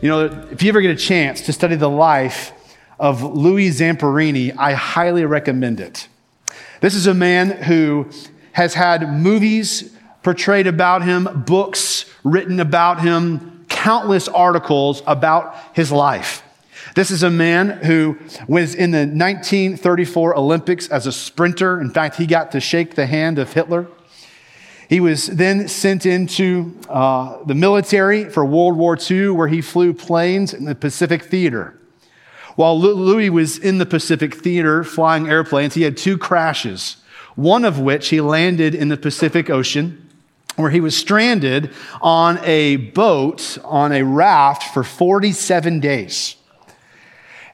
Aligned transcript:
you 0.00 0.08
know, 0.08 0.26
if 0.50 0.62
you 0.62 0.68
ever 0.68 0.80
get 0.80 0.90
a 0.90 0.96
chance 0.96 1.40
to 1.42 1.52
study 1.52 1.74
the 1.74 1.90
life 1.90 2.52
of 3.00 3.22
Louis 3.22 3.70
Zamperini, 3.70 4.54
I 4.56 4.74
highly 4.74 5.24
recommend 5.24 5.80
it. 5.80 6.08
This 6.80 6.94
is 6.94 7.06
a 7.06 7.14
man 7.14 7.50
who 7.50 8.08
has 8.52 8.74
had 8.74 9.12
movies 9.12 9.94
portrayed 10.22 10.66
about 10.66 11.02
him, 11.02 11.44
books 11.46 12.04
written 12.22 12.60
about 12.60 13.00
him, 13.00 13.66
countless 13.68 14.28
articles 14.28 15.02
about 15.06 15.56
his 15.72 15.90
life. 15.90 16.42
This 16.94 17.10
is 17.10 17.22
a 17.22 17.30
man 17.30 17.70
who 17.70 18.18
was 18.46 18.74
in 18.74 18.92
the 18.92 19.06
1934 19.06 20.36
Olympics 20.36 20.88
as 20.88 21.06
a 21.06 21.12
sprinter. 21.12 21.80
In 21.80 21.90
fact, 21.90 22.16
he 22.16 22.26
got 22.26 22.52
to 22.52 22.60
shake 22.60 22.94
the 22.94 23.06
hand 23.06 23.38
of 23.38 23.52
Hitler. 23.52 23.88
He 24.88 25.00
was 25.00 25.26
then 25.26 25.68
sent 25.68 26.06
into 26.06 26.74
uh, 26.88 27.44
the 27.44 27.54
military 27.54 28.24
for 28.24 28.44
World 28.44 28.76
War 28.76 28.96
II, 28.98 29.30
where 29.30 29.48
he 29.48 29.60
flew 29.60 29.92
planes 29.92 30.54
in 30.54 30.64
the 30.64 30.74
Pacific 30.74 31.24
Theater. 31.24 31.78
While 32.56 32.80
Louis 32.80 33.28
was 33.28 33.58
in 33.58 33.78
the 33.78 33.86
Pacific 33.86 34.34
Theater 34.34 34.82
flying 34.82 35.28
airplanes, 35.28 35.74
he 35.74 35.82
had 35.82 35.96
two 35.96 36.16
crashes, 36.16 36.96
one 37.36 37.66
of 37.66 37.78
which 37.78 38.08
he 38.08 38.20
landed 38.22 38.74
in 38.74 38.88
the 38.88 38.96
Pacific 38.96 39.50
Ocean, 39.50 40.08
where 40.56 40.70
he 40.70 40.80
was 40.80 40.96
stranded 40.96 41.72
on 42.00 42.38
a 42.42 42.76
boat, 42.76 43.58
on 43.64 43.92
a 43.92 44.02
raft 44.02 44.74
for 44.74 44.82
47 44.82 45.80
days. 45.80 46.34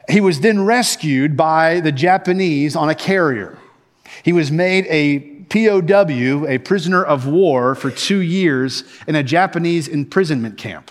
He 0.08 0.20
was 0.20 0.40
then 0.40 0.64
rescued 0.64 1.36
by 1.36 1.80
the 1.80 1.92
Japanese 1.92 2.76
on 2.76 2.88
a 2.88 2.94
carrier. 2.94 3.58
He 4.22 4.32
was 4.32 4.50
made 4.50 4.86
a 4.86 5.33
POW, 5.48 6.46
a 6.46 6.58
prisoner 6.58 7.02
of 7.04 7.26
war, 7.26 7.74
for 7.74 7.90
two 7.90 8.20
years 8.20 8.84
in 9.06 9.14
a 9.14 9.22
Japanese 9.22 9.88
imprisonment 9.88 10.58
camp. 10.58 10.90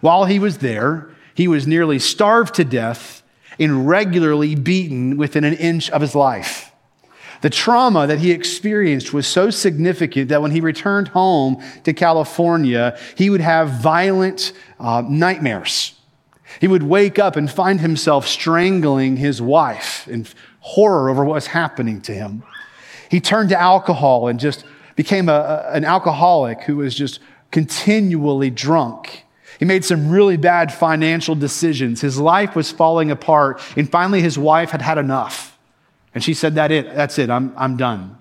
While 0.00 0.24
he 0.24 0.38
was 0.38 0.58
there, 0.58 1.10
he 1.34 1.48
was 1.48 1.66
nearly 1.66 1.98
starved 1.98 2.54
to 2.54 2.64
death 2.64 3.22
and 3.58 3.88
regularly 3.88 4.54
beaten 4.54 5.16
within 5.16 5.44
an 5.44 5.54
inch 5.54 5.90
of 5.90 6.00
his 6.00 6.14
life. 6.14 6.72
The 7.40 7.50
trauma 7.50 8.06
that 8.06 8.20
he 8.20 8.30
experienced 8.30 9.12
was 9.12 9.26
so 9.26 9.50
significant 9.50 10.30
that 10.30 10.40
when 10.40 10.50
he 10.50 10.60
returned 10.60 11.08
home 11.08 11.62
to 11.82 11.92
California, 11.92 12.98
he 13.16 13.28
would 13.28 13.42
have 13.42 13.68
violent 13.68 14.52
uh, 14.80 15.02
nightmares. 15.06 15.94
He 16.60 16.68
would 16.68 16.84
wake 16.84 17.18
up 17.18 17.36
and 17.36 17.50
find 17.50 17.80
himself 17.80 18.26
strangling 18.26 19.16
his 19.16 19.42
wife 19.42 20.08
in 20.08 20.26
horror 20.60 21.10
over 21.10 21.24
what 21.24 21.34
was 21.34 21.48
happening 21.48 22.00
to 22.02 22.14
him. 22.14 22.44
He 23.10 23.20
turned 23.20 23.50
to 23.50 23.60
alcohol 23.60 24.28
and 24.28 24.38
just 24.38 24.64
became 24.96 25.28
a, 25.28 25.68
an 25.72 25.84
alcoholic 25.84 26.62
who 26.62 26.76
was 26.76 26.94
just 26.94 27.20
continually 27.50 28.50
drunk. 28.50 29.24
He 29.58 29.64
made 29.64 29.84
some 29.84 30.10
really 30.10 30.36
bad 30.36 30.72
financial 30.72 31.34
decisions. 31.34 32.00
His 32.00 32.18
life 32.18 32.56
was 32.56 32.72
falling 32.72 33.10
apart. 33.10 33.60
And 33.76 33.88
finally, 33.88 34.20
his 34.20 34.38
wife 34.38 34.70
had 34.70 34.82
had 34.82 34.98
enough. 34.98 35.56
And 36.14 36.22
she 36.22 36.34
said, 36.34 36.54
that 36.56 36.70
it, 36.70 36.94
That's 36.94 37.18
it, 37.18 37.30
I'm, 37.30 37.52
I'm 37.56 37.76
done. 37.76 38.18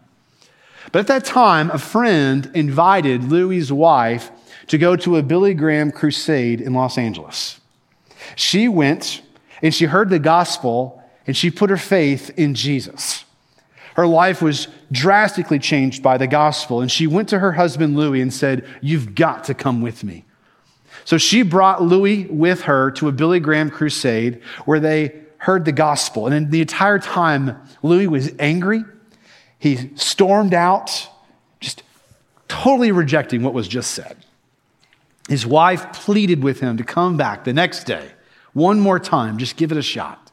But 0.92 1.00
at 1.00 1.08
that 1.08 1.26
time, 1.26 1.72
a 1.72 1.80
friend 1.80 2.52
invited 2.54 3.24
Louis's 3.24 3.72
wife 3.72 4.32
to 4.68 4.78
go 4.78 4.96
to 4.98 5.18
a 5.18 5.24
Billy 5.24 5.54
Graham 5.54 5.92
crusade 5.92 6.62
in 6.62 6.74
Los 6.74 6.98
Angeles. 6.98 7.60
She 8.36 8.68
went 8.68 9.22
and 9.62 9.74
she 9.74 9.86
heard 9.86 10.10
the 10.10 10.20
gospel 10.20 11.02
and 11.26 11.36
she 11.36 11.50
put 11.50 11.70
her 11.70 11.78
faith 11.78 12.32
in 12.38 12.54
Jesus. 12.54 13.23
Her 13.96 14.08
life 14.08 14.42
was 14.42 14.68
drastically 14.92 15.60
changed 15.60 16.02
by 16.02 16.18
the 16.18 16.28
gospel. 16.28 16.82
And 16.82 16.92
she 16.92 17.08
went 17.08 17.30
to 17.30 17.40
her 17.40 17.54
husband, 17.54 17.96
Louis, 17.96 18.22
and 18.22 18.34
said, 18.34 18.66
You've 18.82 19.16
got 19.16 19.44
to 19.46 19.54
come 19.54 19.82
with 19.82 20.04
me. 20.04 20.26
So 21.06 21.18
she 21.18 21.42
brought 21.42 21.82
Louis 21.82 22.26
with 22.26 22.64
her 22.64 22.92
to 22.92 23.08
a 23.08 23.12
Billy 23.12 23.40
Graham 23.40 23.70
crusade 23.70 24.42
where 24.66 24.80
they 24.80 25.22
heard 25.38 25.66
the 25.66 25.72
gospel. 25.72 26.26
And 26.26 26.36
in 26.36 26.50
the 26.50 26.62
entire 26.62 27.00
time, 27.00 27.58
Louis 27.82 28.08
was 28.08 28.32
angry. 28.40 28.84
He 29.60 29.92
stormed 29.96 30.54
out, 30.54 31.10
just 31.60 31.84
totally 32.48 32.92
rejecting 32.92 33.44
what 33.44 33.54
was 33.54 33.68
just 33.68 33.92
said. 33.92 34.18
His 35.30 35.46
wife 35.46 35.94
pleaded 35.94 36.44
with 36.44 36.60
him 36.60 36.78
to 36.78 36.84
come 36.84 37.18
back 37.18 37.44
the 37.44 37.54
next 37.54 37.86
day, 37.86 38.12
one 38.54 38.80
more 38.80 39.00
time, 39.00 39.38
just 39.38 39.56
give 39.56 39.72
it 39.72 39.78
a 39.78 39.82
shot. 39.82 40.32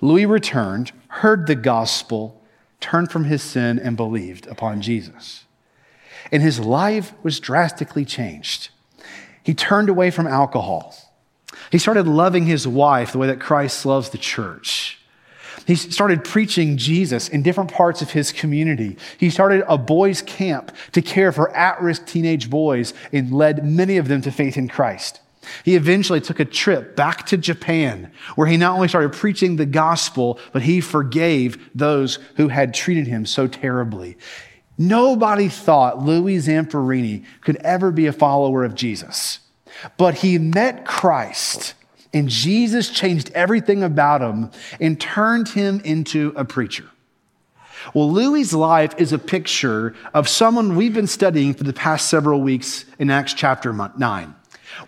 Louis 0.00 0.26
returned, 0.26 0.92
heard 1.08 1.46
the 1.46 1.54
gospel, 1.54 2.42
turned 2.86 3.10
from 3.10 3.24
his 3.24 3.42
sin, 3.42 3.80
and 3.80 3.96
believed 3.96 4.46
upon 4.46 4.80
Jesus. 4.80 5.44
And 6.30 6.40
his 6.40 6.60
life 6.60 7.12
was 7.24 7.40
drastically 7.40 8.04
changed. 8.04 8.68
He 9.42 9.54
turned 9.54 9.88
away 9.88 10.12
from 10.12 10.28
alcohol. 10.28 10.94
He 11.72 11.78
started 11.78 12.06
loving 12.06 12.46
his 12.46 12.68
wife 12.68 13.10
the 13.10 13.18
way 13.18 13.26
that 13.26 13.40
Christ 13.40 13.84
loves 13.84 14.10
the 14.10 14.18
church. 14.18 15.00
He 15.66 15.74
started 15.74 16.22
preaching 16.22 16.76
Jesus 16.76 17.28
in 17.28 17.42
different 17.42 17.72
parts 17.72 18.02
of 18.02 18.12
his 18.12 18.30
community. 18.30 18.96
He 19.18 19.30
started 19.30 19.64
a 19.66 19.76
boys' 19.76 20.22
camp 20.22 20.70
to 20.92 21.02
care 21.02 21.32
for 21.32 21.50
at 21.56 21.82
risk 21.82 22.06
teenage 22.06 22.48
boys 22.48 22.94
and 23.12 23.32
led 23.32 23.64
many 23.64 23.96
of 23.96 24.06
them 24.06 24.20
to 24.22 24.30
faith 24.30 24.56
in 24.56 24.68
Christ. 24.68 25.18
He 25.64 25.76
eventually 25.76 26.20
took 26.20 26.40
a 26.40 26.44
trip 26.44 26.96
back 26.96 27.26
to 27.26 27.36
Japan 27.36 28.12
where 28.34 28.46
he 28.46 28.56
not 28.56 28.74
only 28.74 28.88
started 28.88 29.12
preaching 29.12 29.56
the 29.56 29.66
gospel, 29.66 30.38
but 30.52 30.62
he 30.62 30.80
forgave 30.80 31.70
those 31.74 32.18
who 32.36 32.48
had 32.48 32.74
treated 32.74 33.06
him 33.06 33.26
so 33.26 33.46
terribly. 33.46 34.16
Nobody 34.78 35.48
thought 35.48 36.02
Louis 36.02 36.38
Zamperini 36.38 37.24
could 37.40 37.56
ever 37.56 37.90
be 37.90 38.06
a 38.06 38.12
follower 38.12 38.64
of 38.64 38.74
Jesus, 38.74 39.40
but 39.96 40.16
he 40.16 40.38
met 40.38 40.84
Christ 40.84 41.74
and 42.16 42.30
Jesus 42.30 42.88
changed 42.88 43.30
everything 43.34 43.82
about 43.82 44.22
him 44.22 44.50
and 44.80 44.98
turned 44.98 45.50
him 45.50 45.80
into 45.84 46.32
a 46.34 46.46
preacher. 46.46 46.86
Well, 47.92 48.10
Louis's 48.10 48.54
life 48.54 48.94
is 48.98 49.12
a 49.12 49.18
picture 49.18 49.94
of 50.14 50.28
someone 50.28 50.76
we've 50.76 50.94
been 50.94 51.06
studying 51.06 51.52
for 51.52 51.64
the 51.64 51.74
past 51.74 52.08
several 52.08 52.40
weeks 52.40 52.86
in 52.98 53.10
Acts 53.10 53.34
chapter 53.34 53.72
9. 53.72 54.34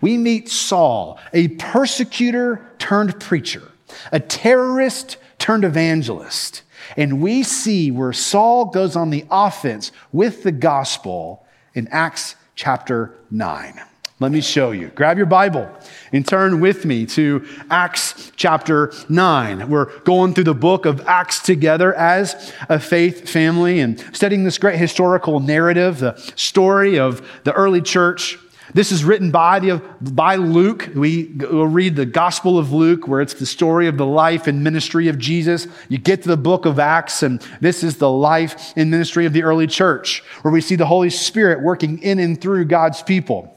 We 0.01 0.17
meet 0.17 0.49
Saul, 0.49 1.19
a 1.33 1.49
persecutor 1.49 2.65
turned 2.79 3.19
preacher, 3.19 3.71
a 4.11 4.19
terrorist 4.19 5.17
turned 5.37 5.63
evangelist. 5.63 6.63
And 6.97 7.21
we 7.21 7.43
see 7.43 7.91
where 7.91 8.13
Saul 8.13 8.65
goes 8.65 8.95
on 8.95 9.09
the 9.09 9.25
offense 9.29 9.91
with 10.11 10.43
the 10.43 10.51
gospel 10.51 11.45
in 11.73 11.87
Acts 11.89 12.35
chapter 12.55 13.15
9. 13.31 13.81
Let 14.21 14.33
me 14.33 14.41
show 14.41 14.71
you. 14.71 14.89
Grab 14.95 15.15
your 15.15 15.27
Bible 15.27 15.69
and 16.11 16.27
turn 16.27 16.59
with 16.59 16.83
me 16.83 17.05
to 17.05 17.47
Acts 17.69 18.33
chapter 18.35 18.91
9. 19.07 19.69
We're 19.69 19.97
going 19.99 20.33
through 20.33 20.43
the 20.43 20.53
book 20.53 20.85
of 20.85 20.99
Acts 21.07 21.39
together 21.39 21.93
as 21.93 22.53
a 22.67 22.81
faith 22.81 23.29
family 23.29 23.79
and 23.79 23.97
studying 24.13 24.43
this 24.43 24.57
great 24.57 24.77
historical 24.77 25.39
narrative, 25.39 25.99
the 25.99 26.17
story 26.35 26.99
of 26.99 27.25
the 27.45 27.53
early 27.53 27.81
church. 27.81 28.37
This 28.73 28.91
is 28.91 29.03
written 29.03 29.31
by, 29.31 29.59
the, 29.59 29.81
by 30.01 30.35
Luke. 30.35 30.89
We 30.95 31.25
will 31.39 31.67
read 31.67 31.95
the 31.95 32.05
Gospel 32.05 32.59
of 32.59 32.71
Luke, 32.71 33.07
where 33.07 33.21
it's 33.21 33.33
the 33.33 33.45
story 33.45 33.87
of 33.87 33.97
the 33.97 34.05
life 34.05 34.47
and 34.47 34.63
ministry 34.63 35.07
of 35.07 35.17
Jesus. 35.17 35.67
You 35.87 35.97
get 35.97 36.21
to 36.23 36.27
the 36.27 36.37
book 36.37 36.65
of 36.65 36.77
Acts, 36.77 37.23
and 37.23 37.41
this 37.61 37.83
is 37.83 37.97
the 37.97 38.11
life 38.11 38.73
and 38.75 38.91
ministry 38.91 39.25
of 39.25 39.33
the 39.33 39.43
early 39.43 39.67
church, 39.67 40.23
where 40.41 40.51
we 40.51 40.61
see 40.61 40.75
the 40.75 40.85
Holy 40.85 41.09
Spirit 41.09 41.61
working 41.61 41.99
in 42.03 42.19
and 42.19 42.39
through 42.39 42.65
God's 42.65 43.01
people. 43.01 43.55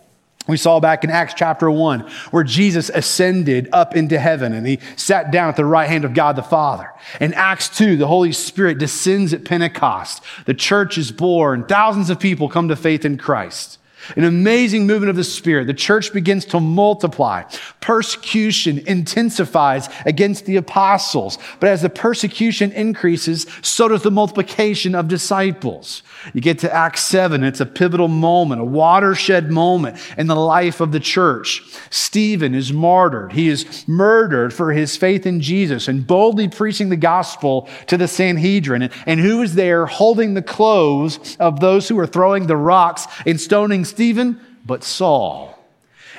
We 0.48 0.56
saw 0.56 0.80
back 0.80 1.04
in 1.04 1.10
Acts 1.10 1.34
chapter 1.34 1.70
1 1.70 2.00
where 2.32 2.42
Jesus 2.42 2.90
ascended 2.92 3.68
up 3.72 3.94
into 3.94 4.18
heaven 4.18 4.52
and 4.52 4.66
he 4.66 4.80
sat 4.96 5.30
down 5.30 5.48
at 5.48 5.56
the 5.56 5.64
right 5.64 5.88
hand 5.88 6.04
of 6.04 6.14
God 6.14 6.34
the 6.34 6.42
Father. 6.42 6.90
In 7.20 7.32
Acts 7.34 7.68
2, 7.68 7.96
the 7.96 8.08
Holy 8.08 8.32
Spirit 8.32 8.78
descends 8.78 9.32
at 9.32 9.44
Pentecost. 9.44 10.20
The 10.46 10.54
church 10.54 10.98
is 10.98 11.12
born. 11.12 11.64
Thousands 11.64 12.10
of 12.10 12.18
people 12.18 12.48
come 12.48 12.66
to 12.68 12.76
faith 12.76 13.04
in 13.04 13.18
Christ. 13.18 13.78
An 14.16 14.24
amazing 14.24 14.86
movement 14.86 15.10
of 15.10 15.16
the 15.16 15.24
Spirit. 15.24 15.66
The 15.66 15.74
church 15.74 16.12
begins 16.12 16.44
to 16.46 16.60
multiply. 16.60 17.44
Persecution 17.80 18.78
intensifies 18.86 19.88
against 20.04 20.46
the 20.46 20.56
apostles. 20.56 21.38
But 21.60 21.70
as 21.70 21.82
the 21.82 21.90
persecution 21.90 22.72
increases, 22.72 23.46
so 23.62 23.88
does 23.88 24.02
the 24.02 24.10
multiplication 24.10 24.94
of 24.94 25.08
disciples. 25.08 26.02
You 26.34 26.40
get 26.40 26.58
to 26.60 26.72
Acts 26.72 27.02
7, 27.02 27.42
it's 27.42 27.60
a 27.60 27.66
pivotal 27.66 28.08
moment, 28.08 28.60
a 28.60 28.64
watershed 28.64 29.50
moment 29.50 29.96
in 30.16 30.26
the 30.26 30.36
life 30.36 30.80
of 30.80 30.92
the 30.92 31.00
church. 31.00 31.62
Stephen 31.90 32.54
is 32.54 32.72
martyred. 32.72 33.32
He 33.32 33.48
is 33.48 33.86
murdered 33.88 34.52
for 34.52 34.72
his 34.72 34.96
faith 34.96 35.26
in 35.26 35.40
Jesus 35.40 35.88
and 35.88 36.06
boldly 36.06 36.48
preaching 36.48 36.88
the 36.88 36.96
gospel 36.96 37.68
to 37.86 37.96
the 37.96 38.08
Sanhedrin. 38.08 38.90
And 39.06 39.20
who 39.20 39.42
is 39.42 39.54
there 39.54 39.86
holding 39.86 40.34
the 40.34 40.42
clothes 40.42 41.36
of 41.38 41.60
those 41.60 41.88
who 41.88 41.98
are 41.98 42.06
throwing 42.06 42.46
the 42.46 42.56
rocks 42.56 43.06
and 43.26 43.40
stoning 43.40 43.84
Stephen? 43.92 44.40
But 44.66 44.82
Saul. 44.82 45.56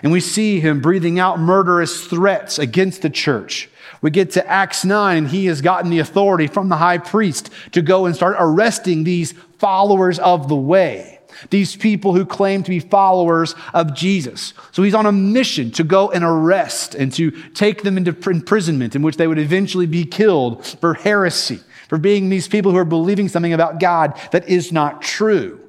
And 0.02 0.12
we 0.12 0.20
see 0.20 0.60
him 0.60 0.82
breathing 0.82 1.20
out 1.20 1.40
murderous 1.40 2.06
threats 2.06 2.60
against 2.60 3.02
the 3.02 3.10
church. 3.10 3.70
We 4.02 4.12
get 4.12 4.32
to 4.32 4.46
Acts 4.48 4.84
9, 4.84 5.18
and 5.18 5.28
he 5.28 5.46
has 5.46 5.62
gotten 5.62 5.90
the 5.90 6.00
authority 6.00 6.48
from 6.48 6.70
the 6.70 6.76
high 6.76 6.98
priest 6.98 7.50
to 7.72 7.82
go 7.82 8.06
and 8.06 8.16
start 8.16 8.36
arresting 8.38 9.04
these 9.04 9.34
followers 9.60 10.20
of 10.20 10.50
the 10.50 10.56
way. 10.56 11.20
these 11.50 11.76
people 11.76 12.14
who 12.14 12.26
claim 12.26 12.64
to 12.64 12.70
be 12.70 12.80
followers 12.80 13.56
of 13.74 13.96
Jesus. 13.96 14.54
So 14.72 14.84
he's 14.84 14.94
on 14.94 15.06
a 15.06 15.12
mission 15.12 15.72
to 15.72 15.84
go 15.84 16.12
and 16.12 16.24
arrest 16.24 16.96
and 16.96 17.12
to 17.14 17.32
take 17.54 17.84
them 17.84 17.98
into 17.98 18.16
imprisonment 18.30 18.96
in 18.96 19.02
which 19.02 19.18
they 19.18 19.28
would 19.28 19.40
eventually 19.40 19.86
be 19.86 20.06
killed 20.06 20.66
for 20.66 20.94
heresy, 20.94 21.60
for 21.90 21.98
being 21.98 22.30
these 22.30 22.48
people 22.48 22.72
who 22.72 22.78
are 22.78 22.86
believing 22.86 23.30
something 23.30 23.54
about 23.54 23.80
God 23.80 24.20
that 24.32 24.48
is 24.48 24.72
not 24.72 25.02
true. 25.02 25.60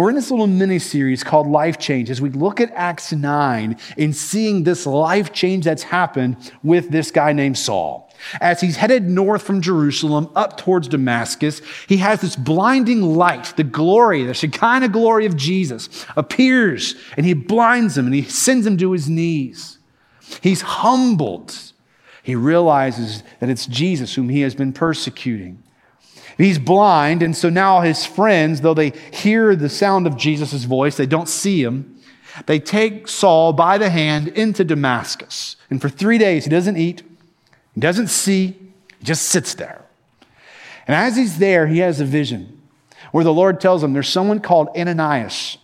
We're 0.00 0.08
in 0.08 0.16
this 0.16 0.30
little 0.30 0.46
mini 0.46 0.78
series 0.78 1.22
called 1.22 1.46
Life 1.46 1.76
Change 1.76 2.08
as 2.08 2.22
we 2.22 2.30
look 2.30 2.58
at 2.58 2.72
Acts 2.72 3.12
9 3.12 3.76
and 3.98 4.16
seeing 4.16 4.64
this 4.64 4.86
life 4.86 5.30
change 5.34 5.66
that's 5.66 5.82
happened 5.82 6.52
with 6.62 6.88
this 6.88 7.10
guy 7.10 7.34
named 7.34 7.58
Saul. 7.58 8.10
As 8.40 8.62
he's 8.62 8.76
headed 8.76 9.10
north 9.10 9.42
from 9.42 9.60
Jerusalem 9.60 10.30
up 10.34 10.56
towards 10.56 10.88
Damascus, 10.88 11.60
he 11.86 11.98
has 11.98 12.22
this 12.22 12.34
blinding 12.34 13.02
light, 13.02 13.52
the 13.58 13.62
glory, 13.62 14.24
the 14.24 14.32
Shekinah 14.32 14.88
glory 14.88 15.26
of 15.26 15.36
Jesus 15.36 16.06
appears 16.16 16.94
and 17.18 17.26
he 17.26 17.34
blinds 17.34 17.98
him 17.98 18.06
and 18.06 18.14
he 18.14 18.22
sends 18.22 18.66
him 18.66 18.78
to 18.78 18.92
his 18.92 19.06
knees. 19.06 19.80
He's 20.40 20.62
humbled. 20.62 21.54
He 22.22 22.34
realizes 22.34 23.22
that 23.40 23.50
it's 23.50 23.66
Jesus 23.66 24.14
whom 24.14 24.30
he 24.30 24.40
has 24.40 24.54
been 24.54 24.72
persecuting. 24.72 25.62
He's 26.38 26.58
blind, 26.58 27.22
and 27.22 27.36
so 27.36 27.50
now 27.50 27.80
his 27.80 28.06
friends, 28.06 28.60
though 28.60 28.74
they 28.74 28.90
hear 29.12 29.54
the 29.54 29.68
sound 29.68 30.06
of 30.06 30.16
Jesus' 30.16 30.64
voice, 30.64 30.96
they 30.96 31.06
don't 31.06 31.28
see 31.28 31.62
him. 31.62 31.98
They 32.46 32.58
take 32.58 33.08
Saul 33.08 33.52
by 33.52 33.78
the 33.78 33.90
hand 33.90 34.28
into 34.28 34.64
Damascus. 34.64 35.56
And 35.68 35.80
for 35.80 35.88
three 35.88 36.18
days, 36.18 36.44
he 36.44 36.50
doesn't 36.50 36.76
eat, 36.76 37.02
he 37.74 37.80
doesn't 37.80 38.08
see, 38.08 38.56
he 38.98 39.04
just 39.04 39.24
sits 39.24 39.54
there. 39.54 39.84
And 40.86 40.96
as 40.96 41.16
he's 41.16 41.38
there, 41.38 41.66
he 41.66 41.78
has 41.78 42.00
a 42.00 42.04
vision 42.04 42.60
where 43.12 43.24
the 43.24 43.32
Lord 43.32 43.60
tells 43.60 43.82
him 43.82 43.92
there's 43.92 44.08
someone 44.08 44.40
called 44.40 44.68
Ananias. 44.76 45.58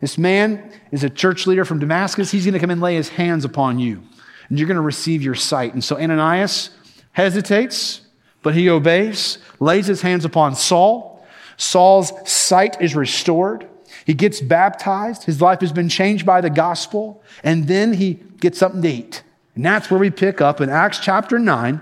This 0.00 0.18
man 0.18 0.72
is 0.92 1.02
a 1.04 1.10
church 1.10 1.46
leader 1.46 1.64
from 1.64 1.78
Damascus. 1.78 2.30
He's 2.30 2.44
going 2.44 2.54
to 2.54 2.60
come 2.60 2.70
and 2.70 2.80
lay 2.80 2.94
his 2.94 3.08
hands 3.08 3.44
upon 3.44 3.78
you, 3.78 4.02
and 4.48 4.58
you're 4.58 4.68
going 4.68 4.76
to 4.76 4.80
receive 4.80 5.22
your 5.22 5.34
sight. 5.34 5.72
And 5.72 5.82
so 5.82 5.96
Ananias 5.98 6.70
hesitates, 7.12 8.02
but 8.42 8.54
he 8.54 8.68
obeys, 8.68 9.38
lays 9.60 9.86
his 9.86 10.02
hands 10.02 10.24
upon 10.24 10.54
Saul. 10.54 11.26
Saul's 11.56 12.12
sight 12.30 12.80
is 12.80 12.94
restored. 12.94 13.68
He 14.04 14.14
gets 14.14 14.40
baptized. 14.40 15.24
His 15.24 15.42
life 15.42 15.60
has 15.60 15.72
been 15.72 15.88
changed 15.88 16.24
by 16.24 16.40
the 16.40 16.50
gospel. 16.50 17.22
And 17.42 17.66
then 17.66 17.94
he 17.94 18.14
gets 18.40 18.58
something 18.58 18.82
to 18.82 18.88
eat. 18.88 19.22
And 19.54 19.64
that's 19.64 19.90
where 19.90 20.00
we 20.00 20.10
pick 20.10 20.40
up 20.40 20.60
in 20.60 20.70
Acts 20.70 21.00
chapter 21.00 21.38
9, 21.38 21.80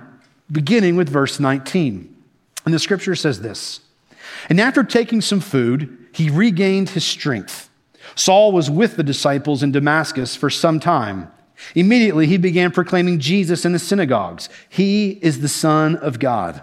beginning 0.50 0.96
with 0.96 1.08
verse 1.08 1.38
19. 1.38 2.16
And 2.64 2.74
the 2.74 2.78
scripture 2.78 3.14
says 3.14 3.42
this 3.42 3.80
And 4.48 4.60
after 4.60 4.82
taking 4.82 5.20
some 5.20 5.40
food, 5.40 6.08
he 6.12 6.30
regained 6.30 6.90
his 6.90 7.04
strength. 7.04 7.68
Saul 8.14 8.52
was 8.52 8.70
with 8.70 8.96
the 8.96 9.02
disciples 9.02 9.62
in 9.62 9.72
Damascus 9.72 10.34
for 10.34 10.48
some 10.48 10.80
time. 10.80 11.30
Immediately, 11.74 12.26
he 12.26 12.36
began 12.36 12.70
proclaiming 12.70 13.18
Jesus 13.18 13.64
in 13.64 13.72
the 13.72 13.78
synagogues. 13.78 14.48
He 14.68 15.10
is 15.22 15.40
the 15.40 15.48
Son 15.48 15.96
of 15.96 16.18
God. 16.18 16.62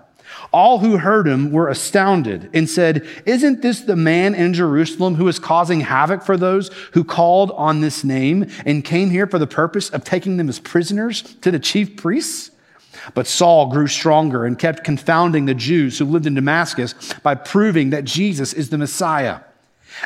All 0.52 0.80
who 0.80 0.98
heard 0.98 1.28
him 1.28 1.52
were 1.52 1.70
astounded 1.70 2.50
and 2.54 2.70
said, 2.70 3.08
Isn't 3.26 3.62
this 3.62 3.82
the 3.82 3.96
man 3.96 4.36
in 4.36 4.54
Jerusalem 4.54 5.16
who 5.16 5.28
is 5.28 5.40
causing 5.40 5.82
havoc 5.82 6.24
for 6.24 6.38
those 6.38 6.70
who 6.94 7.04
called 7.04 7.52
on 7.52 7.82
this 7.82 8.04
name 8.04 8.50
and 8.66 8.84
came 8.84 9.10
here 9.10 9.28
for 9.28 9.40
the 9.40 9.48
purpose 9.48 9.90
of 9.90 10.04
taking 10.04 10.38
them 10.38 10.50
as 10.50 10.60
prisoners 10.60 11.22
to 11.42 11.52
the 11.52 11.60
chief 11.60 11.96
priests? 11.98 12.52
But 13.14 13.28
Saul 13.28 13.70
grew 13.70 13.88
stronger 13.88 14.46
and 14.46 14.58
kept 14.58 14.84
confounding 14.84 15.46
the 15.46 15.56
Jews 15.56 15.98
who 15.98 16.06
lived 16.06 16.28
in 16.28 16.36
Damascus 16.36 16.94
by 17.22 17.36
proving 17.36 17.90
that 17.90 18.06
Jesus 18.06 18.54
is 18.54 18.70
the 18.70 18.78
Messiah. 18.78 19.40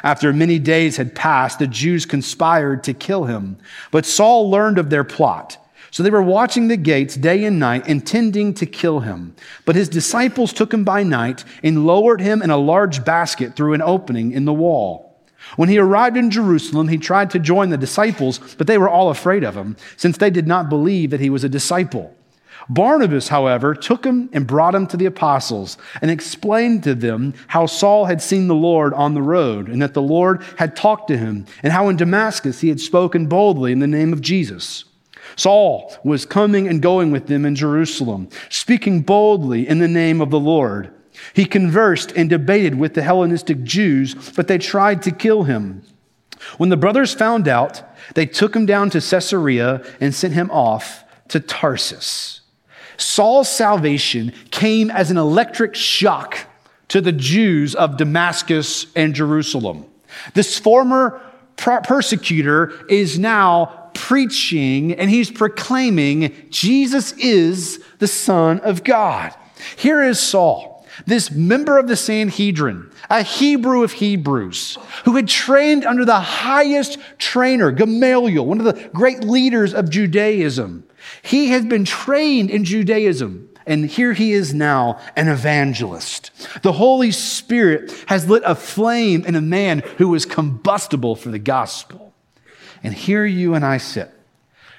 After 0.03 0.33
many 0.33 0.59
days 0.59 0.97
had 0.97 1.15
passed, 1.15 1.59
the 1.59 1.67
Jews 1.67 2.05
conspired 2.05 2.83
to 2.83 2.93
kill 2.93 3.25
him. 3.25 3.57
But 3.91 4.05
Saul 4.05 4.49
learned 4.49 4.77
of 4.77 4.89
their 4.89 5.03
plot. 5.03 5.57
So 5.91 6.03
they 6.03 6.09
were 6.09 6.21
watching 6.21 6.67
the 6.67 6.77
gates 6.77 7.15
day 7.15 7.43
and 7.45 7.59
night, 7.59 7.87
intending 7.87 8.53
to 8.55 8.65
kill 8.65 8.99
him. 8.99 9.35
But 9.65 9.75
his 9.75 9.89
disciples 9.89 10.53
took 10.53 10.73
him 10.73 10.83
by 10.83 11.03
night 11.03 11.43
and 11.63 11.85
lowered 11.85 12.21
him 12.21 12.41
in 12.41 12.49
a 12.49 12.57
large 12.57 13.05
basket 13.05 13.55
through 13.55 13.73
an 13.73 13.81
opening 13.81 14.31
in 14.31 14.45
the 14.45 14.53
wall. 14.53 15.07
When 15.55 15.69
he 15.69 15.77
arrived 15.77 16.17
in 16.17 16.29
Jerusalem, 16.29 16.89
he 16.89 16.97
tried 16.97 17.29
to 17.31 17.39
join 17.39 17.69
the 17.69 17.77
disciples, 17.77 18.39
but 18.57 18.67
they 18.67 18.77
were 18.77 18.89
all 18.89 19.09
afraid 19.09 19.43
of 19.43 19.55
him, 19.55 19.77
since 19.95 20.17
they 20.17 20.29
did 20.29 20.45
not 20.45 20.69
believe 20.69 21.09
that 21.11 21.21
he 21.21 21.29
was 21.29 21.43
a 21.43 21.49
disciple. 21.49 22.13
Barnabas, 22.69 23.29
however, 23.29 23.73
took 23.73 24.05
him 24.05 24.29
and 24.33 24.45
brought 24.45 24.75
him 24.75 24.87
to 24.87 24.97
the 24.97 25.05
apostles 25.05 25.77
and 26.01 26.11
explained 26.11 26.83
to 26.83 26.95
them 26.95 27.33
how 27.47 27.65
Saul 27.65 28.05
had 28.05 28.21
seen 28.21 28.47
the 28.47 28.55
Lord 28.55 28.93
on 28.93 29.13
the 29.13 29.21
road 29.21 29.69
and 29.69 29.81
that 29.81 29.93
the 29.93 30.01
Lord 30.01 30.43
had 30.57 30.75
talked 30.75 31.07
to 31.07 31.17
him 31.17 31.45
and 31.63 31.71
how 31.71 31.87
in 31.87 31.95
Damascus 31.95 32.59
he 32.59 32.69
had 32.69 32.81
spoken 32.81 33.27
boldly 33.27 33.71
in 33.71 33.79
the 33.79 33.87
name 33.87 34.11
of 34.11 34.21
Jesus. 34.21 34.83
Saul 35.35 35.95
was 36.03 36.25
coming 36.25 36.67
and 36.67 36.81
going 36.81 37.11
with 37.11 37.27
them 37.27 37.45
in 37.45 37.55
Jerusalem, 37.55 38.29
speaking 38.49 39.01
boldly 39.01 39.67
in 39.67 39.79
the 39.79 39.87
name 39.87 40.19
of 40.19 40.29
the 40.29 40.39
Lord. 40.39 40.91
He 41.33 41.45
conversed 41.45 42.11
and 42.15 42.29
debated 42.29 42.75
with 42.75 42.93
the 42.93 43.03
Hellenistic 43.03 43.63
Jews, 43.63 44.13
but 44.35 44.47
they 44.47 44.57
tried 44.57 45.01
to 45.03 45.11
kill 45.11 45.43
him. 45.43 45.83
When 46.57 46.69
the 46.69 46.77
brothers 46.77 47.13
found 47.13 47.47
out, 47.47 47.83
they 48.13 48.25
took 48.25 48.55
him 48.55 48.65
down 48.65 48.89
to 48.91 49.01
Caesarea 49.01 49.83
and 49.99 50.13
sent 50.13 50.33
him 50.33 50.49
off 50.51 51.03
to 51.29 51.39
Tarsus. 51.39 52.41
Saul's 52.97 53.49
salvation 53.49 54.33
came 54.51 54.91
as 54.91 55.11
an 55.11 55.17
electric 55.17 55.75
shock 55.75 56.39
to 56.89 57.01
the 57.01 57.11
Jews 57.11 57.75
of 57.75 57.97
Damascus 57.97 58.87
and 58.95 59.13
Jerusalem. 59.13 59.85
This 60.33 60.57
former 60.57 61.21
persecutor 61.57 62.73
is 62.89 63.19
now 63.19 63.89
preaching 63.93 64.93
and 64.93 65.09
he's 65.09 65.31
proclaiming 65.31 66.33
Jesus 66.49 67.13
is 67.13 67.83
the 67.99 68.07
Son 68.07 68.59
of 68.61 68.83
God. 68.83 69.33
Here 69.75 70.03
is 70.03 70.19
Saul, 70.19 70.85
this 71.05 71.31
member 71.31 71.77
of 71.77 71.87
the 71.87 71.95
Sanhedrin, 71.95 72.91
a 73.09 73.23
Hebrew 73.23 73.83
of 73.83 73.93
Hebrews, 73.93 74.77
who 75.05 75.15
had 75.15 75.27
trained 75.27 75.83
under 75.85 76.05
the 76.05 76.19
highest 76.19 76.99
trainer, 77.17 77.71
Gamaliel, 77.71 78.45
one 78.45 78.59
of 78.59 78.65
the 78.65 78.89
great 78.93 79.23
leaders 79.23 79.73
of 79.73 79.89
Judaism. 79.89 80.86
He 81.27 81.49
had 81.49 81.67
been 81.67 81.83
trained 81.83 82.49
in 82.49 82.63
Judaism. 82.63 83.49
And 83.65 83.85
here 83.85 84.13
he 84.13 84.31
is 84.31 84.53
now, 84.53 84.97
an 85.17 85.27
evangelist. 85.27 86.31
The 86.63 86.71
Holy 86.71 87.11
Spirit 87.11 87.91
has 88.07 88.29
lit 88.29 88.43
a 88.45 88.55
flame 88.55 89.25
in 89.25 89.35
a 89.35 89.41
man 89.41 89.79
who 89.97 90.07
was 90.07 90.25
combustible 90.25 91.17
for 91.17 91.29
the 91.29 91.37
gospel. 91.37 92.13
And 92.81 92.93
here 92.93 93.25
you 93.25 93.55
and 93.55 93.65
I 93.65 93.77
sit, 93.77 94.09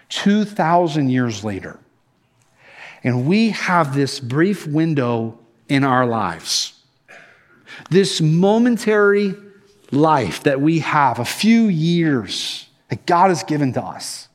2,000 0.09 1.11
years 1.11 1.45
later, 1.45 1.78
and 3.05 3.26
we 3.26 3.50
have 3.50 3.95
this 3.95 4.19
brief 4.19 4.67
window 4.67 5.38
in 5.69 5.85
our 5.85 6.07
lives. 6.07 6.73
This 7.90 8.23
momentary 8.23 9.35
life 9.90 10.45
that 10.45 10.62
we 10.62 10.78
have, 10.78 11.19
a 11.19 11.26
few 11.26 11.64
years 11.64 12.67
that 12.88 13.05
God 13.05 13.28
has 13.28 13.43
given 13.43 13.75
to 13.75 13.83
us. 13.83 14.27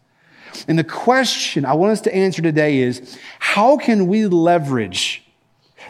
And 0.68 0.78
the 0.78 0.84
question 0.84 1.66
I 1.66 1.74
want 1.74 1.92
us 1.92 2.02
to 2.02 2.16
answer 2.16 2.42
today 2.42 2.78
is 2.80 3.18
how 3.40 3.78
can 3.78 4.08
we 4.08 4.28
leverage 4.28 5.24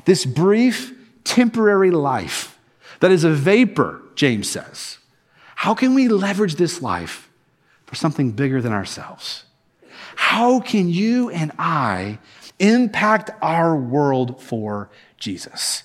this 0.06 0.26
brief, 0.26 0.94
temporary 1.24 1.92
life 1.92 2.58
that 3.00 3.12
is 3.12 3.24
a 3.24 3.30
vapor, 3.30 4.02
James 4.16 4.50
says? 4.50 4.98
How 5.56 5.74
can 5.74 5.94
we 5.94 6.08
leverage 6.08 6.56
this 6.56 6.82
life 6.82 7.30
for 7.86 7.96
something 7.96 8.32
bigger 8.32 8.62
than 8.62 8.74
ourselves? 8.74 9.46
How 10.16 10.60
can 10.60 10.90
you 10.90 11.30
and 11.30 11.52
I 11.58 12.20
impact 12.60 13.32
our 13.42 13.76
world 13.76 14.42
for 14.42 14.90
Jesus? 15.18 15.84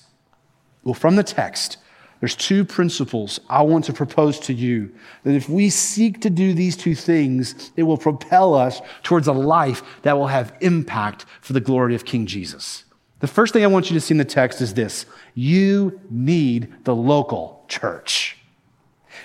Well, 0.83 0.93
from 0.93 1.15
the 1.15 1.23
text, 1.23 1.77
there's 2.19 2.35
two 2.35 2.65
principles 2.65 3.39
I 3.49 3.61
want 3.61 3.85
to 3.85 3.93
propose 3.93 4.39
to 4.41 4.53
you 4.53 4.93
that 5.23 5.35
if 5.35 5.47
we 5.47 5.69
seek 5.69 6.21
to 6.21 6.29
do 6.29 6.53
these 6.53 6.75
two 6.75 6.95
things, 6.95 7.71
it 7.77 7.83
will 7.83 7.97
propel 7.97 8.53
us 8.53 8.81
towards 9.03 9.27
a 9.27 9.33
life 9.33 9.83
that 10.01 10.17
will 10.17 10.27
have 10.27 10.55
impact 10.59 11.25
for 11.39 11.53
the 11.53 11.61
glory 11.61 11.95
of 11.95 12.05
King 12.05 12.25
Jesus. 12.25 12.83
The 13.19 13.27
first 13.27 13.53
thing 13.53 13.63
I 13.63 13.67
want 13.67 13.89
you 13.89 13.93
to 13.93 14.01
see 14.01 14.13
in 14.13 14.17
the 14.17 14.25
text 14.25 14.61
is 14.61 14.73
this 14.73 15.05
you 15.33 15.99
need 16.09 16.73
the 16.83 16.95
local 16.95 17.63
church. 17.67 18.37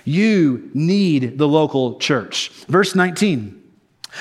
You 0.04 0.70
need 0.74 1.38
the 1.38 1.48
local 1.48 1.98
church. 1.98 2.50
Verse 2.68 2.94
19, 2.94 3.60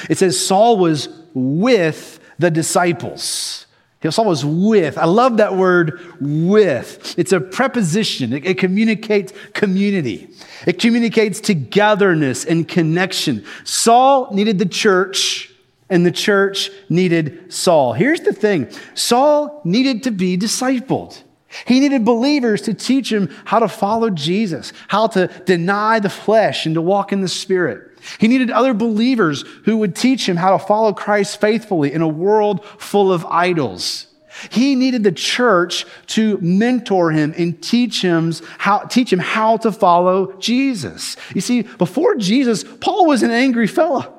it 0.09 0.17
says, 0.17 0.43
Saul 0.43 0.77
was 0.77 1.09
with 1.33 2.19
the 2.39 2.49
disciples. 2.49 3.65
Saul 4.12 4.25
was 4.25 4.45
with. 4.45 4.98
I 4.98 5.05
love 5.05 5.38
that 5.38 5.55
word 5.55 6.00
with. 6.19 7.17
It's 7.17 7.31
a 7.31 7.39
preposition. 7.39 8.33
It, 8.33 8.45
it, 8.45 8.57
communicates 8.57 9.33
community. 9.53 10.29
It 10.67 10.79
communicates 10.79 11.39
togetherness 11.39 12.45
and 12.45 12.67
connection. 12.67 13.45
Saul 13.63 14.33
needed 14.33 14.60
the 14.60 14.65
church 14.65 15.53
and 15.89 16.05
the 16.05 16.12
church 16.12 16.72
needed 16.89 17.53
Saul. 17.53 17.93
Here's 17.93 18.22
the 18.22 18.33
thing. 18.33 18.69
Saul 18.95 19.62
needed 19.63 20.03
to 20.03 20.12
be 20.12 20.38
discipled. 20.38 21.22
He 21.65 21.79
needed 21.79 22.03
believers 22.03 22.62
to 22.63 22.74
teach 22.74 23.12
him 23.12 23.29
how 23.45 23.60
to 23.60 23.67
follow 23.67 24.10
Jesus, 24.10 24.74
how 24.88 25.07
to 25.07 25.27
deny 25.45 26.00
the 26.00 26.10
flesh 26.10 26.65
and 26.65 26.75
to 26.75 26.81
walk 26.81 27.13
in 27.13 27.22
the 27.22 27.27
Spirit. 27.27 27.92
He 28.19 28.27
needed 28.27 28.51
other 28.51 28.74
believers 28.74 29.43
who 29.65 29.77
would 29.77 29.95
teach 29.95 30.27
him 30.27 30.38
how 30.38 30.57
to 30.57 30.65
follow 30.65 30.93
Christ 30.93 31.39
faithfully 31.39 31.93
in 31.93 32.01
a 32.01 32.07
world 32.07 32.65
full 32.65 33.12
of 33.12 33.25
idols. 33.25 34.07
He 34.50 34.75
needed 34.75 35.03
the 35.03 35.12
church 35.12 35.86
to 36.07 36.38
mentor 36.41 37.12
him 37.12 37.33
and 37.38 37.62
teach 37.62 38.01
him 38.01 38.33
how, 38.57 38.79
teach 38.79 39.13
him 39.13 39.19
how 39.19 39.57
to 39.57 39.72
follow 39.72 40.33
Jesus. 40.39 41.17
You 41.36 41.41
see, 41.41 41.62
before 41.62 42.15
Jesus, 42.15 42.63
Paul 42.63 43.07
was 43.07 43.24
an 43.24 43.31
angry 43.31 43.67
fella. 43.67 44.12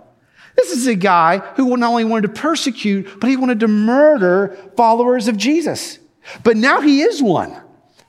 This 0.56 0.70
is 0.70 0.86
a 0.86 0.94
guy 0.94 1.38
who 1.56 1.76
not 1.76 1.90
only 1.90 2.04
wanted 2.04 2.34
to 2.34 2.40
persecute, 2.40 3.20
but 3.20 3.28
he 3.28 3.36
wanted 3.36 3.60
to 3.60 3.68
murder 3.68 4.56
followers 4.76 5.26
of 5.26 5.36
Jesus. 5.36 5.98
But 6.44 6.56
now 6.56 6.80
he 6.80 7.02
is 7.02 7.22
one. 7.22 7.60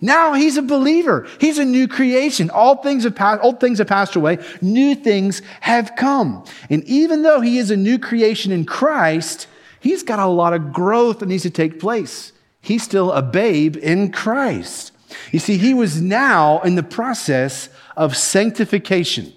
Now 0.01 0.33
he's 0.33 0.57
a 0.57 0.61
believer. 0.61 1.27
He's 1.39 1.57
a 1.57 1.65
new 1.65 1.87
creation. 1.87 2.49
All 2.49 2.77
things 2.77 3.03
have 3.05 3.15
passed, 3.15 3.43
old 3.43 3.59
things 3.59 3.79
have 3.79 3.87
passed 3.87 4.15
away. 4.15 4.39
New 4.61 4.95
things 4.95 5.41
have 5.61 5.95
come. 5.95 6.43
And 6.69 6.83
even 6.83 7.21
though 7.21 7.41
he 7.41 7.57
is 7.57 7.71
a 7.71 7.77
new 7.77 7.97
creation 7.97 8.51
in 8.51 8.65
Christ, 8.65 9.47
he's 9.79 10.03
got 10.03 10.19
a 10.19 10.25
lot 10.25 10.53
of 10.53 10.73
growth 10.73 11.19
that 11.19 11.27
needs 11.27 11.43
to 11.43 11.49
take 11.49 11.79
place. 11.79 12.33
He's 12.61 12.83
still 12.83 13.11
a 13.11 13.21
babe 13.21 13.77
in 13.77 14.11
Christ. 14.11 14.91
You 15.31 15.39
see, 15.39 15.57
he 15.57 15.73
was 15.73 16.01
now 16.01 16.61
in 16.61 16.75
the 16.75 16.83
process 16.83 17.69
of 17.95 18.17
sanctification. 18.17 19.31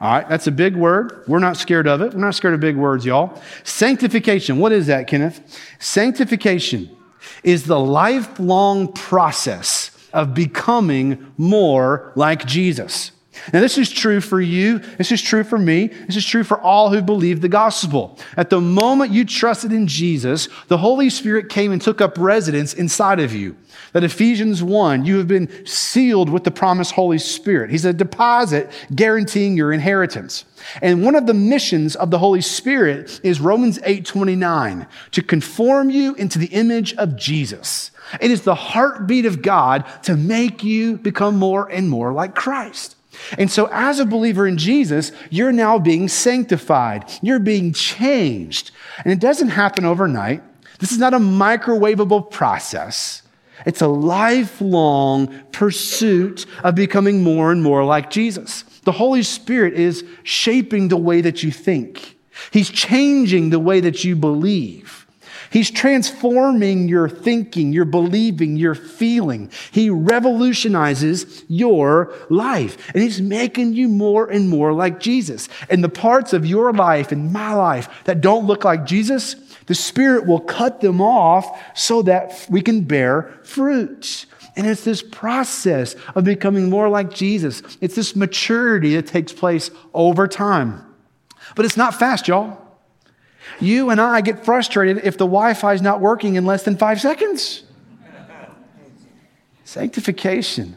All 0.00 0.12
right, 0.12 0.28
that's 0.28 0.46
a 0.46 0.52
big 0.52 0.76
word. 0.76 1.24
We're 1.26 1.38
not 1.38 1.56
scared 1.56 1.88
of 1.88 2.02
it. 2.02 2.12
We're 2.12 2.20
not 2.20 2.34
scared 2.34 2.54
of 2.54 2.60
big 2.60 2.76
words, 2.76 3.06
y'all. 3.06 3.40
Sanctification. 3.62 4.58
What 4.58 4.72
is 4.72 4.86
that, 4.88 5.06
Kenneth? 5.06 5.40
Sanctification 5.78 6.94
is 7.42 7.64
the 7.64 7.80
lifelong 7.80 8.92
process 8.92 9.93
of 10.14 10.32
becoming 10.32 11.32
more 11.36 12.12
like 12.14 12.46
Jesus. 12.46 13.10
Now, 13.52 13.60
this 13.60 13.78
is 13.78 13.90
true 13.90 14.20
for 14.20 14.40
you. 14.40 14.78
This 14.78 15.12
is 15.12 15.20
true 15.20 15.44
for 15.44 15.58
me. 15.58 15.88
This 15.88 16.16
is 16.16 16.24
true 16.24 16.44
for 16.44 16.58
all 16.60 16.90
who 16.90 17.02
believe 17.02 17.40
the 17.40 17.48
gospel. 17.48 18.18
At 18.36 18.48
the 18.48 18.60
moment 18.60 19.12
you 19.12 19.24
trusted 19.24 19.72
in 19.72 19.86
Jesus, 19.86 20.48
the 20.68 20.78
Holy 20.78 21.10
Spirit 21.10 21.48
came 21.48 21.72
and 21.72 21.82
took 21.82 22.00
up 22.00 22.16
residence 22.16 22.74
inside 22.74 23.20
of 23.20 23.34
you. 23.34 23.56
That 23.92 24.04
Ephesians 24.04 24.62
1, 24.62 25.04
you 25.04 25.18
have 25.18 25.28
been 25.28 25.66
sealed 25.66 26.30
with 26.30 26.44
the 26.44 26.50
promised 26.50 26.92
Holy 26.92 27.18
Spirit. 27.18 27.70
He's 27.70 27.84
a 27.84 27.92
deposit 27.92 28.70
guaranteeing 28.94 29.56
your 29.56 29.72
inheritance. 29.72 30.44
And 30.80 31.04
one 31.04 31.14
of 31.14 31.26
the 31.26 31.34
missions 31.34 31.96
of 31.96 32.10
the 32.10 32.18
Holy 32.18 32.40
Spirit 32.40 33.20
is 33.22 33.40
Romans 33.40 33.78
8 33.84 34.06
29, 34.06 34.86
to 35.10 35.22
conform 35.22 35.90
you 35.90 36.14
into 36.14 36.38
the 36.38 36.46
image 36.46 36.94
of 36.94 37.16
Jesus. 37.16 37.90
It 38.20 38.30
is 38.30 38.42
the 38.42 38.54
heartbeat 38.54 39.26
of 39.26 39.42
God 39.42 39.84
to 40.04 40.16
make 40.16 40.62
you 40.64 40.96
become 40.98 41.38
more 41.38 41.70
and 41.70 41.88
more 41.88 42.12
like 42.12 42.34
Christ. 42.34 42.96
And 43.38 43.50
so, 43.50 43.68
as 43.70 44.00
a 44.00 44.04
believer 44.04 44.46
in 44.46 44.58
Jesus, 44.58 45.12
you're 45.30 45.52
now 45.52 45.78
being 45.78 46.08
sanctified. 46.08 47.04
You're 47.22 47.38
being 47.38 47.72
changed. 47.72 48.70
And 49.04 49.12
it 49.12 49.20
doesn't 49.20 49.50
happen 49.50 49.84
overnight. 49.84 50.42
This 50.78 50.92
is 50.92 50.98
not 50.98 51.14
a 51.14 51.18
microwavable 51.18 52.30
process. 52.30 53.22
It's 53.66 53.80
a 53.80 53.88
lifelong 53.88 55.28
pursuit 55.52 56.46
of 56.62 56.74
becoming 56.74 57.22
more 57.22 57.52
and 57.52 57.62
more 57.62 57.84
like 57.84 58.10
Jesus. 58.10 58.64
The 58.82 58.92
Holy 58.92 59.22
Spirit 59.22 59.74
is 59.74 60.04
shaping 60.24 60.88
the 60.88 60.96
way 60.96 61.20
that 61.20 61.42
you 61.42 61.50
think, 61.50 62.16
He's 62.50 62.70
changing 62.70 63.50
the 63.50 63.60
way 63.60 63.80
that 63.80 64.04
you 64.04 64.16
believe. 64.16 65.03
He's 65.54 65.70
transforming 65.70 66.88
your 66.88 67.08
thinking, 67.08 67.72
your 67.72 67.84
believing, 67.84 68.56
your 68.56 68.74
feeling. 68.74 69.52
He 69.70 69.88
revolutionizes 69.88 71.44
your 71.46 72.12
life. 72.28 72.90
And 72.92 73.00
He's 73.00 73.20
making 73.20 73.74
you 73.74 73.88
more 73.88 74.28
and 74.28 74.50
more 74.50 74.72
like 74.72 74.98
Jesus. 74.98 75.48
And 75.70 75.84
the 75.84 75.88
parts 75.88 76.32
of 76.32 76.44
your 76.44 76.72
life 76.72 77.12
and 77.12 77.32
my 77.32 77.54
life 77.54 77.88
that 78.02 78.20
don't 78.20 78.48
look 78.48 78.64
like 78.64 78.84
Jesus, 78.84 79.34
the 79.66 79.76
Spirit 79.76 80.26
will 80.26 80.40
cut 80.40 80.80
them 80.80 81.00
off 81.00 81.46
so 81.72 82.02
that 82.02 82.48
we 82.50 82.60
can 82.60 82.80
bear 82.80 83.38
fruit. 83.44 84.26
And 84.56 84.66
it's 84.66 84.82
this 84.82 85.02
process 85.02 85.94
of 86.16 86.24
becoming 86.24 86.68
more 86.68 86.88
like 86.88 87.14
Jesus. 87.14 87.62
It's 87.80 87.94
this 87.94 88.16
maturity 88.16 88.96
that 88.96 89.06
takes 89.06 89.32
place 89.32 89.70
over 89.94 90.26
time. 90.26 90.84
But 91.54 91.64
it's 91.64 91.76
not 91.76 91.94
fast, 91.94 92.26
y'all. 92.26 92.63
You 93.60 93.90
and 93.90 94.00
I 94.00 94.20
get 94.20 94.44
frustrated 94.44 94.98
if 95.04 95.18
the 95.18 95.26
Wi 95.26 95.54
Fi 95.54 95.74
is 95.74 95.82
not 95.82 96.00
working 96.00 96.34
in 96.34 96.44
less 96.46 96.62
than 96.64 96.76
five 96.76 97.00
seconds. 97.00 97.62
Sanctification. 99.64 100.76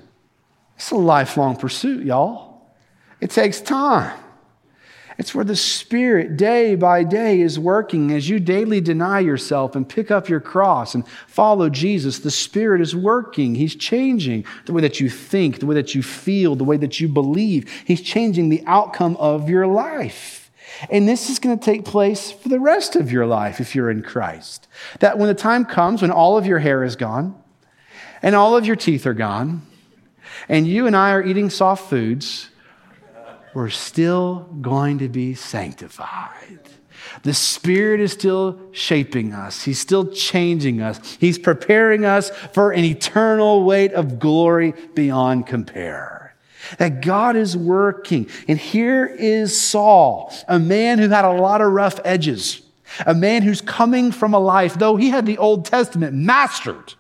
It's 0.76 0.92
a 0.92 0.96
lifelong 0.96 1.56
pursuit, 1.56 2.06
y'all. 2.06 2.62
It 3.20 3.32
takes 3.32 3.62
time. 3.62 4.18
It's 5.18 5.34
where 5.34 5.44
the 5.44 5.56
Spirit, 5.56 6.38
day 6.38 6.76
by 6.76 7.04
day, 7.04 7.42
is 7.42 7.58
working. 7.58 8.12
As 8.12 8.30
you 8.30 8.40
daily 8.40 8.80
deny 8.80 9.20
yourself 9.20 9.76
and 9.76 9.90
pick 9.90 10.12
up 10.12 10.30
your 10.30 10.40
cross 10.40 10.94
and 10.94 11.08
follow 11.28 11.70
Jesus, 11.70 12.20
the 12.20 12.30
Spirit 12.30 12.82
is 12.82 12.96
working. 12.96 13.56
He's 13.56 13.76
changing 13.76 14.46
the 14.66 14.74
way 14.74 14.82
that 14.84 15.00
you 15.00 15.10
think, 15.10 15.60
the 15.60 15.66
way 15.66 15.74
that 15.74 15.96
you 15.96 16.04
feel, 16.04 16.56
the 16.56 16.64
way 16.64 16.78
that 16.78 17.00
you 17.00 17.08
believe. 17.08 17.68
He's 17.86 18.02
changing 18.02 18.50
the 18.50 18.64
outcome 18.68 19.18
of 19.18 19.50
your 19.50 19.66
life. 19.66 20.47
And 20.90 21.08
this 21.08 21.30
is 21.30 21.40
going 21.40 21.58
to 21.58 21.64
take 21.64 21.86
place 21.86 22.32
for 22.32 22.50
the 22.50 22.60
rest 22.60 22.96
of 22.96 23.12
your 23.12 23.26
life 23.26 23.60
if 23.60 23.76
you're 23.76 23.90
in 23.90 24.04
Christ. 24.04 24.68
That 25.00 25.18
when 25.18 25.28
the 25.28 25.34
time 25.34 25.66
comes 25.66 26.02
when 26.02 26.12
all 26.12 26.38
of 26.38 26.46
your 26.46 26.60
hair 26.60 26.84
is 26.84 26.96
gone 26.96 27.36
and 28.22 28.36
all 28.36 28.56
of 28.56 28.66
your 28.66 28.76
teeth 28.76 29.06
are 29.06 29.14
gone 29.14 29.64
and 30.48 30.68
you 30.68 30.88
and 30.88 30.96
I 30.96 31.12
are 31.12 31.24
eating 31.24 31.50
soft 31.50 31.90
foods, 31.90 32.50
we're 33.54 33.70
still 33.70 34.48
going 34.62 35.00
to 35.00 35.10
be 35.10 35.34
sanctified. 35.34 36.60
The 37.24 37.34
Spirit 37.34 38.00
is 38.00 38.12
still 38.12 38.60
shaping 38.72 39.34
us. 39.34 39.64
He's 39.64 39.80
still 39.80 40.12
changing 40.12 40.82
us. 40.82 41.18
He's 41.20 41.40
preparing 41.40 42.06
us 42.06 42.30
for 42.30 42.72
an 42.72 42.84
eternal 42.84 43.64
weight 43.64 43.94
of 43.94 44.20
glory 44.20 44.74
beyond 44.94 45.48
compare 45.48 46.17
that 46.78 47.02
God 47.02 47.36
is 47.36 47.56
working. 47.56 48.30
And 48.48 48.58
here 48.58 49.06
is 49.06 49.60
Saul, 49.60 50.34
a 50.48 50.60
man 50.60 51.00
who 51.00 51.10
had 51.10 51.26
a 51.26 51.32
lot 51.32 51.62
of 51.62 51.72
rough 51.72 52.00
edges, 52.04 52.62
a 53.06 53.14
man 53.14 53.44
who's 53.44 53.62
coming 53.62 54.12
from 54.12 54.34
a 54.34 54.40
life, 54.40 54.76
though 54.76 54.96
he 54.96 55.10
had 55.10 55.26
the 55.26 55.38
Old 55.38 55.66
Testament 55.66 56.14
mastered, 56.14 56.94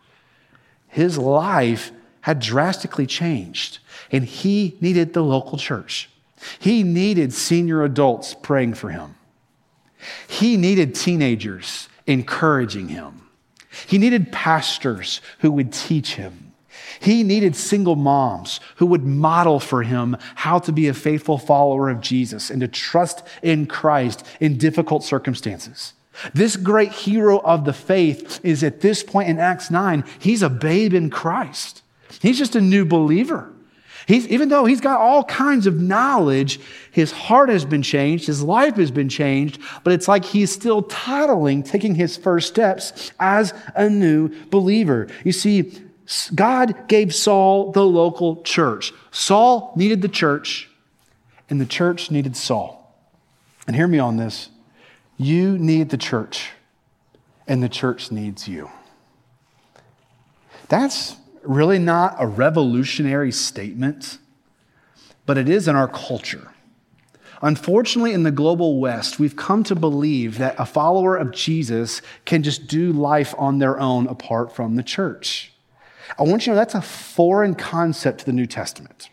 his 0.87 1.17
life 1.17 1.91
had 2.21 2.39
drastically 2.39 3.05
changed. 3.05 3.79
And 4.11 4.23
he 4.23 4.77
needed 4.81 5.13
the 5.13 5.23
local 5.23 5.57
church. 5.57 6.09
He 6.59 6.83
needed 6.83 7.33
senior 7.33 7.83
adults 7.83 8.33
praying 8.33 8.75
for 8.75 8.89
him. 8.89 9.15
He 10.27 10.57
needed 10.57 10.95
teenagers 10.95 11.89
encouraging 12.05 12.89
him. 12.89 13.21
He 13.87 13.97
needed 13.97 14.31
pastors 14.31 15.21
who 15.39 15.51
would 15.51 15.73
teach 15.73 16.15
him. 16.15 16.46
He 16.99 17.23
needed 17.23 17.55
single 17.55 17.95
moms 17.95 18.59
who 18.77 18.85
would 18.87 19.03
model 19.03 19.59
for 19.59 19.83
him 19.83 20.17
how 20.35 20.59
to 20.59 20.71
be 20.71 20.87
a 20.87 20.93
faithful 20.93 21.37
follower 21.37 21.89
of 21.89 22.01
Jesus 22.01 22.49
and 22.49 22.61
to 22.61 22.67
trust 22.67 23.23
in 23.41 23.65
Christ 23.65 24.25
in 24.39 24.57
difficult 24.57 25.03
circumstances. 25.03 25.93
This 26.33 26.55
great 26.55 26.91
hero 26.91 27.39
of 27.39 27.65
the 27.65 27.73
faith 27.73 28.39
is 28.43 28.63
at 28.63 28.81
this 28.81 29.03
point 29.03 29.29
in 29.29 29.39
Acts 29.39 29.69
9, 29.69 30.03
he's 30.19 30.41
a 30.41 30.49
babe 30.49 30.93
in 30.93 31.09
Christ. 31.09 31.83
He's 32.21 32.37
just 32.37 32.55
a 32.55 32.61
new 32.61 32.85
believer. 32.85 33.51
He's, 34.07 34.25
even 34.27 34.47
though 34.47 34.63
he's 34.63 34.79
got 34.79 35.01
all 35.01 35.25
kinds 35.25 35.67
of 35.67 35.81
knowledge, 35.81 36.61
his 36.91 37.11
heart 37.11 37.49
has 37.49 37.65
been 37.65 37.81
changed, 37.81 38.25
his 38.25 38.41
life 38.41 38.77
has 38.77 38.89
been 38.89 39.09
changed, 39.09 39.59
but 39.83 39.91
it's 39.91 40.07
like 40.07 40.23
he's 40.23 40.49
still 40.49 40.83
toddling, 40.83 41.61
taking 41.61 41.93
his 41.93 42.15
first 42.15 42.47
steps 42.47 43.11
as 43.19 43.53
a 43.75 43.89
new 43.89 44.29
believer. 44.45 45.09
You 45.25 45.33
see, 45.33 45.73
God 46.33 46.87
gave 46.87 47.13
Saul 47.13 47.71
the 47.71 47.83
local 47.83 48.41
church. 48.43 48.93
Saul 49.11 49.73
needed 49.75 50.01
the 50.01 50.07
church, 50.07 50.69
and 51.49 51.59
the 51.59 51.65
church 51.65 52.11
needed 52.11 52.37
Saul. 52.37 52.95
And 53.65 53.75
hear 53.75 53.87
me 53.87 53.99
on 53.99 54.17
this 54.17 54.49
you 55.17 55.57
need 55.57 55.89
the 55.89 55.97
church, 55.97 56.51
and 57.47 57.61
the 57.61 57.69
church 57.69 58.11
needs 58.11 58.47
you. 58.47 58.69
That's 60.69 61.15
really 61.43 61.79
not 61.79 62.15
a 62.19 62.27
revolutionary 62.27 63.31
statement, 63.31 64.19
but 65.25 65.37
it 65.37 65.49
is 65.49 65.67
in 65.67 65.75
our 65.75 65.87
culture. 65.87 66.51
Unfortunately, 67.41 68.13
in 68.13 68.23
the 68.23 68.31
global 68.31 68.79
West, 68.79 69.19
we've 69.19 69.35
come 69.35 69.63
to 69.65 69.75
believe 69.75 70.37
that 70.37 70.55
a 70.57 70.65
follower 70.65 71.15
of 71.15 71.31
Jesus 71.31 72.01
can 72.25 72.43
just 72.43 72.67
do 72.67 72.91
life 72.91 73.35
on 73.37 73.59
their 73.59 73.79
own 73.79 74.07
apart 74.07 74.55
from 74.55 74.75
the 74.75 74.83
church. 74.83 75.53
I 76.17 76.23
want 76.23 76.45
you 76.45 76.45
to 76.45 76.49
know 76.51 76.55
that's 76.55 76.75
a 76.75 76.81
foreign 76.81 77.55
concept 77.55 78.19
to 78.19 78.25
the 78.25 78.33
New 78.33 78.45
Testament. 78.45 79.09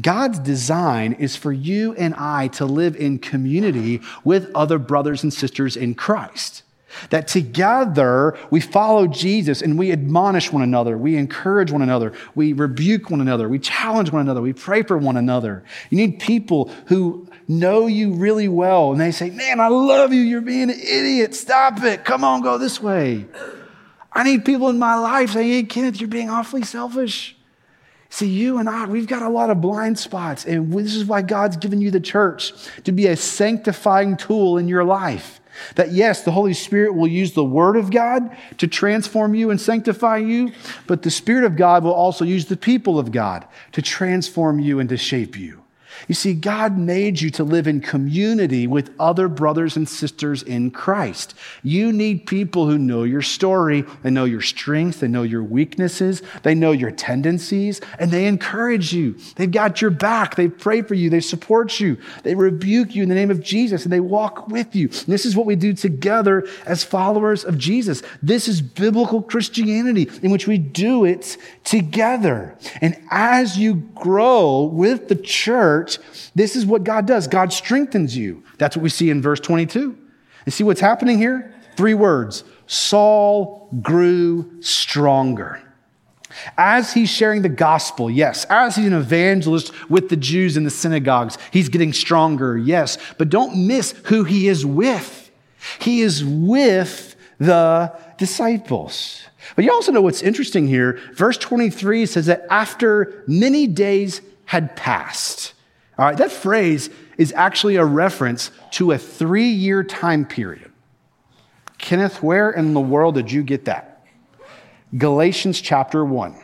God's 0.00 0.38
design 0.38 1.14
is 1.14 1.36
for 1.36 1.52
you 1.52 1.94
and 1.94 2.14
I 2.14 2.48
to 2.48 2.64
live 2.64 2.96
in 2.96 3.18
community 3.18 4.00
with 4.24 4.50
other 4.54 4.78
brothers 4.78 5.22
and 5.22 5.32
sisters 5.32 5.76
in 5.76 5.94
Christ. 5.94 6.62
That 7.10 7.28
together 7.28 8.36
we 8.50 8.60
follow 8.60 9.06
Jesus 9.06 9.60
and 9.60 9.78
we 9.78 9.92
admonish 9.92 10.50
one 10.50 10.62
another, 10.62 10.96
we 10.96 11.16
encourage 11.16 11.70
one 11.70 11.82
another, 11.82 12.14
we 12.34 12.54
rebuke 12.54 13.10
one 13.10 13.20
another, 13.20 13.48
we 13.48 13.58
challenge 13.58 14.10
one 14.10 14.22
another, 14.22 14.40
we 14.40 14.54
pray 14.54 14.82
for 14.82 14.96
one 14.96 15.16
another. 15.16 15.64
You 15.90 15.98
need 15.98 16.18
people 16.18 16.70
who 16.86 17.28
know 17.46 17.86
you 17.86 18.14
really 18.14 18.48
well 18.48 18.90
and 18.90 19.00
they 19.00 19.12
say, 19.12 19.30
Man, 19.30 19.60
I 19.60 19.68
love 19.68 20.12
you, 20.14 20.22
you're 20.22 20.40
being 20.40 20.70
an 20.70 20.80
idiot, 20.80 21.34
stop 21.34 21.82
it, 21.84 22.04
come 22.04 22.24
on, 22.24 22.40
go 22.40 22.56
this 22.56 22.80
way. 22.82 23.26
I 24.12 24.22
need 24.24 24.44
people 24.44 24.68
in 24.68 24.78
my 24.78 24.96
life 24.96 25.30
saying, 25.30 25.50
Hey, 25.50 25.62
Kenneth, 25.64 26.00
you're 26.00 26.08
being 26.08 26.30
awfully 26.30 26.62
selfish. 26.62 27.36
See, 28.10 28.28
you 28.28 28.58
and 28.58 28.68
I, 28.68 28.86
we've 28.86 29.06
got 29.06 29.22
a 29.22 29.28
lot 29.28 29.50
of 29.50 29.60
blind 29.60 29.98
spots, 29.98 30.46
and 30.46 30.72
this 30.72 30.94
is 30.94 31.04
why 31.04 31.20
God's 31.20 31.58
given 31.58 31.80
you 31.80 31.90
the 31.90 32.00
church 32.00 32.52
to 32.84 32.92
be 32.92 33.06
a 33.06 33.16
sanctifying 33.16 34.16
tool 34.16 34.56
in 34.56 34.66
your 34.66 34.84
life. 34.84 35.40
That 35.74 35.92
yes, 35.92 36.22
the 36.22 36.30
Holy 36.30 36.54
Spirit 36.54 36.94
will 36.94 37.08
use 37.08 37.32
the 37.32 37.44
Word 37.44 37.76
of 37.76 37.90
God 37.90 38.34
to 38.58 38.66
transform 38.66 39.34
you 39.34 39.50
and 39.50 39.60
sanctify 39.60 40.18
you, 40.18 40.52
but 40.86 41.02
the 41.02 41.10
Spirit 41.10 41.44
of 41.44 41.56
God 41.56 41.84
will 41.84 41.92
also 41.92 42.24
use 42.24 42.46
the 42.46 42.56
people 42.56 42.98
of 42.98 43.12
God 43.12 43.46
to 43.72 43.82
transform 43.82 44.58
you 44.58 44.80
and 44.80 44.88
to 44.88 44.96
shape 44.96 45.36
you. 45.36 45.57
You 46.06 46.14
see, 46.14 46.34
God 46.34 46.78
made 46.78 47.20
you 47.20 47.30
to 47.30 47.44
live 47.44 47.66
in 47.66 47.80
community 47.80 48.66
with 48.66 48.94
other 49.00 49.28
brothers 49.28 49.76
and 49.76 49.88
sisters 49.88 50.42
in 50.42 50.70
Christ. 50.70 51.34
You 51.62 51.92
need 51.92 52.26
people 52.26 52.66
who 52.66 52.78
know 52.78 53.02
your 53.02 53.22
story, 53.22 53.84
they 54.02 54.10
know 54.10 54.24
your 54.24 54.40
strengths, 54.40 55.00
they 55.00 55.08
know 55.08 55.22
your 55.22 55.42
weaknesses, 55.42 56.22
they 56.42 56.54
know 56.54 56.72
your 56.72 56.90
tendencies, 56.90 57.80
and 57.98 58.10
they 58.10 58.26
encourage 58.26 58.92
you. 58.92 59.16
They've 59.36 59.50
got 59.50 59.80
your 59.80 59.90
back, 59.90 60.36
they 60.36 60.48
pray 60.48 60.82
for 60.82 60.94
you, 60.94 61.10
they 61.10 61.20
support 61.20 61.80
you, 61.80 61.98
they 62.22 62.34
rebuke 62.34 62.94
you 62.94 63.02
in 63.02 63.08
the 63.08 63.14
name 63.14 63.30
of 63.30 63.42
Jesus, 63.42 63.84
and 63.84 63.92
they 63.92 64.00
walk 64.00 64.48
with 64.48 64.76
you. 64.76 64.88
And 64.88 65.06
this 65.06 65.26
is 65.26 65.34
what 65.34 65.46
we 65.46 65.56
do 65.56 65.72
together 65.72 66.46
as 66.66 66.84
followers 66.84 67.44
of 67.44 67.58
Jesus. 67.58 68.02
This 68.22 68.48
is 68.48 68.60
biblical 68.60 69.22
Christianity 69.22 70.10
in 70.22 70.30
which 70.30 70.46
we 70.46 70.58
do 70.58 71.04
it 71.04 71.36
together. 71.64 72.56
And 72.80 72.96
as 73.10 73.58
you 73.58 73.74
grow 73.94 74.62
with 74.64 75.08
the 75.08 75.16
church, 75.16 75.87
this 76.34 76.56
is 76.56 76.66
what 76.66 76.84
God 76.84 77.06
does 77.06 77.26
God 77.26 77.52
strengthens 77.52 78.16
you. 78.16 78.42
That's 78.58 78.76
what 78.76 78.82
we 78.82 78.90
see 78.90 79.10
in 79.10 79.22
verse 79.22 79.40
22. 79.40 79.96
You 80.46 80.52
see 80.52 80.64
what's 80.64 80.80
happening 80.80 81.18
here? 81.18 81.54
Three 81.76 81.94
words 81.94 82.44
Saul 82.66 83.68
grew 83.82 84.60
stronger. 84.60 85.62
As 86.56 86.92
he's 86.92 87.08
sharing 87.08 87.42
the 87.42 87.48
gospel, 87.48 88.10
yes. 88.10 88.44
As 88.50 88.76
he's 88.76 88.86
an 88.86 88.92
evangelist 88.92 89.72
with 89.88 90.08
the 90.08 90.16
Jews 90.16 90.56
in 90.56 90.64
the 90.64 90.70
synagogues, 90.70 91.38
he's 91.50 91.68
getting 91.68 91.92
stronger, 91.92 92.56
yes. 92.56 92.98
But 93.16 93.30
don't 93.30 93.66
miss 93.66 93.92
who 94.04 94.24
he 94.24 94.48
is 94.48 94.64
with. 94.66 95.30
He 95.80 96.02
is 96.02 96.24
with 96.24 97.16
the 97.38 97.92
disciples. 98.18 99.22
But 99.56 99.64
you 99.64 99.72
also 99.72 99.92
know 99.92 100.02
what's 100.02 100.22
interesting 100.22 100.66
here. 100.66 101.00
Verse 101.14 101.38
23 101.38 102.06
says 102.06 102.26
that 102.26 102.46
after 102.50 103.24
many 103.26 103.66
days 103.66 104.20
had 104.46 104.76
passed, 104.76 105.54
all 105.98 106.04
right, 106.04 106.16
that 106.16 106.30
phrase 106.30 106.90
is 107.16 107.32
actually 107.32 107.76
a 107.76 107.84
reference 107.84 108.52
to 108.72 108.92
a 108.92 108.98
three 108.98 109.48
year 109.48 109.82
time 109.82 110.24
period. 110.24 110.70
Kenneth, 111.78 112.22
where 112.22 112.50
in 112.50 112.72
the 112.74 112.80
world 112.80 113.16
did 113.16 113.32
you 113.32 113.42
get 113.42 113.64
that? 113.64 114.06
Galatians 114.96 115.60
chapter 115.60 116.04
1. 116.04 116.36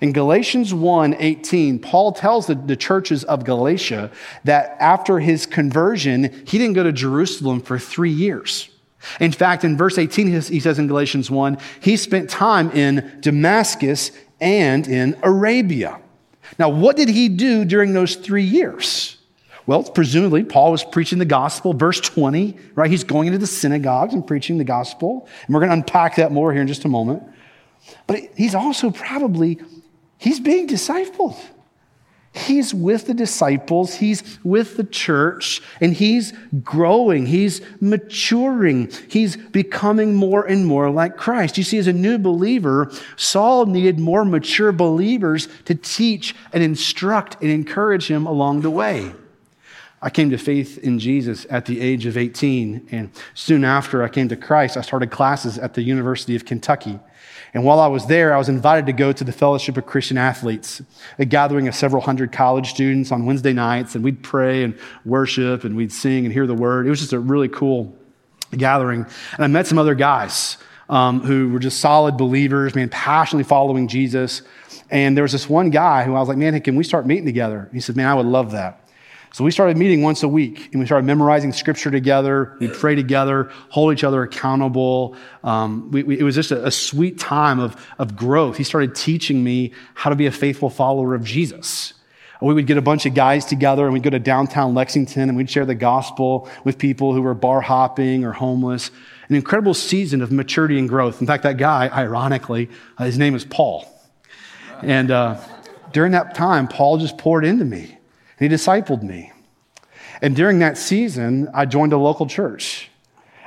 In 0.00 0.12
Galatians 0.12 0.74
1 0.74 1.14
18, 1.18 1.78
Paul 1.78 2.12
tells 2.12 2.46
the, 2.46 2.54
the, 2.54 2.76
churches 2.76 3.24
of 3.24 3.44
Galatia 3.44 4.10
that 4.44 4.76
after 4.80 5.18
his 5.18 5.46
conversion, 5.46 6.24
he 6.46 6.58
didn't 6.58 6.74
go 6.74 6.82
to 6.82 6.92
Jerusalem 6.92 7.60
for 7.60 7.78
three 7.78 8.10
years. 8.10 8.68
In 9.18 9.32
fact, 9.32 9.64
in 9.64 9.76
verse 9.76 9.96
18, 9.96 10.42
he 10.42 10.60
says 10.60 10.78
in 10.78 10.88
Galatians 10.88 11.30
1, 11.30 11.58
he 11.80 11.96
spent 11.96 12.28
time 12.28 12.70
in 12.72 13.18
Damascus 13.20 14.10
and 14.40 14.86
in 14.86 15.16
Arabia. 15.22 16.00
Now, 16.58 16.68
what 16.68 16.96
did 16.96 17.08
he 17.08 17.28
do 17.28 17.64
during 17.64 17.92
those 17.92 18.16
three 18.16 18.44
years? 18.44 19.16
Well, 19.66 19.82
presumably, 19.82 20.44
Paul 20.44 20.72
was 20.72 20.82
preaching 20.82 21.18
the 21.18 21.26
gospel. 21.26 21.74
Verse 21.74 22.00
20, 22.00 22.56
right? 22.74 22.90
He's 22.90 23.04
going 23.04 23.26
into 23.26 23.38
the 23.38 23.46
synagogues 23.46 24.14
and 24.14 24.26
preaching 24.26 24.56
the 24.56 24.64
gospel. 24.64 25.28
And 25.46 25.54
we're 25.54 25.60
going 25.60 25.70
to 25.70 25.76
unpack 25.76 26.16
that 26.16 26.32
more 26.32 26.52
here 26.52 26.62
in 26.62 26.68
just 26.68 26.86
a 26.86 26.88
moment. 26.88 27.22
But 28.06 28.20
he's 28.34 28.54
also 28.54 28.90
probably, 28.90 29.60
he's 30.16 30.40
being 30.40 30.66
discipled. 30.66 31.38
He's 32.34 32.74
with 32.74 33.06
the 33.06 33.14
disciples, 33.14 33.94
he's 33.94 34.38
with 34.44 34.76
the 34.76 34.84
church, 34.84 35.62
and 35.80 35.94
he's 35.94 36.32
growing, 36.62 37.26
he's 37.26 37.62
maturing, 37.80 38.90
he's 39.08 39.36
becoming 39.36 40.14
more 40.14 40.44
and 40.44 40.66
more 40.66 40.90
like 40.90 41.16
Christ. 41.16 41.56
You 41.56 41.64
see, 41.64 41.78
as 41.78 41.86
a 41.86 41.92
new 41.92 42.18
believer, 42.18 42.92
Saul 43.16 43.66
needed 43.66 43.98
more 43.98 44.24
mature 44.24 44.72
believers 44.72 45.48
to 45.64 45.74
teach 45.74 46.34
and 46.52 46.62
instruct 46.62 47.40
and 47.40 47.50
encourage 47.50 48.08
him 48.08 48.26
along 48.26 48.60
the 48.60 48.70
way. 48.70 49.12
I 50.00 50.10
came 50.10 50.30
to 50.30 50.38
faith 50.38 50.78
in 50.78 50.98
Jesus 51.00 51.44
at 51.50 51.66
the 51.66 51.80
age 51.80 52.06
of 52.06 52.16
18, 52.16 52.88
and 52.92 53.10
soon 53.34 53.64
after 53.64 54.04
I 54.04 54.08
came 54.08 54.28
to 54.28 54.36
Christ, 54.36 54.76
I 54.76 54.82
started 54.82 55.10
classes 55.10 55.58
at 55.58 55.74
the 55.74 55.82
University 55.82 56.36
of 56.36 56.44
Kentucky. 56.44 57.00
And 57.54 57.64
while 57.64 57.80
I 57.80 57.86
was 57.86 58.06
there, 58.06 58.34
I 58.34 58.38
was 58.38 58.48
invited 58.48 58.86
to 58.86 58.92
go 58.92 59.12
to 59.12 59.24
the 59.24 59.32
Fellowship 59.32 59.76
of 59.76 59.86
Christian 59.86 60.18
Athletes, 60.18 60.82
a 61.18 61.24
gathering 61.24 61.66
of 61.68 61.74
several 61.74 62.02
hundred 62.02 62.32
college 62.32 62.70
students 62.70 63.10
on 63.10 63.26
Wednesday 63.26 63.52
nights, 63.52 63.94
and 63.94 64.04
we'd 64.04 64.22
pray 64.22 64.64
and 64.64 64.78
worship 65.04 65.64
and 65.64 65.76
we'd 65.76 65.92
sing 65.92 66.24
and 66.24 66.32
hear 66.32 66.46
the 66.46 66.54
word. 66.54 66.86
It 66.86 66.90
was 66.90 67.00
just 67.00 67.12
a 67.12 67.18
really 67.18 67.48
cool 67.48 67.96
gathering. 68.56 69.06
And 69.34 69.44
I 69.44 69.46
met 69.46 69.66
some 69.66 69.78
other 69.78 69.94
guys 69.94 70.58
um, 70.88 71.20
who 71.20 71.50
were 71.50 71.58
just 71.58 71.80
solid 71.80 72.16
believers, 72.16 72.74
man, 72.74 72.88
passionately 72.88 73.44
following 73.44 73.88
Jesus. 73.88 74.42
And 74.90 75.16
there 75.16 75.22
was 75.22 75.32
this 75.32 75.48
one 75.48 75.70
guy 75.70 76.04
who 76.04 76.14
I 76.14 76.20
was 76.20 76.28
like, 76.28 76.38
man, 76.38 76.54
hey, 76.54 76.60
can 76.60 76.76
we 76.76 76.84
start 76.84 77.06
meeting 77.06 77.26
together? 77.26 77.68
He 77.72 77.80
said, 77.80 77.96
man, 77.96 78.06
I 78.06 78.14
would 78.14 78.26
love 78.26 78.52
that. 78.52 78.87
So 79.38 79.44
we 79.44 79.52
started 79.52 79.76
meeting 79.76 80.02
once 80.02 80.24
a 80.24 80.28
week 80.28 80.68
and 80.72 80.80
we 80.80 80.86
started 80.86 81.06
memorizing 81.06 81.52
scripture 81.52 81.92
together. 81.92 82.56
We'd 82.58 82.74
pray 82.74 82.96
together, 82.96 83.52
hold 83.68 83.92
each 83.92 84.02
other 84.02 84.24
accountable. 84.24 85.14
Um, 85.44 85.92
we, 85.92 86.02
we, 86.02 86.18
it 86.18 86.24
was 86.24 86.34
just 86.34 86.50
a, 86.50 86.66
a, 86.66 86.72
sweet 86.72 87.20
time 87.20 87.60
of, 87.60 87.76
of 88.00 88.16
growth. 88.16 88.56
He 88.56 88.64
started 88.64 88.96
teaching 88.96 89.44
me 89.44 89.74
how 89.94 90.10
to 90.10 90.16
be 90.16 90.26
a 90.26 90.32
faithful 90.32 90.70
follower 90.70 91.14
of 91.14 91.22
Jesus. 91.22 91.94
We 92.42 92.52
would 92.52 92.66
get 92.66 92.78
a 92.78 92.82
bunch 92.82 93.06
of 93.06 93.14
guys 93.14 93.44
together 93.44 93.84
and 93.84 93.92
we'd 93.92 94.02
go 94.02 94.10
to 94.10 94.18
downtown 94.18 94.74
Lexington 94.74 95.28
and 95.28 95.36
we'd 95.36 95.48
share 95.48 95.64
the 95.64 95.76
gospel 95.76 96.50
with 96.64 96.76
people 96.76 97.14
who 97.14 97.22
were 97.22 97.34
bar 97.34 97.60
hopping 97.60 98.24
or 98.24 98.32
homeless. 98.32 98.90
An 99.28 99.36
incredible 99.36 99.74
season 99.74 100.20
of 100.20 100.32
maturity 100.32 100.80
and 100.80 100.88
growth. 100.88 101.20
In 101.20 101.28
fact, 101.28 101.44
that 101.44 101.58
guy, 101.58 101.88
ironically, 101.90 102.70
uh, 102.98 103.04
his 103.04 103.18
name 103.18 103.36
is 103.36 103.44
Paul. 103.44 103.88
And 104.82 105.12
uh, 105.12 105.40
during 105.92 106.10
that 106.10 106.34
time, 106.34 106.66
Paul 106.66 106.98
just 106.98 107.18
poured 107.18 107.44
into 107.44 107.64
me. 107.64 107.97
And 108.38 108.50
he 108.50 108.56
discipled 108.56 109.02
me. 109.02 109.32
And 110.20 110.34
during 110.34 110.58
that 110.60 110.76
season, 110.76 111.48
I 111.54 111.66
joined 111.66 111.92
a 111.92 111.98
local 111.98 112.26
church. 112.26 112.90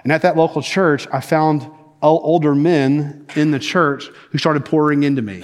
And 0.03 0.11
at 0.11 0.21
that 0.23 0.35
local 0.35 0.61
church, 0.61 1.07
I 1.11 1.21
found 1.21 1.69
older 2.01 2.55
men 2.55 3.27
in 3.35 3.51
the 3.51 3.59
church 3.59 4.05
who 4.31 4.37
started 4.37 4.65
pouring 4.65 5.03
into 5.03 5.21
me. 5.21 5.43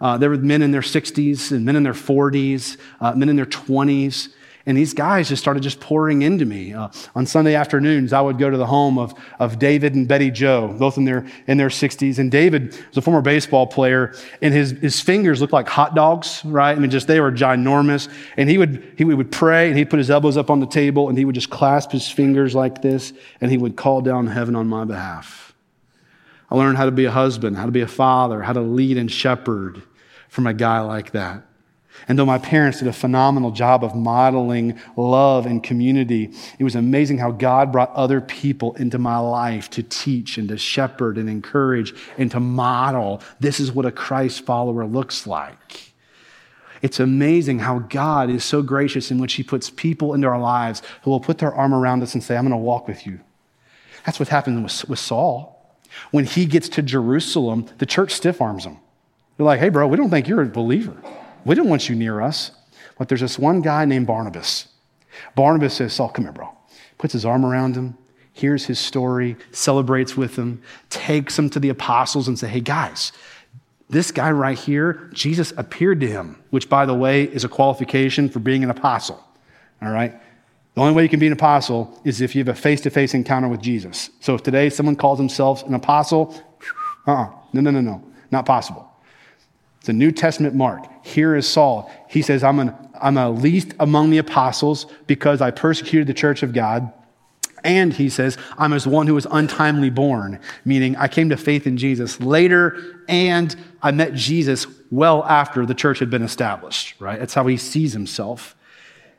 Uh, 0.00 0.18
there 0.18 0.30
were 0.30 0.36
men 0.36 0.62
in 0.62 0.72
their 0.72 0.80
60s 0.80 1.52
and 1.52 1.64
men 1.64 1.76
in 1.76 1.84
their 1.84 1.92
40s, 1.92 2.76
uh, 3.00 3.14
men 3.14 3.28
in 3.28 3.36
their 3.36 3.46
20s. 3.46 4.30
And 4.64 4.76
these 4.76 4.94
guys 4.94 5.28
just 5.28 5.42
started 5.42 5.62
just 5.62 5.80
pouring 5.80 6.22
into 6.22 6.44
me. 6.44 6.72
Uh, 6.72 6.88
on 7.14 7.26
Sunday 7.26 7.54
afternoons, 7.54 8.12
I 8.12 8.20
would 8.20 8.38
go 8.38 8.48
to 8.48 8.56
the 8.56 8.66
home 8.66 8.96
of, 8.98 9.12
of 9.40 9.58
David 9.58 9.94
and 9.94 10.06
Betty 10.06 10.30
Joe, 10.30 10.74
both 10.78 10.96
in 10.96 11.04
their, 11.04 11.26
in 11.48 11.58
their 11.58 11.68
60s. 11.68 12.18
And 12.18 12.30
David 12.30 12.76
was 12.88 12.96
a 12.96 13.02
former 13.02 13.22
baseball 13.22 13.66
player, 13.66 14.14
and 14.40 14.54
his, 14.54 14.70
his 14.70 15.00
fingers 15.00 15.40
looked 15.40 15.52
like 15.52 15.68
hot 15.68 15.94
dogs, 15.94 16.44
right? 16.44 16.76
I 16.76 16.80
mean, 16.80 16.90
just 16.90 17.08
they 17.08 17.20
were 17.20 17.32
ginormous. 17.32 18.08
And 18.36 18.48
he 18.48 18.58
would, 18.58 18.94
he 18.96 19.04
would 19.04 19.32
pray, 19.32 19.68
and 19.68 19.76
he'd 19.76 19.90
put 19.90 19.98
his 19.98 20.10
elbows 20.10 20.36
up 20.36 20.50
on 20.50 20.60
the 20.60 20.66
table, 20.66 21.08
and 21.08 21.18
he 21.18 21.24
would 21.24 21.34
just 21.34 21.50
clasp 21.50 21.90
his 21.90 22.08
fingers 22.08 22.54
like 22.54 22.82
this, 22.82 23.12
and 23.40 23.50
he 23.50 23.58
would 23.58 23.76
call 23.76 24.00
down 24.00 24.28
heaven 24.28 24.54
on 24.54 24.68
my 24.68 24.84
behalf. 24.84 25.54
I 26.50 26.54
learned 26.54 26.76
how 26.76 26.84
to 26.84 26.90
be 26.90 27.06
a 27.06 27.10
husband, 27.10 27.56
how 27.56 27.64
to 27.64 27.72
be 27.72 27.80
a 27.80 27.88
father, 27.88 28.42
how 28.42 28.52
to 28.52 28.60
lead 28.60 28.98
and 28.98 29.10
shepherd 29.10 29.82
from 30.28 30.46
a 30.46 30.52
guy 30.52 30.80
like 30.80 31.12
that. 31.12 31.44
And 32.08 32.18
though 32.18 32.26
my 32.26 32.38
parents 32.38 32.78
did 32.78 32.88
a 32.88 32.92
phenomenal 32.92 33.50
job 33.50 33.84
of 33.84 33.94
modeling 33.94 34.78
love 34.96 35.46
and 35.46 35.62
community, 35.62 36.32
it 36.58 36.64
was 36.64 36.74
amazing 36.74 37.18
how 37.18 37.30
God 37.30 37.72
brought 37.72 37.92
other 37.94 38.20
people 38.20 38.74
into 38.74 38.98
my 38.98 39.18
life 39.18 39.70
to 39.70 39.82
teach 39.82 40.38
and 40.38 40.48
to 40.48 40.58
shepherd 40.58 41.18
and 41.18 41.28
encourage 41.28 41.94
and 42.18 42.30
to 42.30 42.40
model. 42.40 43.22
This 43.40 43.60
is 43.60 43.72
what 43.72 43.86
a 43.86 43.92
Christ 43.92 44.44
follower 44.44 44.84
looks 44.84 45.26
like. 45.26 45.92
It's 46.82 46.98
amazing 46.98 47.60
how 47.60 47.78
God 47.78 48.28
is 48.28 48.44
so 48.44 48.62
gracious 48.62 49.10
in 49.10 49.18
which 49.18 49.34
He 49.34 49.44
puts 49.44 49.70
people 49.70 50.14
into 50.14 50.26
our 50.26 50.40
lives 50.40 50.82
who 51.02 51.10
will 51.10 51.20
put 51.20 51.38
their 51.38 51.54
arm 51.54 51.72
around 51.72 52.02
us 52.02 52.14
and 52.14 52.22
say, 52.22 52.36
I'm 52.36 52.42
going 52.42 52.50
to 52.50 52.56
walk 52.56 52.88
with 52.88 53.06
you. 53.06 53.20
That's 54.04 54.18
what 54.18 54.28
happened 54.28 54.62
with, 54.64 54.88
with 54.88 54.98
Saul. 54.98 55.78
When 56.10 56.24
he 56.24 56.46
gets 56.46 56.68
to 56.70 56.82
Jerusalem, 56.82 57.66
the 57.78 57.86
church 57.86 58.12
stiff 58.12 58.40
arms 58.40 58.64
him. 58.64 58.78
They're 59.36 59.46
like, 59.46 59.60
hey, 59.60 59.68
bro, 59.68 59.86
we 59.86 59.96
don't 59.96 60.10
think 60.10 60.28
you're 60.28 60.42
a 60.42 60.46
believer. 60.46 60.96
We 61.44 61.54
didn't 61.54 61.70
want 61.70 61.88
you 61.88 61.94
near 61.94 62.20
us. 62.20 62.52
But 62.98 63.08
there's 63.08 63.20
this 63.20 63.38
one 63.38 63.62
guy 63.62 63.84
named 63.84 64.06
Barnabas. 64.06 64.68
Barnabas 65.34 65.74
says, 65.74 65.92
Saul, 65.92 66.08
come 66.08 66.24
here, 66.24 66.32
bro. 66.32 66.48
Puts 66.98 67.12
his 67.14 67.24
arm 67.24 67.44
around 67.44 67.74
him. 67.74 67.96
hears 68.32 68.64
his 68.66 68.78
story, 68.78 69.36
celebrates 69.50 70.16
with 70.16 70.36
them, 70.36 70.62
takes 70.88 71.36
them 71.36 71.50
to 71.50 71.60
the 71.60 71.68
apostles 71.68 72.28
and 72.28 72.38
say, 72.38 72.48
hey 72.48 72.60
guys, 72.60 73.12
this 73.90 74.10
guy 74.10 74.30
right 74.30 74.58
here, 74.58 75.10
Jesus 75.12 75.52
appeared 75.56 76.00
to 76.00 76.06
him, 76.06 76.42
which 76.50 76.68
by 76.68 76.86
the 76.86 76.94
way 76.94 77.24
is 77.24 77.44
a 77.44 77.48
qualification 77.48 78.28
for 78.28 78.38
being 78.38 78.62
an 78.62 78.70
apostle. 78.70 79.22
All 79.82 79.90
right? 79.90 80.14
The 80.74 80.80
only 80.80 80.94
way 80.94 81.02
you 81.02 81.08
can 81.08 81.20
be 81.20 81.26
an 81.26 81.32
apostle 81.32 82.00
is 82.04 82.20
if 82.20 82.34
you 82.34 82.40
have 82.40 82.48
a 82.48 82.54
face 82.54 82.80
to 82.82 82.90
face 82.90 83.14
encounter 83.14 83.48
with 83.48 83.60
Jesus. 83.60 84.10
So 84.20 84.34
if 84.34 84.42
today 84.42 84.70
someone 84.70 84.96
calls 84.96 85.18
themselves 85.18 85.62
an 85.64 85.74
apostle, 85.74 86.34
uh 87.06 87.10
uh-uh. 87.10 87.30
no, 87.52 87.60
no, 87.60 87.70
no, 87.70 87.80
no, 87.80 88.02
not 88.30 88.46
possible. 88.46 88.91
It's 89.82 89.88
a 89.88 89.92
New 89.92 90.12
Testament 90.12 90.54
mark. 90.54 90.86
Here 91.04 91.34
is 91.34 91.44
Saul. 91.48 91.90
He 92.08 92.22
says, 92.22 92.44
I'm, 92.44 92.60
an, 92.60 92.72
I'm 93.00 93.16
a 93.16 93.28
least 93.28 93.74
among 93.80 94.10
the 94.10 94.18
apostles 94.18 94.86
because 95.08 95.40
I 95.40 95.50
persecuted 95.50 96.06
the 96.06 96.14
church 96.14 96.44
of 96.44 96.52
God. 96.52 96.92
And 97.64 97.92
he 97.92 98.08
says, 98.08 98.38
I'm 98.56 98.72
as 98.74 98.86
one 98.86 99.08
who 99.08 99.14
was 99.14 99.26
untimely 99.28 99.90
born, 99.90 100.38
meaning 100.64 100.94
I 100.94 101.08
came 101.08 101.30
to 101.30 101.36
faith 101.36 101.66
in 101.66 101.78
Jesus 101.78 102.20
later 102.20 103.02
and 103.08 103.56
I 103.82 103.90
met 103.90 104.14
Jesus 104.14 104.68
well 104.92 105.24
after 105.24 105.66
the 105.66 105.74
church 105.74 105.98
had 105.98 106.10
been 106.10 106.22
established, 106.22 106.94
right? 107.00 107.18
That's 107.18 107.34
how 107.34 107.48
he 107.48 107.56
sees 107.56 107.92
himself. 107.92 108.54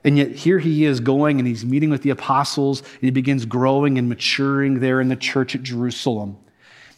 And 0.05 0.17
yet 0.17 0.31
here 0.31 0.59
he 0.59 0.85
is 0.85 1.01
going 1.01 1.39
and 1.39 1.47
he's 1.47 1.65
meeting 1.65 1.89
with 1.89 2.03
the 2.03 2.09
apostles 2.09 2.79
and 2.79 3.01
he 3.01 3.11
begins 3.11 3.43
growing 3.43 3.97
and 3.97 4.07
maturing 4.07 4.79
there 4.79 5.01
in 5.01 5.09
the 5.09 5.17
church 5.17 5.55
at 5.55 5.63
Jerusalem. 5.63 6.37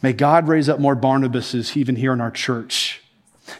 May 0.02 0.12
God 0.12 0.46
raise 0.46 0.68
up 0.68 0.78
more 0.78 0.94
Barnabases 0.94 1.76
even 1.76 1.96
here 1.96 2.12
in 2.12 2.20
our 2.20 2.30
church. 2.30 3.02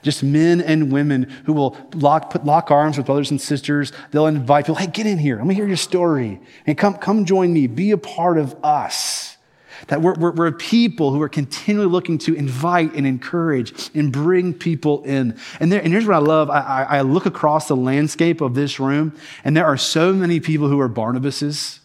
Just 0.02 0.22
men 0.22 0.60
and 0.60 0.92
women 0.92 1.24
who 1.44 1.52
will 1.52 1.76
lock, 1.94 2.30
put, 2.30 2.44
lock 2.44 2.70
arms 2.70 2.96
with 2.96 3.06
brothers 3.06 3.30
and 3.30 3.40
sisters. 3.40 3.92
They'll 4.10 4.26
invite 4.26 4.66
people, 4.66 4.76
hey, 4.76 4.86
get 4.86 5.06
in 5.06 5.18
here. 5.18 5.36
Let 5.36 5.46
me 5.46 5.54
hear 5.54 5.66
your 5.66 5.76
story. 5.76 6.40
And 6.66 6.76
come, 6.76 6.94
come 6.94 7.24
join 7.24 7.52
me. 7.52 7.66
Be 7.66 7.90
a 7.92 7.98
part 7.98 8.38
of 8.38 8.56
us. 8.64 9.36
That 9.88 10.00
we're, 10.00 10.14
we're, 10.14 10.32
we're, 10.32 10.52
people 10.52 11.12
who 11.12 11.20
are 11.20 11.28
continually 11.28 11.88
looking 11.88 12.18
to 12.18 12.34
invite 12.34 12.94
and 12.94 13.06
encourage 13.06 13.90
and 13.94 14.10
bring 14.10 14.54
people 14.54 15.04
in. 15.04 15.38
And, 15.60 15.70
there, 15.70 15.82
and 15.82 15.92
here's 15.92 16.06
what 16.06 16.16
I 16.16 16.20
love 16.20 16.48
I, 16.48 16.60
I, 16.60 16.82
I 16.98 17.00
look 17.02 17.26
across 17.26 17.68
the 17.68 17.76
landscape 17.76 18.40
of 18.40 18.54
this 18.54 18.80
room, 18.80 19.14
and 19.44 19.56
there 19.56 19.66
are 19.66 19.76
so 19.76 20.12
many 20.14 20.40
people 20.40 20.68
who 20.68 20.80
are 20.80 20.88
Barnabases 20.88 21.80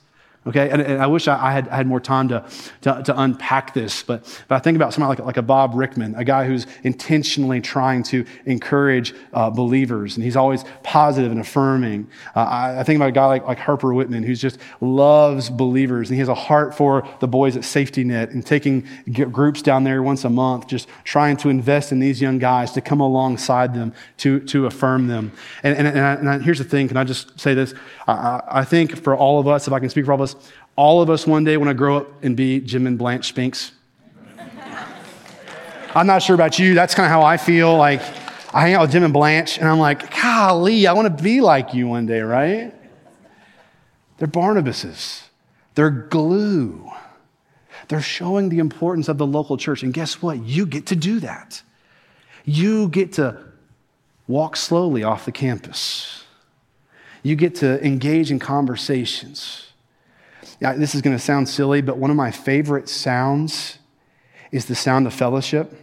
Okay, 0.47 0.71
and, 0.71 0.81
and 0.81 0.99
I 0.99 1.05
wish 1.05 1.27
I, 1.27 1.49
I, 1.49 1.51
had, 1.51 1.67
I 1.69 1.75
had 1.75 1.85
more 1.85 1.99
time 1.99 2.27
to, 2.29 2.43
to, 2.81 3.03
to, 3.05 3.21
unpack 3.21 3.75
this, 3.75 4.01
but, 4.01 4.23
but 4.47 4.55
I 4.55 4.59
think 4.59 4.75
about 4.75 4.91
somebody 4.91 5.19
like, 5.19 5.27
like 5.27 5.37
a 5.37 5.43
Bob 5.43 5.75
Rickman, 5.75 6.15
a 6.15 6.23
guy 6.23 6.47
who's 6.47 6.65
intentionally 6.81 7.61
trying 7.61 8.01
to 8.05 8.25
encourage 8.47 9.13
uh, 9.33 9.51
believers, 9.51 10.15
and 10.15 10.23
he's 10.23 10.35
always 10.35 10.65
positive 10.81 11.31
and 11.31 11.39
affirming. 11.39 12.09
Uh, 12.35 12.39
I, 12.39 12.79
I, 12.79 12.83
think 12.83 12.95
about 12.95 13.09
a 13.09 13.11
guy 13.11 13.27
like, 13.27 13.45
like 13.45 13.59
Harper 13.59 13.93
Whitman, 13.93 14.23
who 14.23 14.33
just 14.33 14.57
loves 14.81 15.51
believers, 15.51 16.09
and 16.09 16.15
he 16.15 16.19
has 16.21 16.29
a 16.29 16.33
heart 16.33 16.73
for 16.73 17.07
the 17.19 17.27
boys 17.27 17.55
at 17.55 17.63
Safety 17.63 18.03
Net 18.03 18.31
and 18.31 18.43
taking 18.43 18.87
groups 19.31 19.61
down 19.61 19.83
there 19.83 20.01
once 20.01 20.23
a 20.25 20.29
month, 20.29 20.65
just 20.65 20.87
trying 21.03 21.37
to 21.37 21.49
invest 21.49 21.91
in 21.91 21.99
these 21.99 22.19
young 22.19 22.39
guys 22.39 22.71
to 22.71 22.81
come 22.81 22.99
alongside 22.99 23.75
them 23.75 23.93
to, 24.17 24.39
to 24.39 24.65
affirm 24.65 25.05
them. 25.05 25.33
And, 25.61 25.77
and, 25.77 25.87
and, 25.87 26.27
and 26.27 26.43
here's 26.43 26.57
the 26.57 26.63
thing 26.63 26.87
can 26.87 26.97
I 26.97 27.03
just 27.03 27.39
say 27.39 27.53
this? 27.53 27.75
I, 28.07 28.41
I 28.47 28.65
think 28.65 28.97
for 28.97 29.15
all 29.15 29.39
of 29.39 29.47
us, 29.47 29.67
if 29.67 29.73
I 29.73 29.79
can 29.79 29.89
speak 29.91 30.05
for 30.05 30.13
all 30.13 30.17
of 30.19 30.23
us, 30.23 30.30
all 30.75 31.01
of 31.01 31.09
us 31.09 31.27
one 31.27 31.43
day 31.43 31.57
want 31.57 31.69
to 31.69 31.73
grow 31.73 31.97
up 31.97 32.23
and 32.23 32.35
be 32.35 32.59
Jim 32.59 32.87
and 32.87 32.97
Blanche 32.97 33.27
Spinks. 33.27 33.71
I'm 35.93 36.07
not 36.07 36.21
sure 36.23 36.35
about 36.35 36.57
you. 36.57 36.73
That's 36.73 36.95
kind 36.95 37.05
of 37.05 37.11
how 37.11 37.21
I 37.21 37.37
feel. 37.37 37.75
Like, 37.75 38.01
I 38.53 38.61
hang 38.61 38.73
out 38.73 38.81
with 38.81 38.91
Jim 38.91 39.03
and 39.03 39.13
Blanche, 39.13 39.57
and 39.57 39.67
I'm 39.67 39.79
like, 39.79 40.13
golly, 40.21 40.87
I 40.87 40.93
want 40.93 41.17
to 41.17 41.23
be 41.23 41.41
like 41.41 41.73
you 41.73 41.87
one 41.87 42.05
day, 42.05 42.21
right? 42.21 42.73
They're 44.17 44.27
Barnabases, 44.27 45.23
they're 45.75 45.89
glue. 45.89 46.89
They're 47.87 48.01
showing 48.01 48.47
the 48.47 48.59
importance 48.59 49.09
of 49.09 49.17
the 49.17 49.27
local 49.27 49.57
church. 49.57 49.83
And 49.83 49.93
guess 49.93 50.21
what? 50.21 50.41
You 50.43 50.65
get 50.65 50.85
to 50.87 50.95
do 50.95 51.19
that. 51.19 51.61
You 52.45 52.87
get 52.87 53.13
to 53.13 53.37
walk 54.27 54.55
slowly 54.55 55.03
off 55.03 55.25
the 55.25 55.31
campus. 55.33 56.23
You 57.21 57.35
get 57.35 57.55
to 57.55 57.85
engage 57.85 58.31
in 58.31 58.39
conversations. 58.39 59.70
Yeah, 60.61 60.73
this 60.73 60.93
is 60.93 61.01
going 61.01 61.17
to 61.17 61.21
sound 61.21 61.49
silly, 61.49 61.81
but 61.81 61.97
one 61.97 62.11
of 62.11 62.15
my 62.15 62.29
favorite 62.29 62.87
sounds 62.87 63.79
is 64.51 64.65
the 64.65 64.75
sound 64.75 65.07
of 65.07 65.13
fellowship. 65.13 65.73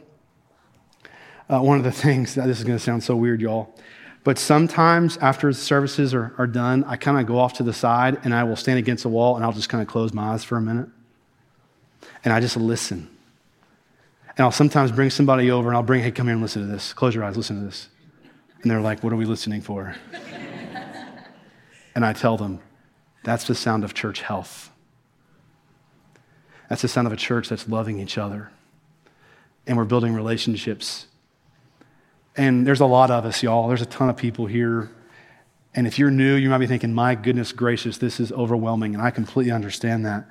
Uh, 1.51 1.61
one 1.61 1.79
of 1.79 1.85
the 1.85 1.91
things, 2.05 2.37
that 2.37 2.47
this 2.47 2.59
is 2.59 2.65
going 2.65 2.79
to 2.79 2.83
sound 2.83 3.03
so 3.03 3.17
weird, 3.17 3.41
y'all, 3.41 3.75
but 4.23 4.39
sometimes 4.39 5.17
after 5.17 5.53
services 5.53 6.15
are, 6.15 6.33
are 6.39 6.47
done, 6.47 6.85
I 6.85 6.97
kind 6.97 7.19
of 7.19 7.27
go 7.27 7.41
off 7.41 7.55
to 7.55 7.65
the 7.65 7.73
side 7.73 8.21
and 8.23 8.33
I 8.33 8.45
will 8.45 8.55
stand 8.55 8.79
against 8.79 9.05
a 9.05 9.09
wall 9.09 9.35
and 9.35 9.45
I'll 9.45 9.53
just 9.53 9.69
kind 9.69 9.83
of 9.83 9.89
close 9.89 10.13
my 10.13 10.33
eyes 10.33 10.45
for 10.45 10.57
a 10.57 10.61
minute. 10.61 10.89
And 12.25 12.33
I 12.33 12.39
just 12.39 12.57
listen. 12.57 13.09
And 14.29 14.41
I'll 14.41 14.53
sometimes 14.53 14.93
bring 14.93 15.11
somebody 15.11 15.51
over 15.51 15.69
and 15.69 15.77
I'll 15.77 15.83
bring, 15.83 16.03
hey, 16.03 16.13
come 16.13 16.27
here 16.27 16.35
and 16.35 16.43
listen 16.43 16.63
to 16.63 16.69
this. 16.69 16.93
Close 16.93 17.17
your 17.17 17.25
eyes, 17.25 17.37
listen 17.37 17.59
to 17.59 17.65
this. 17.65 17.89
And 18.63 18.71
they're 18.71 18.81
like, 18.81 19.03
what 19.03 19.13
are 19.13 19.17
we 19.17 19.25
listening 19.25 19.61
for? 19.61 19.97
and 21.97 22.05
I 22.05 22.13
tell 22.13 22.37
them, 22.37 22.61
that's 23.25 23.45
the 23.45 23.55
sound 23.55 23.85
of 23.85 23.95
church 23.95 24.23
health. 24.23 24.71
That's 26.69 26.83
the 26.83 26.89
sound 26.89 27.07
of 27.07 27.13
a 27.13 27.17
church 27.17 27.49
that's 27.49 27.69
loving 27.69 27.99
each 27.99 28.19
other. 28.19 28.51
And 29.67 29.77
we're 29.77 29.85
building 29.85 30.15
relationships. 30.15 31.07
And 32.37 32.67
there's 32.67 32.81
a 32.81 32.87
lot 32.87 33.11
of 33.11 33.25
us, 33.25 33.43
y'all. 33.43 33.69
There's 33.69 33.83
a 33.83 33.87
ton 33.87 34.09
of 34.09 34.17
people 34.17 34.47
here. 34.47 34.91
And 35.75 35.87
if 35.87 35.99
you're 35.99 36.11
new, 36.11 36.35
you 36.35 36.49
might 36.49 36.59
be 36.59 36.67
thinking, 36.67 36.95
my 36.95 37.15
goodness 37.15 37.53
gracious, 37.53 37.99
this 37.99 38.21
is 38.21 38.33
overwhelming. 38.33 38.95
And 38.95 39.03
I 39.03 39.11
completely 39.11 39.53
understand 39.53 40.07
that. 40.07 40.27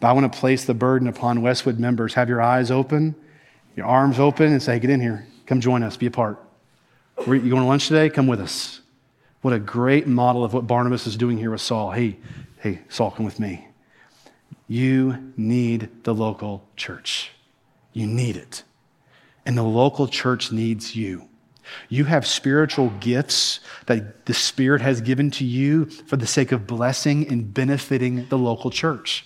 But 0.00 0.08
I 0.08 0.12
want 0.12 0.32
to 0.32 0.38
place 0.38 0.64
the 0.64 0.74
burden 0.74 1.08
upon 1.08 1.42
Westwood 1.42 1.78
members. 1.78 2.14
Have 2.14 2.28
your 2.28 2.40
eyes 2.40 2.70
open, 2.70 3.14
your 3.76 3.86
arms 3.86 4.18
open, 4.18 4.52
and 4.52 4.62
say, 4.62 4.78
get 4.78 4.90
in 4.90 5.00
here. 5.00 5.26
Come 5.46 5.60
join 5.60 5.82
us. 5.82 5.96
Be 5.96 6.06
a 6.06 6.10
part. 6.10 6.42
You 7.18 7.26
going 7.26 7.50
to 7.50 7.64
lunch 7.64 7.88
today? 7.88 8.08
Come 8.08 8.26
with 8.26 8.40
us. 8.40 8.79
What 9.42 9.54
a 9.54 9.58
great 9.58 10.06
model 10.06 10.44
of 10.44 10.52
what 10.52 10.66
Barnabas 10.66 11.06
is 11.06 11.16
doing 11.16 11.38
here 11.38 11.50
with 11.50 11.60
Saul. 11.60 11.92
Hey, 11.92 12.18
hey, 12.58 12.80
Saul, 12.88 13.10
come 13.10 13.24
with 13.24 13.40
me. 13.40 13.68
You 14.68 15.32
need 15.36 15.88
the 16.04 16.14
local 16.14 16.66
church. 16.76 17.30
You 17.92 18.06
need 18.06 18.36
it. 18.36 18.62
And 19.46 19.56
the 19.56 19.62
local 19.62 20.06
church 20.06 20.52
needs 20.52 20.94
you. 20.94 21.28
You 21.88 22.04
have 22.04 22.26
spiritual 22.26 22.90
gifts 23.00 23.60
that 23.86 24.26
the 24.26 24.34
Spirit 24.34 24.82
has 24.82 25.00
given 25.00 25.30
to 25.32 25.44
you 25.44 25.86
for 25.86 26.16
the 26.16 26.26
sake 26.26 26.52
of 26.52 26.66
blessing 26.66 27.26
and 27.28 27.52
benefiting 27.52 28.26
the 28.28 28.38
local 28.38 28.70
church. 28.70 29.24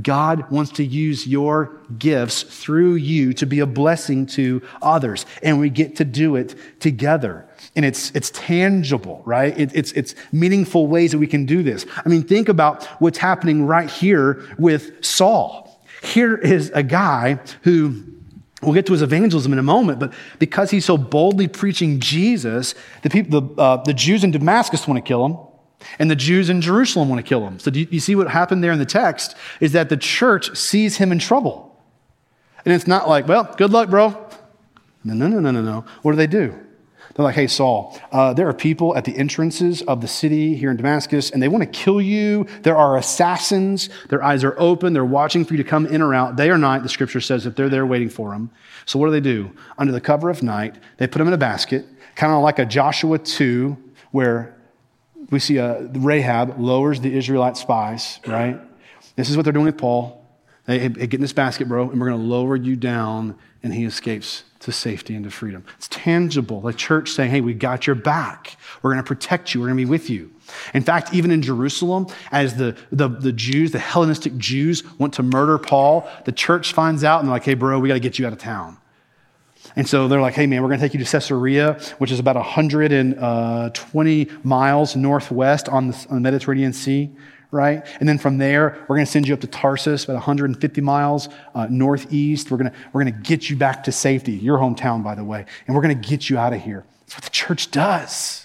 God 0.00 0.50
wants 0.50 0.72
to 0.72 0.84
use 0.84 1.26
your 1.26 1.80
gifts 1.98 2.42
through 2.42 2.94
you 2.94 3.32
to 3.34 3.46
be 3.46 3.60
a 3.60 3.66
blessing 3.66 4.26
to 4.26 4.62
others, 4.80 5.26
and 5.42 5.58
we 5.60 5.70
get 5.70 5.96
to 5.96 6.04
do 6.04 6.36
it 6.36 6.54
together 6.80 7.48
and 7.74 7.84
it's, 7.84 8.10
it's 8.10 8.30
tangible, 8.30 9.22
right? 9.24 9.58
It, 9.58 9.74
it's, 9.74 9.92
it's 9.92 10.14
meaningful 10.30 10.86
ways 10.86 11.12
that 11.12 11.18
we 11.18 11.26
can 11.26 11.46
do 11.46 11.62
this. 11.62 11.86
I 12.04 12.08
mean, 12.08 12.22
think 12.22 12.48
about 12.48 12.84
what's 13.00 13.18
happening 13.18 13.66
right 13.66 13.88
here 13.88 14.44
with 14.58 15.04
Saul. 15.04 15.80
Here 16.02 16.36
is 16.36 16.70
a 16.74 16.82
guy 16.82 17.38
who 17.62 18.04
We'll 18.62 18.74
get 18.74 18.86
to 18.86 18.92
his 18.92 19.02
evangelism 19.02 19.52
in 19.52 19.58
a 19.58 19.62
moment, 19.64 19.98
but 19.98 20.12
because 20.38 20.70
he's 20.70 20.84
so 20.84 20.96
boldly 20.96 21.48
preaching 21.48 21.98
Jesus, 21.98 22.76
the 23.02 23.10
people, 23.10 23.40
the, 23.40 23.60
uh, 23.60 23.82
the 23.82 23.92
Jews 23.92 24.22
in 24.22 24.30
Damascus 24.30 24.86
want 24.86 24.98
to 24.98 25.02
kill 25.02 25.26
him, 25.26 25.36
and 25.98 26.10
the 26.10 26.16
Jews 26.16 26.50
in 26.50 26.60
Jerusalem 26.60 27.08
want 27.08 27.18
to 27.18 27.28
kill 27.28 27.46
him. 27.46 27.58
So 27.58 27.70
do 27.70 27.80
you, 27.80 28.00
see 28.00 28.14
what 28.14 28.28
happened 28.28 28.62
there 28.62 28.72
in 28.72 28.78
the 28.78 28.86
text? 28.86 29.36
Is 29.60 29.72
that 29.72 29.88
the 29.88 29.96
church 29.96 30.56
sees 30.56 30.96
him 30.96 31.12
in 31.12 31.18
trouble, 31.18 31.80
and 32.64 32.74
it's 32.74 32.86
not 32.86 33.08
like, 33.08 33.28
well, 33.28 33.52
good 33.56 33.70
luck, 33.70 33.90
bro. 33.90 34.08
No, 35.04 35.14
no, 35.14 35.26
no, 35.26 35.40
no, 35.40 35.50
no, 35.50 35.62
no. 35.62 35.84
What 36.02 36.12
do 36.12 36.16
they 36.16 36.26
do? 36.26 36.58
They're 37.14 37.24
like, 37.24 37.34
hey, 37.34 37.46
Saul, 37.46 37.98
uh, 38.10 38.32
there 38.32 38.48
are 38.48 38.54
people 38.54 38.96
at 38.96 39.04
the 39.04 39.14
entrances 39.16 39.82
of 39.82 40.00
the 40.00 40.08
city 40.08 40.56
here 40.56 40.70
in 40.70 40.78
Damascus, 40.78 41.30
and 41.30 41.42
they 41.42 41.48
want 41.48 41.62
to 41.62 41.68
kill 41.68 42.00
you. 42.00 42.46
There 42.62 42.76
are 42.76 42.96
assassins. 42.96 43.90
Their 44.08 44.22
eyes 44.22 44.44
are 44.44 44.58
open. 44.58 44.94
They're 44.94 45.04
watching 45.04 45.44
for 45.44 45.52
you 45.52 45.62
to 45.62 45.68
come 45.68 45.84
in 45.86 46.00
or 46.00 46.14
out. 46.14 46.36
Day 46.36 46.48
or 46.48 46.56
night, 46.56 46.82
the 46.82 46.88
scripture 46.88 47.20
says 47.20 47.44
that 47.44 47.54
they're 47.54 47.68
there 47.68 47.84
waiting 47.84 48.08
for 48.08 48.30
them. 48.30 48.50
So 48.86 48.98
what 48.98 49.06
do 49.06 49.12
they 49.12 49.20
do? 49.20 49.50
Under 49.76 49.92
the 49.92 50.00
cover 50.00 50.30
of 50.30 50.42
night, 50.42 50.76
they 50.96 51.06
put 51.06 51.20
him 51.20 51.28
in 51.28 51.34
a 51.34 51.38
basket, 51.38 51.84
kind 52.14 52.32
of 52.32 52.42
like 52.42 52.58
a 52.58 52.64
Joshua 52.64 53.18
2, 53.18 53.76
where 54.12 54.56
we 55.30 55.38
see 55.38 55.58
a, 55.58 55.82
Rahab 55.94 56.58
lowers 56.58 57.00
the 57.00 57.14
Israelite 57.14 57.56
spies, 57.56 58.20
right? 58.26 58.60
This 59.16 59.30
is 59.30 59.36
what 59.36 59.44
they're 59.44 59.52
doing 59.52 59.66
with 59.66 59.78
Paul. 59.78 60.18
They, 60.66 60.78
hey, 60.78 60.88
get 60.88 61.14
in 61.14 61.20
this 61.20 61.32
basket, 61.32 61.68
bro, 61.68 61.90
and 61.90 62.00
we're 62.00 62.08
going 62.08 62.20
to 62.20 62.26
lower 62.26 62.56
you 62.56 62.76
down, 62.76 63.36
and 63.62 63.74
he 63.74 63.84
escapes 63.84 64.44
to 64.60 64.70
safety 64.70 65.14
and 65.16 65.24
to 65.24 65.30
freedom. 65.30 65.64
It's 65.76 65.88
tangible. 65.88 66.60
The 66.60 66.72
church 66.72 67.10
saying, 67.10 67.30
hey, 67.30 67.40
we 67.40 67.52
got 67.52 67.86
your 67.86 67.96
back. 67.96 68.56
We're 68.80 68.92
going 68.92 69.02
to 69.02 69.08
protect 69.08 69.54
you. 69.54 69.60
We're 69.60 69.66
going 69.66 69.78
to 69.78 69.84
be 69.84 69.90
with 69.90 70.08
you. 70.08 70.32
In 70.72 70.82
fact, 70.84 71.12
even 71.12 71.32
in 71.32 71.42
Jerusalem, 71.42 72.06
as 72.30 72.56
the, 72.56 72.76
the, 72.92 73.08
the 73.08 73.32
Jews, 73.32 73.72
the 73.72 73.80
Hellenistic 73.80 74.36
Jews, 74.36 74.84
want 74.98 75.14
to 75.14 75.22
murder 75.24 75.58
Paul, 75.58 76.08
the 76.26 76.32
church 76.32 76.72
finds 76.74 77.02
out 77.02 77.20
and 77.20 77.28
they're 77.28 77.34
like, 77.34 77.44
hey, 77.44 77.54
bro, 77.54 77.80
we 77.80 77.88
got 77.88 77.94
to 77.94 78.00
get 78.00 78.18
you 78.18 78.26
out 78.26 78.32
of 78.32 78.38
town. 78.38 78.76
And 79.76 79.88
so 79.88 80.08
they're 80.08 80.20
like, 80.20 80.34
hey, 80.34 80.46
man, 80.46 80.62
we're 80.62 80.68
going 80.68 80.80
to 80.80 80.84
take 80.84 80.94
you 80.94 81.04
to 81.04 81.10
Caesarea, 81.10 81.80
which 81.98 82.10
is 82.10 82.18
about 82.18 82.36
120 82.36 83.16
uh, 83.18 84.34
miles 84.42 84.96
northwest 84.96 85.68
on 85.68 85.88
the, 85.88 86.06
on 86.10 86.16
the 86.16 86.20
Mediterranean 86.20 86.72
Sea, 86.72 87.10
right? 87.50 87.86
And 88.00 88.08
then 88.08 88.18
from 88.18 88.38
there, 88.38 88.84
we're 88.88 88.96
going 88.96 89.06
to 89.06 89.10
send 89.10 89.28
you 89.28 89.34
up 89.34 89.40
to 89.40 89.46
Tarsus, 89.46 90.04
about 90.04 90.14
150 90.14 90.80
miles 90.80 91.28
uh, 91.54 91.66
northeast. 91.70 92.50
We're 92.50 92.58
going 92.58 92.72
we're 92.92 93.02
going 93.02 93.14
to 93.14 93.20
get 93.20 93.48
you 93.48 93.56
back 93.56 93.84
to 93.84 93.92
safety, 93.92 94.32
your 94.32 94.58
hometown, 94.58 95.02
by 95.02 95.14
the 95.14 95.24
way, 95.24 95.46
and 95.66 95.76
we're 95.76 95.82
going 95.82 96.00
to 96.00 96.08
get 96.08 96.28
you 96.28 96.38
out 96.38 96.52
of 96.52 96.60
here. 96.60 96.84
That's 97.00 97.16
what 97.16 97.24
the 97.24 97.30
church 97.30 97.70
does. 97.70 98.41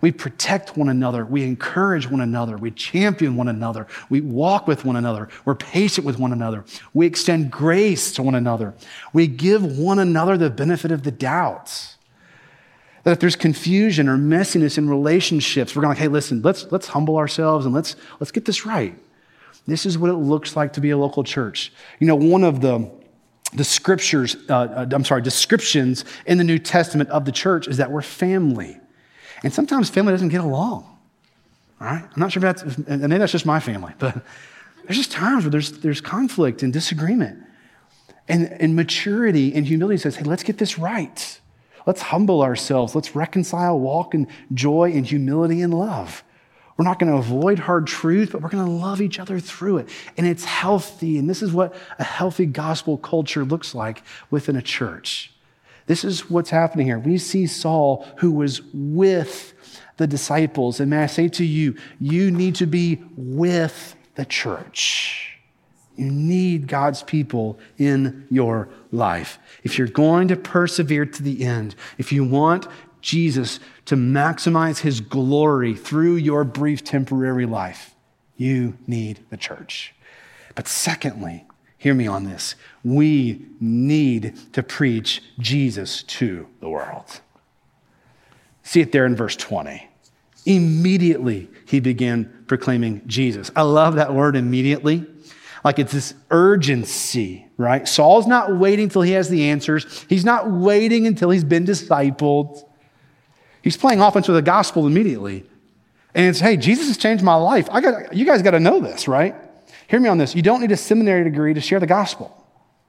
We 0.00 0.12
protect 0.12 0.76
one 0.76 0.88
another. 0.88 1.24
We 1.24 1.44
encourage 1.44 2.08
one 2.08 2.20
another. 2.20 2.56
We 2.56 2.70
champion 2.70 3.36
one 3.36 3.48
another. 3.48 3.86
We 4.08 4.20
walk 4.20 4.66
with 4.66 4.84
one 4.84 4.96
another. 4.96 5.28
We're 5.44 5.54
patient 5.54 6.06
with 6.06 6.18
one 6.18 6.32
another. 6.32 6.64
We 6.94 7.06
extend 7.06 7.50
grace 7.50 8.12
to 8.12 8.22
one 8.22 8.34
another. 8.34 8.74
We 9.12 9.26
give 9.26 9.78
one 9.78 9.98
another 9.98 10.38
the 10.38 10.50
benefit 10.50 10.90
of 10.90 11.02
the 11.02 11.10
doubt. 11.10 11.96
That 13.04 13.12
if 13.12 13.20
there's 13.20 13.36
confusion 13.36 14.08
or 14.08 14.16
messiness 14.16 14.78
in 14.78 14.88
relationships, 14.88 15.74
we're 15.74 15.82
going 15.82 15.94
to 15.94 16.00
like, 16.00 16.02
hey, 16.02 16.12
listen, 16.12 16.42
let's, 16.42 16.70
let's 16.70 16.88
humble 16.88 17.16
ourselves 17.16 17.66
and 17.66 17.74
let's, 17.74 17.96
let's 18.20 18.30
get 18.30 18.44
this 18.44 18.66
right. 18.66 18.98
This 19.66 19.86
is 19.86 19.98
what 19.98 20.10
it 20.10 20.14
looks 20.14 20.56
like 20.56 20.74
to 20.74 20.80
be 20.80 20.90
a 20.90 20.98
local 20.98 21.24
church. 21.24 21.72
You 21.98 22.06
know, 22.06 22.16
one 22.16 22.44
of 22.44 22.60
the, 22.60 22.90
the 23.54 23.64
scriptures, 23.64 24.36
uh, 24.48 24.54
uh 24.54 24.86
I'm 24.92 25.04
sorry, 25.04 25.22
descriptions 25.22 26.04
in 26.26 26.38
the 26.38 26.44
New 26.44 26.58
Testament 26.58 27.10
of 27.10 27.24
the 27.24 27.32
church 27.32 27.68
is 27.68 27.76
that 27.78 27.90
we're 27.90 28.02
family. 28.02 28.78
And 29.42 29.52
sometimes 29.52 29.90
family 29.90 30.12
doesn't 30.12 30.28
get 30.28 30.42
along. 30.42 30.84
All 31.80 31.86
right? 31.86 32.02
I'm 32.02 32.20
not 32.20 32.32
sure 32.32 32.44
if 32.44 32.56
that's, 32.56 32.76
and 32.86 33.00
maybe 33.00 33.18
that's 33.18 33.32
just 33.32 33.46
my 33.46 33.60
family, 33.60 33.94
but 33.98 34.22
there's 34.84 34.98
just 34.98 35.12
times 35.12 35.44
where 35.44 35.50
there's, 35.50 35.72
there's 35.78 36.00
conflict 36.00 36.62
and 36.62 36.72
disagreement. 36.72 37.42
And, 38.28 38.48
and 38.60 38.76
maturity 38.76 39.54
and 39.54 39.66
humility 39.66 39.98
says, 39.98 40.16
hey, 40.16 40.24
let's 40.24 40.42
get 40.42 40.58
this 40.58 40.78
right. 40.78 41.40
Let's 41.86 42.02
humble 42.02 42.42
ourselves. 42.42 42.94
Let's 42.94 43.16
reconcile, 43.16 43.78
walk 43.78 44.14
in 44.14 44.28
joy 44.52 44.92
and 44.92 45.06
humility 45.06 45.62
and 45.62 45.72
love. 45.72 46.22
We're 46.76 46.84
not 46.84 46.98
going 46.98 47.12
to 47.12 47.18
avoid 47.18 47.58
hard 47.58 47.86
truth, 47.86 48.32
but 48.32 48.40
we're 48.40 48.48
going 48.48 48.64
to 48.64 48.70
love 48.70 49.00
each 49.00 49.18
other 49.18 49.38
through 49.38 49.78
it. 49.78 49.88
And 50.16 50.26
it's 50.26 50.44
healthy. 50.44 51.18
And 51.18 51.28
this 51.28 51.42
is 51.42 51.52
what 51.52 51.74
a 51.98 52.04
healthy 52.04 52.46
gospel 52.46 52.96
culture 52.96 53.44
looks 53.44 53.74
like 53.74 54.02
within 54.30 54.56
a 54.56 54.62
church. 54.62 55.29
This 55.90 56.04
is 56.04 56.30
what's 56.30 56.50
happening 56.50 56.86
here. 56.86 57.00
We 57.00 57.18
see 57.18 57.48
Saul, 57.48 58.06
who 58.18 58.30
was 58.30 58.62
with 58.72 59.54
the 59.96 60.06
disciples. 60.06 60.78
And 60.78 60.88
may 60.88 61.02
I 61.02 61.06
say 61.06 61.26
to 61.30 61.44
you, 61.44 61.76
you 61.98 62.30
need 62.30 62.54
to 62.54 62.66
be 62.66 63.02
with 63.16 63.96
the 64.14 64.24
church. 64.24 65.36
You 65.96 66.08
need 66.08 66.68
God's 66.68 67.02
people 67.02 67.58
in 67.76 68.24
your 68.30 68.68
life. 68.92 69.40
If 69.64 69.78
you're 69.78 69.88
going 69.88 70.28
to 70.28 70.36
persevere 70.36 71.06
to 71.06 71.22
the 71.24 71.44
end, 71.44 71.74
if 71.98 72.12
you 72.12 72.22
want 72.22 72.68
Jesus 73.00 73.58
to 73.86 73.96
maximize 73.96 74.78
his 74.78 75.00
glory 75.00 75.74
through 75.74 76.14
your 76.14 76.44
brief 76.44 76.84
temporary 76.84 77.46
life, 77.46 77.96
you 78.36 78.78
need 78.86 79.18
the 79.30 79.36
church. 79.36 79.92
But 80.54 80.68
secondly, 80.68 81.46
hear 81.80 81.94
me 81.94 82.06
on 82.06 82.24
this 82.24 82.54
we 82.84 83.44
need 83.58 84.34
to 84.52 84.62
preach 84.62 85.22
Jesus 85.38 86.02
to 86.04 86.46
the 86.60 86.68
world. 86.68 87.20
See 88.62 88.80
it 88.80 88.92
there 88.92 89.04
in 89.04 89.16
verse 89.16 89.36
20. 89.36 89.88
Immediately 90.46 91.48
he 91.66 91.80
began 91.80 92.44
proclaiming 92.46 93.02
Jesus. 93.06 93.50
I 93.56 93.62
love 93.62 93.96
that 93.96 94.14
word 94.14 94.36
immediately. 94.36 95.06
Like 95.64 95.78
it's 95.78 95.92
this 95.92 96.14
urgency, 96.30 97.46
right? 97.56 97.86
Saul's 97.86 98.26
not 98.26 98.56
waiting 98.56 98.84
until 98.84 99.02
he 99.02 99.12
has 99.12 99.28
the 99.28 99.50
answers. 99.50 100.06
He's 100.08 100.24
not 100.24 100.50
waiting 100.50 101.06
until 101.06 101.30
he's 101.30 101.44
been 101.44 101.66
discipled. 101.66 102.64
He's 103.62 103.76
playing 103.76 104.00
offense 104.00 104.28
with 104.28 104.36
the 104.36 104.42
gospel 104.42 104.86
immediately. 104.86 105.44
And 106.14 106.26
it's, 106.26 106.40
hey, 106.40 106.56
Jesus 106.56 106.88
has 106.88 106.96
changed 106.96 107.22
my 107.22 107.34
life. 107.34 107.68
I 107.70 107.80
got, 107.80 108.14
you 108.14 108.24
guys 108.24 108.42
got 108.42 108.52
to 108.52 108.60
know 108.60 108.80
this, 108.80 109.06
right? 109.06 109.34
Hear 109.90 109.98
me 109.98 110.08
on 110.08 110.18
this. 110.18 110.36
You 110.36 110.42
don't 110.42 110.60
need 110.60 110.70
a 110.70 110.76
seminary 110.76 111.24
degree 111.24 111.52
to 111.52 111.60
share 111.60 111.80
the 111.80 111.86
gospel. 111.86 112.36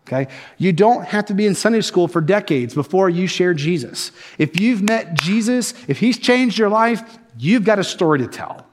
Okay? 0.07 0.31
You 0.59 0.71
don't 0.71 1.03
have 1.05 1.25
to 1.25 1.33
be 1.33 1.47
in 1.47 1.55
Sunday 1.55 1.81
school 1.81 2.07
for 2.07 2.21
decades 2.21 2.75
before 2.75 3.09
you 3.09 3.25
share 3.25 3.55
Jesus. 3.55 4.11
If 4.37 4.59
you've 4.59 4.83
met 4.83 5.15
Jesus, 5.15 5.73
if 5.87 5.99
he's 5.99 6.19
changed 6.19 6.59
your 6.59 6.69
life, 6.69 7.17
you've 7.39 7.63
got 7.63 7.79
a 7.79 7.83
story 7.83 8.19
to 8.19 8.27
tell. 8.27 8.67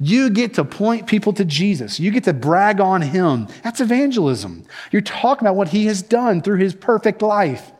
You 0.00 0.30
get 0.30 0.54
to 0.54 0.64
point 0.64 1.06
people 1.06 1.32
to 1.34 1.44
Jesus. 1.44 2.00
You 2.00 2.10
get 2.10 2.24
to 2.24 2.32
brag 2.32 2.80
on 2.80 3.00
him. 3.00 3.46
That's 3.62 3.80
evangelism. 3.80 4.64
You're 4.90 5.02
talking 5.02 5.46
about 5.46 5.54
what 5.54 5.68
he 5.68 5.86
has 5.86 6.02
done 6.02 6.42
through 6.42 6.58
his 6.58 6.74
perfect 6.74 7.22
life, 7.22 7.70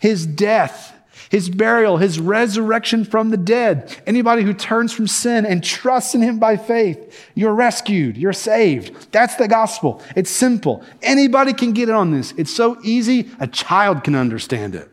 his 0.00 0.26
death, 0.26 0.89
his 1.30 1.48
burial, 1.48 1.96
his 1.96 2.18
resurrection 2.18 3.04
from 3.04 3.30
the 3.30 3.36
dead. 3.36 3.96
Anybody 4.04 4.42
who 4.42 4.52
turns 4.52 4.92
from 4.92 5.06
sin 5.06 5.46
and 5.46 5.62
trusts 5.62 6.14
in 6.14 6.20
him 6.20 6.40
by 6.40 6.56
faith, 6.56 7.28
you're 7.34 7.54
rescued, 7.54 8.16
you're 8.16 8.32
saved. 8.32 9.12
That's 9.12 9.36
the 9.36 9.46
gospel. 9.48 10.02
It's 10.16 10.30
simple. 10.30 10.84
Anybody 11.02 11.52
can 11.52 11.72
get 11.72 11.88
in 11.88 11.94
on 11.94 12.10
this. 12.10 12.34
It's 12.36 12.54
so 12.54 12.78
easy, 12.82 13.30
a 13.38 13.46
child 13.46 14.02
can 14.02 14.16
understand 14.16 14.74
it. 14.74 14.90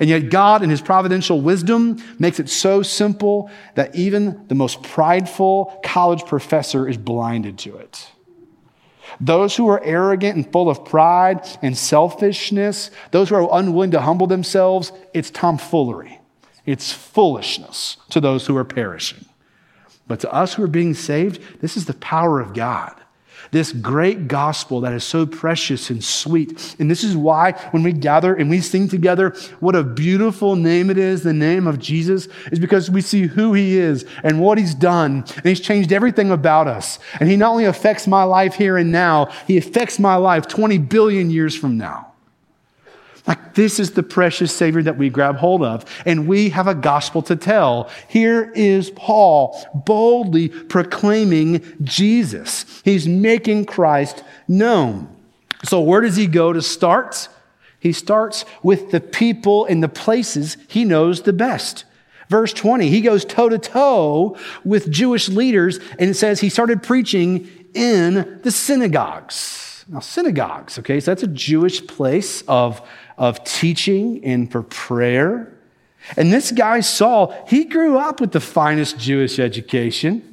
And 0.00 0.08
yet, 0.08 0.30
God, 0.30 0.62
in 0.62 0.70
His 0.70 0.80
providential 0.80 1.42
wisdom, 1.42 2.02
makes 2.18 2.40
it 2.40 2.48
so 2.48 2.82
simple 2.82 3.50
that 3.74 3.94
even 3.94 4.46
the 4.48 4.54
most 4.54 4.82
prideful 4.82 5.80
college 5.84 6.24
professor 6.24 6.88
is 6.88 6.96
blinded 6.96 7.58
to 7.58 7.76
it. 7.76 8.10
Those 9.20 9.56
who 9.56 9.68
are 9.68 9.82
arrogant 9.82 10.36
and 10.36 10.52
full 10.52 10.68
of 10.68 10.84
pride 10.84 11.46
and 11.62 11.76
selfishness, 11.76 12.90
those 13.10 13.28
who 13.28 13.36
are 13.36 13.48
unwilling 13.52 13.92
to 13.92 14.00
humble 14.00 14.26
themselves, 14.26 14.92
it's 15.12 15.30
tomfoolery. 15.30 16.20
It's 16.66 16.92
foolishness 16.92 17.96
to 18.10 18.20
those 18.20 18.46
who 18.46 18.56
are 18.56 18.64
perishing. 18.64 19.26
But 20.06 20.20
to 20.20 20.32
us 20.32 20.54
who 20.54 20.62
are 20.62 20.68
being 20.68 20.94
saved, 20.94 21.60
this 21.60 21.76
is 21.76 21.86
the 21.86 21.94
power 21.94 22.40
of 22.40 22.54
God 22.54 23.00
this 23.54 23.72
great 23.72 24.26
gospel 24.26 24.80
that 24.80 24.92
is 24.92 25.04
so 25.04 25.24
precious 25.24 25.88
and 25.88 26.02
sweet. 26.02 26.74
And 26.80 26.90
this 26.90 27.04
is 27.04 27.16
why 27.16 27.52
when 27.70 27.84
we 27.84 27.92
gather 27.92 28.34
and 28.34 28.50
we 28.50 28.60
sing 28.60 28.88
together, 28.88 29.30
what 29.60 29.76
a 29.76 29.84
beautiful 29.84 30.56
name 30.56 30.90
it 30.90 30.98
is, 30.98 31.22
the 31.22 31.32
name 31.32 31.68
of 31.68 31.78
Jesus, 31.78 32.26
is 32.50 32.58
because 32.58 32.90
we 32.90 33.00
see 33.00 33.28
who 33.28 33.52
he 33.54 33.78
is 33.78 34.04
and 34.24 34.40
what 34.40 34.58
he's 34.58 34.74
done. 34.74 35.24
And 35.36 35.44
he's 35.44 35.60
changed 35.60 35.92
everything 35.92 36.32
about 36.32 36.66
us. 36.66 36.98
And 37.20 37.30
he 37.30 37.36
not 37.36 37.52
only 37.52 37.66
affects 37.66 38.08
my 38.08 38.24
life 38.24 38.56
here 38.56 38.76
and 38.76 38.90
now, 38.90 39.26
he 39.46 39.56
affects 39.56 40.00
my 40.00 40.16
life 40.16 40.48
20 40.48 40.78
billion 40.78 41.30
years 41.30 41.56
from 41.56 41.78
now. 41.78 42.13
Like, 43.26 43.54
this 43.54 43.80
is 43.80 43.92
the 43.92 44.02
precious 44.02 44.54
Savior 44.54 44.82
that 44.82 44.98
we 44.98 45.08
grab 45.08 45.36
hold 45.36 45.62
of, 45.62 45.84
and 46.04 46.28
we 46.28 46.50
have 46.50 46.66
a 46.66 46.74
gospel 46.74 47.22
to 47.22 47.36
tell. 47.36 47.90
Here 48.08 48.52
is 48.54 48.90
Paul 48.90 49.58
boldly 49.74 50.50
proclaiming 50.50 51.62
Jesus. 51.82 52.82
He's 52.84 53.08
making 53.08 53.64
Christ 53.64 54.22
known. 54.46 55.08
So, 55.64 55.80
where 55.80 56.02
does 56.02 56.16
he 56.16 56.26
go 56.26 56.52
to 56.52 56.60
start? 56.60 57.28
He 57.80 57.92
starts 57.92 58.44
with 58.62 58.90
the 58.90 59.00
people 59.00 59.64
and 59.64 59.82
the 59.82 59.88
places 59.88 60.58
he 60.68 60.84
knows 60.84 61.22
the 61.22 61.32
best. 61.32 61.84
Verse 62.28 62.52
20, 62.52 62.88
he 62.88 63.00
goes 63.00 63.24
toe 63.24 63.48
to 63.48 63.58
toe 63.58 64.36
with 64.64 64.90
Jewish 64.90 65.28
leaders, 65.28 65.78
and 65.98 66.10
it 66.10 66.14
says 66.14 66.40
he 66.40 66.48
started 66.48 66.82
preaching 66.82 67.48
in 67.74 68.40
the 68.42 68.50
synagogues. 68.50 69.63
Now, 69.86 70.00
synagogues, 70.00 70.78
okay, 70.78 70.98
so 70.98 71.10
that's 71.10 71.22
a 71.22 71.28
Jewish 71.28 71.86
place 71.86 72.42
of 72.48 72.80
of 73.18 73.44
teaching 73.44 74.24
and 74.24 74.50
for 74.50 74.62
prayer. 74.62 75.52
And 76.16 76.32
this 76.32 76.52
guy, 76.52 76.80
Saul, 76.80 77.34
he 77.48 77.64
grew 77.64 77.96
up 77.96 78.20
with 78.20 78.32
the 78.32 78.40
finest 78.40 78.98
Jewish 78.98 79.38
education. 79.38 80.30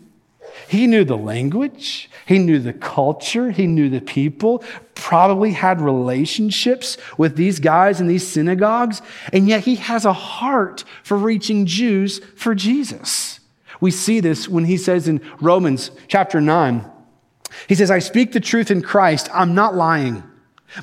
He 0.68 0.86
knew 0.86 1.06
the 1.06 1.18
language, 1.18 2.10
he 2.26 2.38
knew 2.38 2.60
the 2.60 2.74
culture, 2.74 3.52
he 3.52 3.68
knew 3.68 3.90
the 3.90 4.02
people, 4.02 4.64
probably 4.96 5.52
had 5.52 5.80
relationships 5.80 6.98
with 7.18 7.36
these 7.36 7.60
guys 7.60 8.02
in 8.02 8.08
these 8.08 8.28
synagogues, 8.28 9.02
and 9.32 9.48
yet 9.48 9.64
he 9.64 9.76
has 9.76 10.04
a 10.04 10.14
heart 10.14 10.84
for 11.04 11.18
reaching 11.18 11.66
Jews 11.66 12.20
for 12.36 12.54
Jesus. 12.54 13.40
We 13.80 13.92
see 13.92 14.20
this 14.20 14.50
when 14.50 14.66
he 14.66 14.78
says 14.78 15.08
in 15.08 15.22
Romans 15.40 15.92
chapter 16.08 16.42
9, 16.42 16.86
he 17.68 17.76
says, 17.76 17.92
I 17.92 18.00
speak 18.00 18.32
the 18.32 18.40
truth 18.40 18.72
in 18.72 18.82
Christ, 18.82 19.30
I'm 19.34 19.54
not 19.54 19.76
lying. 19.76 20.24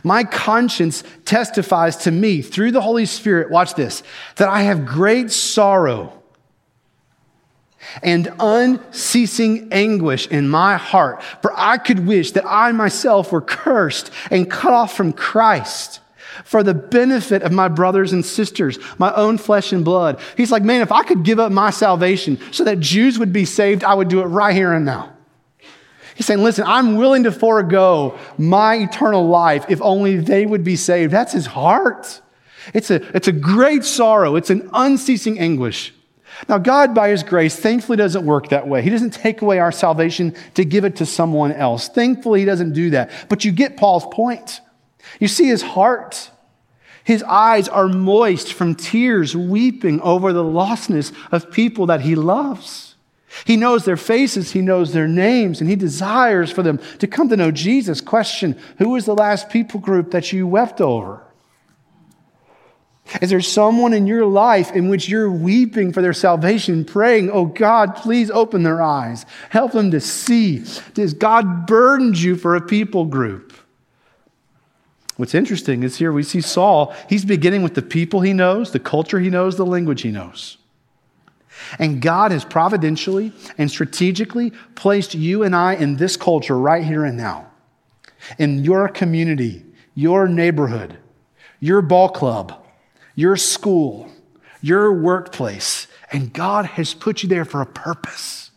My 0.03 0.25
conscience 0.25 1.03
testifies 1.25 1.97
to 1.99 2.11
me 2.11 2.43
through 2.43 2.73
the 2.73 2.81
Holy 2.81 3.07
Spirit, 3.07 3.51
watch 3.51 3.75
this, 3.75 4.03
that 4.37 4.49
I 4.49 4.63
have 4.63 4.85
great 4.85 5.31
sorrow 5.31 6.13
and 8.03 8.33
unceasing 8.39 9.69
anguish 9.73 10.27
in 10.27 10.49
my 10.49 10.77
heart. 10.77 11.23
For 11.43 11.53
I 11.57 11.79
could 11.79 12.07
wish 12.07 12.33
that 12.33 12.45
I 12.47 12.73
myself 12.73 13.33
were 13.33 13.41
cursed 13.41 14.11
and 14.31 14.51
cut 14.51 14.73
off 14.73 14.95
from 14.97 15.13
Christ 15.13 16.01
for 16.45 16.63
the 16.63 16.75
benefit 16.75 17.43
of 17.43 17.53
my 17.53 17.69
brothers 17.69 18.13
and 18.13 18.25
sisters, 18.25 18.79
my 18.99 19.13
own 19.15 19.39
flesh 19.39 19.73
and 19.73 19.85
blood. 19.85 20.21
He's 20.37 20.53
like, 20.53 20.63
man, 20.63 20.83
if 20.83 20.93
I 20.93 21.03
could 21.03 21.23
give 21.25 21.41
up 21.41 21.51
my 21.51 21.71
salvation 21.71 22.39
so 22.53 22.65
that 22.65 22.81
Jews 22.81 23.19
would 23.19 23.33
be 23.33 23.45
saved, 23.45 23.85
I 23.85 23.95
would 23.95 24.09
do 24.09 24.21
it 24.21 24.27
right 24.27 24.55
here 24.55 24.73
and 24.73 24.85
now. 24.85 25.15
He's 26.19 26.27
saying, 26.27 26.43
listen, 26.43 26.65
I'm 26.67 26.97
willing 26.97 27.23
to 27.23 27.31
forego 27.31 28.19
my 28.37 28.75
eternal 28.75 29.29
life 29.29 29.67
if 29.69 29.81
only 29.81 30.17
they 30.17 30.45
would 30.45 30.65
be 30.65 30.75
saved. 30.75 31.13
That's 31.13 31.33
his 31.33 31.47
heart. 31.47 32.21
It's 32.75 32.91
a, 32.91 32.97
it's 33.17 33.29
a 33.29 33.33
great 33.33 33.85
sorrow, 33.85 34.35
it's 34.35 34.51
an 34.51 34.69
unceasing 34.73 35.39
anguish. 35.39 35.95
Now, 36.49 36.59
God, 36.59 36.93
by 36.93 37.11
His 37.11 37.23
grace, 37.23 37.55
thankfully 37.55 37.97
doesn't 37.97 38.27
work 38.27 38.49
that 38.49 38.67
way. 38.67 38.83
He 38.83 38.91
doesn't 38.91 39.11
take 39.11 39.43
away 39.43 39.61
our 39.61 39.71
salvation 39.71 40.35
to 40.55 40.65
give 40.65 40.85
it 40.85 40.97
to 40.97 41.07
someone 41.07 41.53
else. 41.53 41.89
Thankfully, 41.89 42.41
He 42.41 42.47
doesn't 42.47 42.73
do 42.73 42.91
that. 42.91 43.11
But 43.29 43.45
you 43.45 43.53
get 43.53 43.77
Paul's 43.77 44.07
point. 44.11 44.61
You 45.21 45.29
see 45.29 45.47
His 45.47 45.63
heart. 45.63 46.31
His 47.05 47.23
eyes 47.23 47.69
are 47.69 47.89
moist 47.89 48.53
from 48.53 48.75
tears, 48.75 49.37
weeping 49.37 50.01
over 50.01 50.33
the 50.33 50.45
lostness 50.45 51.13
of 51.31 51.51
people 51.51 51.87
that 51.87 52.01
He 52.03 52.17
loves. 52.17 52.97
He 53.45 53.57
knows 53.57 53.85
their 53.85 53.97
faces, 53.97 54.53
He 54.53 54.61
knows 54.61 54.93
their 54.93 55.09
names, 55.09 55.61
and 55.61 55.69
He 55.69 55.77
desires 55.77 56.51
for 56.51 56.63
them 56.63 56.81
to 56.99 57.07
come 57.07 57.29
to 57.29 57.37
know 57.37 57.51
Jesus. 57.51 58.01
Question 58.01 58.59
Who 58.79 58.91
was 58.91 59.05
the 59.05 59.15
last 59.15 59.51
people 59.51 59.81
group 59.81 60.11
that 60.13 60.33
you 60.33 60.47
wept 60.47 60.81
over? 60.81 61.23
Is 63.23 63.31
there 63.31 63.41
someone 63.41 63.95
in 63.95 64.07
your 64.07 64.27
life 64.27 64.73
in 64.73 64.89
which 64.89 65.09
you're 65.09 65.31
weeping 65.31 65.93
for 65.93 66.03
their 66.03 66.13
salvation, 66.13 66.85
praying, 66.85 67.31
Oh 67.31 67.47
God, 67.47 67.97
please 67.97 68.31
open 68.31 68.63
their 68.63 68.83
eyes, 68.83 69.25
help 69.49 69.73
them 69.73 69.91
to 69.93 70.01
see? 70.01 70.63
Does 70.93 71.15
God 71.15 71.67
burdened 71.67 72.19
you 72.19 72.37
for 72.37 72.55
a 72.55 72.61
people 72.61 73.07
group? 73.07 73.55
What's 75.17 75.35
interesting 75.35 75.83
is 75.83 75.97
here 75.97 76.13
we 76.13 76.23
see 76.23 76.41
Saul, 76.41 76.95
he's 77.09 77.25
beginning 77.25 77.63
with 77.63 77.75
the 77.75 77.83
people 77.83 78.21
he 78.21 78.33
knows, 78.33 78.71
the 78.71 78.79
culture 78.79 79.19
he 79.19 79.31
knows, 79.31 79.57
the 79.57 79.67
language 79.67 80.03
he 80.03 80.11
knows. 80.11 80.59
And 81.79 82.01
God 82.01 82.31
has 82.31 82.45
providentially 82.45 83.33
and 83.57 83.71
strategically 83.71 84.53
placed 84.75 85.15
you 85.15 85.43
and 85.43 85.55
I 85.55 85.75
in 85.75 85.97
this 85.97 86.17
culture 86.17 86.59
right 86.59 86.85
here 86.85 87.05
and 87.05 87.17
now, 87.17 87.51
in 88.39 88.65
your 88.65 88.89
community, 88.89 89.65
your 89.95 90.29
neighborhood, 90.29 90.99
your 91.61 91.83
ball 91.83 92.09
club 92.09 92.65
your 93.19 93.37
school, 93.37 94.09
your 94.61 94.93
workplace, 94.93 95.89
and 96.13 96.33
God 96.33 96.67
has 96.67 96.95
put 96.95 97.25
you 97.25 97.29
there 97.29 97.45
for 97.45 97.61
a 97.61 97.67
purpose. 97.67 98.53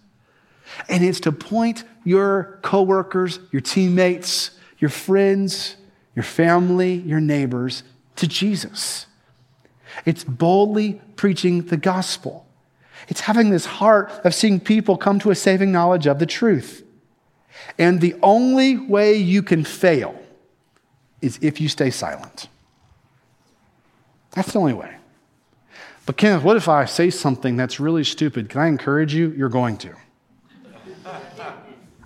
And 0.88 1.04
it's 1.04 1.20
to 1.22 1.32
point 1.32 1.84
your 2.04 2.60
coworkers, 2.62 3.40
your 3.52 3.64
teammates, 3.64 4.52
your 4.78 4.92
friends, 4.92 5.78
your 6.16 6.22
family, 6.22 6.94
your 6.94 7.20
neighbors 7.20 7.82
to 8.18 8.28
Jesus. 8.28 9.08
It's 10.06 10.24
boldly 10.24 11.02
preaching 11.16 11.64
the 11.64 11.78
gospel. 11.78 12.46
It's 13.12 13.20
having 13.20 13.50
this 13.50 13.66
heart 13.66 14.10
of 14.24 14.34
seeing 14.34 14.62
people 14.62 14.96
come 14.96 15.20
to 15.20 15.32
a 15.32 15.36
saving 15.36 15.70
knowledge 15.70 16.08
of 16.08 16.18
the 16.18 16.26
truth. 16.26 16.86
And 17.78 18.00
the 18.00 18.16
only 18.24 18.78
way 18.78 19.18
you 19.18 19.44
can 19.44 19.66
fail 19.66 20.18
is 21.22 21.38
if 21.42 21.60
you 21.60 21.68
stay 21.68 21.90
silent. 21.90 22.48
That's 24.32 24.54
the 24.54 24.60
only 24.60 24.72
way. 24.72 24.96
But 26.06 26.16
Kenneth, 26.16 26.42
what 26.44 26.56
if 26.56 26.70
I 26.70 26.86
say 26.86 27.10
something 27.10 27.58
that's 27.58 27.82
really 27.82 28.06
stupid? 28.06 28.48
Can 28.48 28.62
I 28.62 28.68
encourage 28.68 29.14
you? 29.14 29.32
You're 29.32 29.50
going 29.50 29.76
to. 29.80 29.94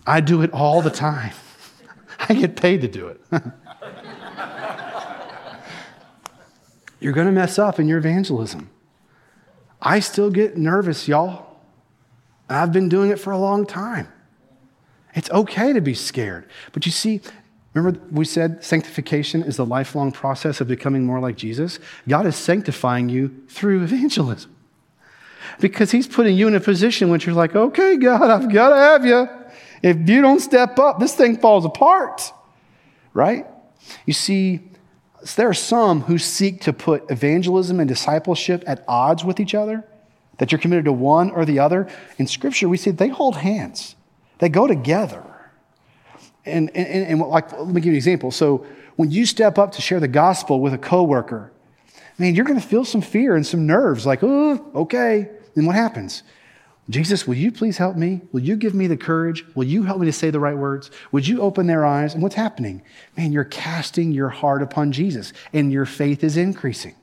I 0.07 0.21
do 0.21 0.41
it 0.41 0.51
all 0.53 0.81
the 0.81 0.89
time. 0.89 1.33
I 2.29 2.33
get 2.33 2.55
paid 2.55 2.81
to 2.81 2.87
do 2.87 3.09
it. 3.09 3.21
You're 6.99 7.13
going 7.13 7.27
to 7.27 7.31
mess 7.31 7.59
up 7.59 7.79
in 7.79 7.87
your 7.87 7.99
evangelism. 7.99 8.71
I 9.81 9.99
still 9.99 10.29
get 10.29 10.57
nervous, 10.57 11.07
y'all. 11.07 11.45
I've 12.49 12.71
been 12.71 12.89
doing 12.89 13.11
it 13.11 13.19
for 13.19 13.31
a 13.31 13.37
long 13.37 13.65
time. 13.65 14.07
It's 15.13 15.29
okay 15.31 15.73
to 15.73 15.81
be 15.81 15.93
scared. 15.93 16.47
But 16.73 16.85
you 16.85 16.91
see, 16.91 17.21
Remember, 17.75 17.99
we 18.09 18.23
said 18.23 18.63
sanctification 18.63 19.43
is 19.43 19.57
the 19.57 19.65
lifelong 19.65 20.13
process 20.13 20.61
of 20.61 20.67
becoming 20.67 21.05
more 21.05 21.19
like 21.19 21.35
Jesus? 21.35 21.77
God 22.07 22.25
is 22.25 22.37
sanctifying 22.37 23.09
you 23.09 23.43
through 23.49 23.83
evangelism. 23.83 24.55
Because 25.59 25.91
He's 25.91 26.07
putting 26.07 26.37
you 26.37 26.47
in 26.47 26.55
a 26.55 26.61
position 26.61 27.09
which 27.09 27.25
you're 27.25 27.35
like, 27.35 27.53
okay, 27.53 27.97
God, 27.97 28.31
I've 28.31 28.51
got 28.51 28.69
to 28.69 28.75
have 28.77 29.05
you. 29.05 29.27
If 29.83 30.09
you 30.09 30.21
don't 30.21 30.39
step 30.39 30.79
up, 30.79 30.99
this 30.99 31.15
thing 31.15 31.37
falls 31.37 31.65
apart, 31.65 32.31
right? 33.13 33.45
You 34.05 34.13
see, 34.13 34.61
there 35.33 35.49
are 35.49 35.55
some 35.55 36.01
who 36.01 36.19
seek 36.19 36.61
to 36.61 36.73
put 36.73 37.09
evangelism 37.09 37.79
and 37.79 37.89
discipleship 37.89 38.63
at 38.67 38.83
odds 38.87 39.25
with 39.25 39.39
each 39.39 39.55
other, 39.55 39.83
that 40.37 40.51
you're 40.51 40.59
committed 40.59 40.85
to 40.85 40.93
one 40.93 41.31
or 41.31 41.45
the 41.45 41.57
other. 41.57 41.87
In 42.17 42.27
Scripture, 42.27 42.69
we 42.69 42.77
see 42.77 42.91
they 42.91 43.07
hold 43.07 43.37
hands, 43.37 43.95
they 44.37 44.49
go 44.49 44.67
together. 44.67 45.23
And, 46.45 46.69
and, 46.75 47.07
and 47.07 47.19
like, 47.21 47.51
let 47.53 47.67
me 47.67 47.81
give 47.81 47.85
you 47.85 47.91
an 47.93 47.97
example. 47.97 48.29
So 48.29 48.65
when 48.97 49.09
you 49.09 49.25
step 49.25 49.57
up 49.57 49.71
to 49.71 49.81
share 49.81 49.99
the 49.99 50.07
gospel 50.07 50.59
with 50.59 50.73
a 50.73 50.77
coworker, 50.77 51.51
man, 52.19 52.35
you're 52.35 52.45
going 52.45 52.59
to 52.59 52.67
feel 52.67 52.85
some 52.85 53.01
fear 53.01 53.35
and 53.35 53.45
some 53.45 53.65
nerves, 53.65 54.05
like, 54.05 54.19
oh, 54.21 54.63
okay. 54.75 55.31
Then 55.55 55.65
what 55.65 55.75
happens? 55.75 56.21
Jesus, 56.89 57.25
will 57.25 57.35
you 57.35 57.51
please 57.51 57.77
help 57.77 57.95
me? 57.95 58.21
Will 58.31 58.41
you 58.41 58.55
give 58.55 58.75
me 58.75 58.85
the 58.85 58.97
courage? 58.97 59.43
Will 59.55 59.63
you 59.63 59.83
help 59.83 59.99
me 59.99 60.05
to 60.05 60.13
say 60.13 60.29
the 60.29 60.39
right 60.39 60.55
words? 60.55 60.91
Would 61.11 61.27
you 61.27 61.41
open 61.41 61.65
their 61.65 61.83
eyes? 61.83 62.13
And 62.13 62.21
what's 62.21 62.35
happening? 62.35 62.83
Man, 63.17 63.31
you're 63.31 63.43
casting 63.43 64.11
your 64.11 64.29
heart 64.29 64.61
upon 64.61 64.91
Jesus 64.91 65.33
and 65.51 65.71
your 65.71 65.85
faith 65.85 66.23
is 66.23 66.37
increasing. 66.37 66.95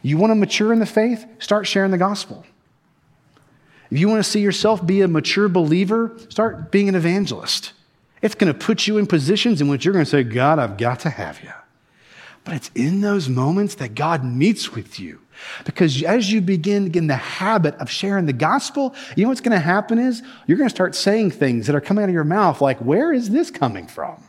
You 0.00 0.16
want 0.16 0.30
to 0.30 0.34
mature 0.34 0.72
in 0.72 0.78
the 0.78 0.86
faith? 0.86 1.26
Start 1.40 1.66
sharing 1.66 1.90
the 1.90 1.98
gospel. 1.98 2.46
If 3.90 3.98
you 3.98 4.08
want 4.08 4.24
to 4.24 4.30
see 4.30 4.40
yourself 4.40 4.86
be 4.86 5.02
a 5.02 5.08
mature 5.08 5.48
believer, 5.48 6.16
start 6.30 6.70
being 6.70 6.88
an 6.88 6.94
evangelist. 6.94 7.74
It's 8.22 8.34
going 8.34 8.50
to 8.50 8.58
put 8.58 8.86
you 8.86 8.96
in 8.96 9.06
positions 9.06 9.60
in 9.60 9.68
which 9.68 9.84
you're 9.84 9.92
going 9.92 10.06
to 10.06 10.10
say, 10.10 10.22
God, 10.22 10.58
I've 10.58 10.78
got 10.78 11.00
to 11.00 11.10
have 11.10 11.42
you. 11.42 11.52
But 12.44 12.54
it's 12.54 12.70
in 12.74 13.02
those 13.02 13.28
moments 13.28 13.74
that 13.76 13.94
God 13.94 14.24
meets 14.24 14.72
with 14.72 14.98
you. 14.98 15.20
Because 15.64 16.02
as 16.02 16.32
you 16.32 16.40
begin 16.40 16.84
to 16.84 16.90
get 16.90 17.00
in 17.00 17.06
the 17.06 17.16
habit 17.16 17.74
of 17.76 17.90
sharing 17.90 18.26
the 18.26 18.32
gospel, 18.32 18.94
you 19.16 19.24
know 19.24 19.28
what's 19.28 19.40
going 19.40 19.56
to 19.56 19.64
happen 19.64 19.98
is 19.98 20.22
you're 20.46 20.58
going 20.58 20.68
to 20.68 20.74
start 20.74 20.94
saying 20.94 21.30
things 21.32 21.66
that 21.66 21.76
are 21.76 21.80
coming 21.80 22.02
out 22.02 22.08
of 22.08 22.14
your 22.14 22.24
mouth 22.24 22.60
like, 22.60 22.78
where 22.78 23.12
is 23.12 23.30
this 23.30 23.50
coming 23.50 23.86
from? 23.86 24.22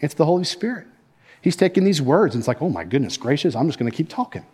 It's 0.00 0.14
the 0.14 0.24
Holy 0.24 0.44
Spirit. 0.44 0.86
He's 1.42 1.56
taking 1.56 1.84
these 1.84 2.02
words 2.02 2.34
and 2.34 2.40
it's 2.40 2.48
like, 2.48 2.62
oh 2.62 2.68
my 2.68 2.84
goodness 2.84 3.16
gracious, 3.16 3.54
I'm 3.54 3.66
just 3.66 3.78
going 3.78 3.90
to 3.90 3.96
keep 3.96 4.08
talking. 4.08 4.44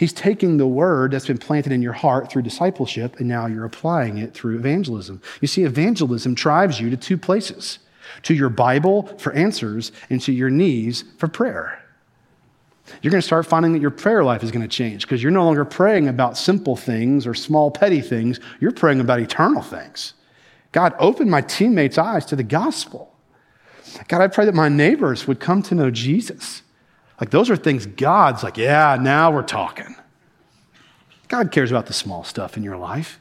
He's 0.00 0.14
taking 0.14 0.56
the 0.56 0.66
word 0.66 1.10
that's 1.10 1.26
been 1.26 1.36
planted 1.36 1.72
in 1.72 1.82
your 1.82 1.92
heart 1.92 2.32
through 2.32 2.40
discipleship, 2.40 3.20
and 3.20 3.28
now 3.28 3.44
you're 3.44 3.66
applying 3.66 4.16
it 4.16 4.32
through 4.32 4.56
evangelism. 4.56 5.20
You 5.42 5.46
see, 5.46 5.64
evangelism 5.64 6.32
drives 6.32 6.80
you 6.80 6.88
to 6.88 6.96
two 6.96 7.18
places 7.18 7.80
to 8.22 8.32
your 8.32 8.48
Bible 8.48 9.02
for 9.18 9.30
answers 9.34 9.92
and 10.08 10.18
to 10.22 10.32
your 10.32 10.48
knees 10.48 11.04
for 11.18 11.28
prayer. 11.28 11.79
You're 13.02 13.10
going 13.10 13.20
to 13.20 13.26
start 13.26 13.46
finding 13.46 13.72
that 13.72 13.80
your 13.80 13.90
prayer 13.90 14.24
life 14.24 14.42
is 14.42 14.50
going 14.50 14.62
to 14.62 14.68
change 14.68 15.02
because 15.02 15.22
you're 15.22 15.32
no 15.32 15.44
longer 15.44 15.64
praying 15.64 16.08
about 16.08 16.36
simple 16.36 16.76
things 16.76 17.26
or 17.26 17.34
small, 17.34 17.70
petty 17.70 18.00
things. 18.00 18.40
You're 18.60 18.72
praying 18.72 19.00
about 19.00 19.20
eternal 19.20 19.62
things. 19.62 20.14
God, 20.72 20.94
open 20.98 21.28
my 21.28 21.40
teammates' 21.40 21.98
eyes 21.98 22.24
to 22.26 22.36
the 22.36 22.42
gospel. 22.42 23.14
God, 24.08 24.20
I 24.20 24.28
pray 24.28 24.44
that 24.44 24.54
my 24.54 24.68
neighbors 24.68 25.26
would 25.26 25.40
come 25.40 25.62
to 25.64 25.74
know 25.74 25.90
Jesus. 25.90 26.62
Like, 27.20 27.30
those 27.30 27.50
are 27.50 27.56
things 27.56 27.86
God's 27.86 28.42
like, 28.42 28.56
yeah, 28.56 28.96
now 29.00 29.30
we're 29.30 29.42
talking. 29.42 29.96
God 31.28 31.52
cares 31.52 31.70
about 31.70 31.86
the 31.86 31.92
small 31.92 32.24
stuff 32.24 32.56
in 32.56 32.62
your 32.62 32.76
life, 32.76 33.20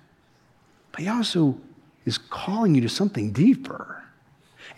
but 0.91 1.01
He 1.01 1.08
also 1.08 1.60
is 2.05 2.17
calling 2.17 2.75
you 2.75 2.82
to 2.82 2.89
something 2.89 3.32
deeper. 3.32 3.98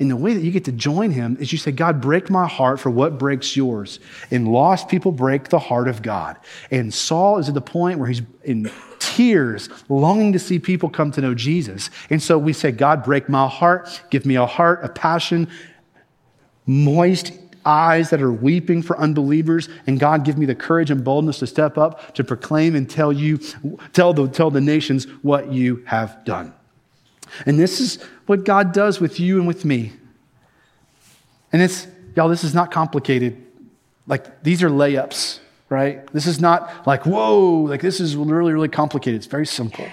And 0.02 0.10
the 0.10 0.16
way 0.16 0.34
that 0.34 0.42
you 0.42 0.52
get 0.52 0.66
to 0.66 0.72
join 0.72 1.12
Him 1.12 1.38
is 1.40 1.52
you 1.52 1.60
say, 1.60 1.72
God, 1.72 2.02
break 2.02 2.32
my 2.32 2.48
heart 2.48 2.80
for 2.80 2.90
what 2.90 3.20
breaks 3.20 3.56
yours. 3.56 4.00
And 4.32 4.48
lost 4.48 4.90
people 4.90 5.12
break 5.12 5.50
the 5.50 5.60
heart 5.60 5.88
of 5.88 6.02
God. 6.02 6.38
And 6.72 6.92
Saul 6.92 7.38
is 7.38 7.48
at 7.48 7.54
the 7.54 7.62
point 7.62 8.00
where 8.00 8.08
he's 8.08 8.24
in 8.44 8.72
tears, 8.98 9.70
longing 9.90 10.34
to 10.34 10.40
see 10.40 10.58
people 10.58 10.90
come 10.90 11.12
to 11.12 11.22
know 11.22 11.36
Jesus. 11.36 11.92
And 12.10 12.20
so 12.20 12.40
we 12.40 12.52
say, 12.52 12.72
God, 12.72 13.04
break 13.04 13.30
my 13.30 13.48
heart, 13.48 14.02
give 14.10 14.26
me 14.26 14.38
a 14.38 14.48
heart, 14.48 14.84
a 14.84 14.90
passion, 14.90 15.48
moist 16.66 17.34
eyes 17.64 18.10
that 18.10 18.24
are 18.24 18.34
weeping 18.34 18.82
for 18.82 18.98
unbelievers. 18.98 19.70
And 19.86 20.00
God, 20.00 20.26
give 20.26 20.36
me 20.36 20.48
the 20.48 20.56
courage 20.56 20.90
and 20.90 21.04
boldness 21.04 21.38
to 21.40 21.48
step 21.48 21.78
up 21.78 22.16
to 22.16 22.24
proclaim 22.24 22.74
and 22.74 22.90
tell 22.90 23.14
you, 23.14 23.38
tell 23.94 24.16
the, 24.16 24.28
tell 24.28 24.50
the 24.50 24.62
nations 24.62 25.04
what 25.22 25.54
you 25.54 25.84
have 25.86 26.26
done. 26.26 26.56
And 27.46 27.60
this 27.60 27.80
is 27.80 28.02
what 28.26 28.44
God 28.44 28.74
does 28.74 29.00
with 29.00 29.20
you 29.20 29.38
and 29.38 29.48
with 29.48 29.66
me. 29.66 29.94
And 31.54 31.62
it's, 31.62 31.88
y'all, 32.16 32.30
this 32.30 32.44
is 32.44 32.54
not 32.54 32.72
complicated. 32.72 33.46
Like, 34.08 34.44
these 34.44 34.64
are 34.64 34.70
layups, 34.70 35.40
right? 35.70 36.06
This 36.14 36.28
is 36.28 36.40
not 36.40 36.88
like, 36.88 37.06
whoa, 37.06 37.64
like 37.64 37.82
this 37.82 38.00
is 38.00 38.16
really, 38.16 38.54
really 38.54 38.70
complicated. 38.70 39.18
It's 39.18 39.28
very 39.28 39.46
simple. 39.46 39.86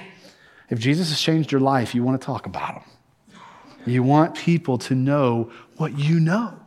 If 0.71 0.79
Jesus 0.79 1.09
has 1.11 1.21
changed 1.21 1.51
your 1.51 1.61
life, 1.61 1.95
you 1.95 2.03
want 2.03 2.21
to 2.21 2.25
talk 2.25 2.47
about 2.47 2.75
him. 2.75 2.83
You 3.87 4.03
want 4.03 4.35
people 4.37 4.77
to 4.79 4.95
know 4.95 5.51
what 5.77 5.99
you 5.99 6.21
know. 6.21 6.59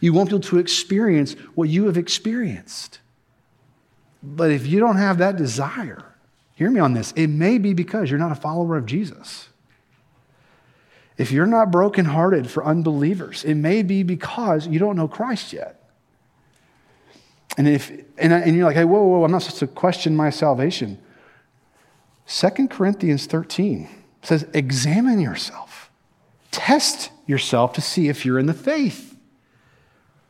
You 0.00 0.12
want 0.12 0.28
people 0.28 0.40
to 0.40 0.58
experience 0.58 1.34
what 1.54 1.68
you 1.68 1.86
have 1.86 1.96
experienced. 1.96 2.98
But 4.22 4.50
if 4.50 4.66
you 4.66 4.80
don't 4.80 4.96
have 4.96 5.18
that 5.18 5.36
desire, 5.36 6.04
hear 6.54 6.70
me 6.70 6.80
on 6.80 6.94
this, 6.94 7.12
it 7.12 7.28
may 7.28 7.58
be 7.58 7.72
because 7.72 8.10
you're 8.10 8.18
not 8.18 8.32
a 8.32 8.36
follower 8.36 8.76
of 8.76 8.84
Jesus. 8.86 9.48
If 11.18 11.32
you're 11.32 11.46
not 11.46 11.70
brokenhearted 11.70 12.50
for 12.50 12.64
unbelievers, 12.64 13.44
it 13.44 13.54
may 13.54 13.82
be 13.82 14.02
because 14.02 14.66
you 14.66 14.78
don't 14.78 14.96
know 14.96 15.08
Christ 15.08 15.52
yet. 15.52 15.82
And 17.56 17.66
if 17.66 17.90
and, 18.18 18.32
and 18.32 18.54
you're 18.54 18.66
like, 18.66 18.76
hey, 18.76 18.84
whoa, 18.84 19.02
whoa, 19.02 19.24
I'm 19.24 19.32
not 19.32 19.42
supposed 19.42 19.60
to 19.60 19.66
question 19.66 20.14
my 20.14 20.30
salvation. 20.30 20.98
2 22.26 22.68
Corinthians 22.68 23.26
13 23.26 23.88
says, 24.22 24.46
Examine 24.52 25.20
yourself, 25.20 25.90
test 26.50 27.10
yourself 27.26 27.72
to 27.74 27.80
see 27.80 28.08
if 28.08 28.24
you're 28.26 28.38
in 28.38 28.46
the 28.46 28.54
faith. 28.54 29.16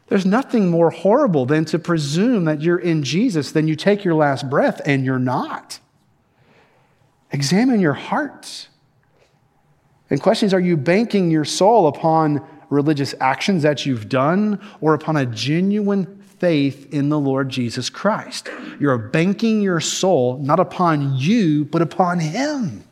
There's 0.08 0.26
nothing 0.26 0.70
more 0.70 0.90
horrible 0.90 1.46
than 1.46 1.64
to 1.66 1.78
presume 1.80 2.44
that 2.44 2.62
you're 2.62 2.78
in 2.78 3.02
Jesus, 3.02 3.50
then 3.50 3.66
you 3.66 3.74
take 3.74 4.04
your 4.04 4.14
last 4.14 4.48
breath 4.48 4.80
and 4.86 5.04
you're 5.04 5.18
not. 5.18 5.80
Examine 7.32 7.80
your 7.80 7.94
hearts. 7.94 8.68
And 10.10 10.20
questions 10.20 10.54
are 10.54 10.60
you 10.60 10.76
banking 10.76 11.30
your 11.30 11.44
soul 11.44 11.88
upon 11.88 12.46
religious 12.70 13.14
actions 13.20 13.62
that 13.62 13.86
you've 13.86 14.08
done 14.08 14.60
or 14.80 14.94
upon 14.94 15.16
a 15.16 15.26
genuine 15.26 16.22
faith 16.38 16.92
in 16.92 17.08
the 17.08 17.18
Lord 17.18 17.48
Jesus 17.48 17.90
Christ? 17.90 18.48
You're 18.78 18.98
banking 18.98 19.62
your 19.62 19.80
soul 19.80 20.38
not 20.38 20.60
upon 20.60 21.16
you, 21.16 21.64
but 21.64 21.82
upon 21.82 22.20
Him. 22.20 22.84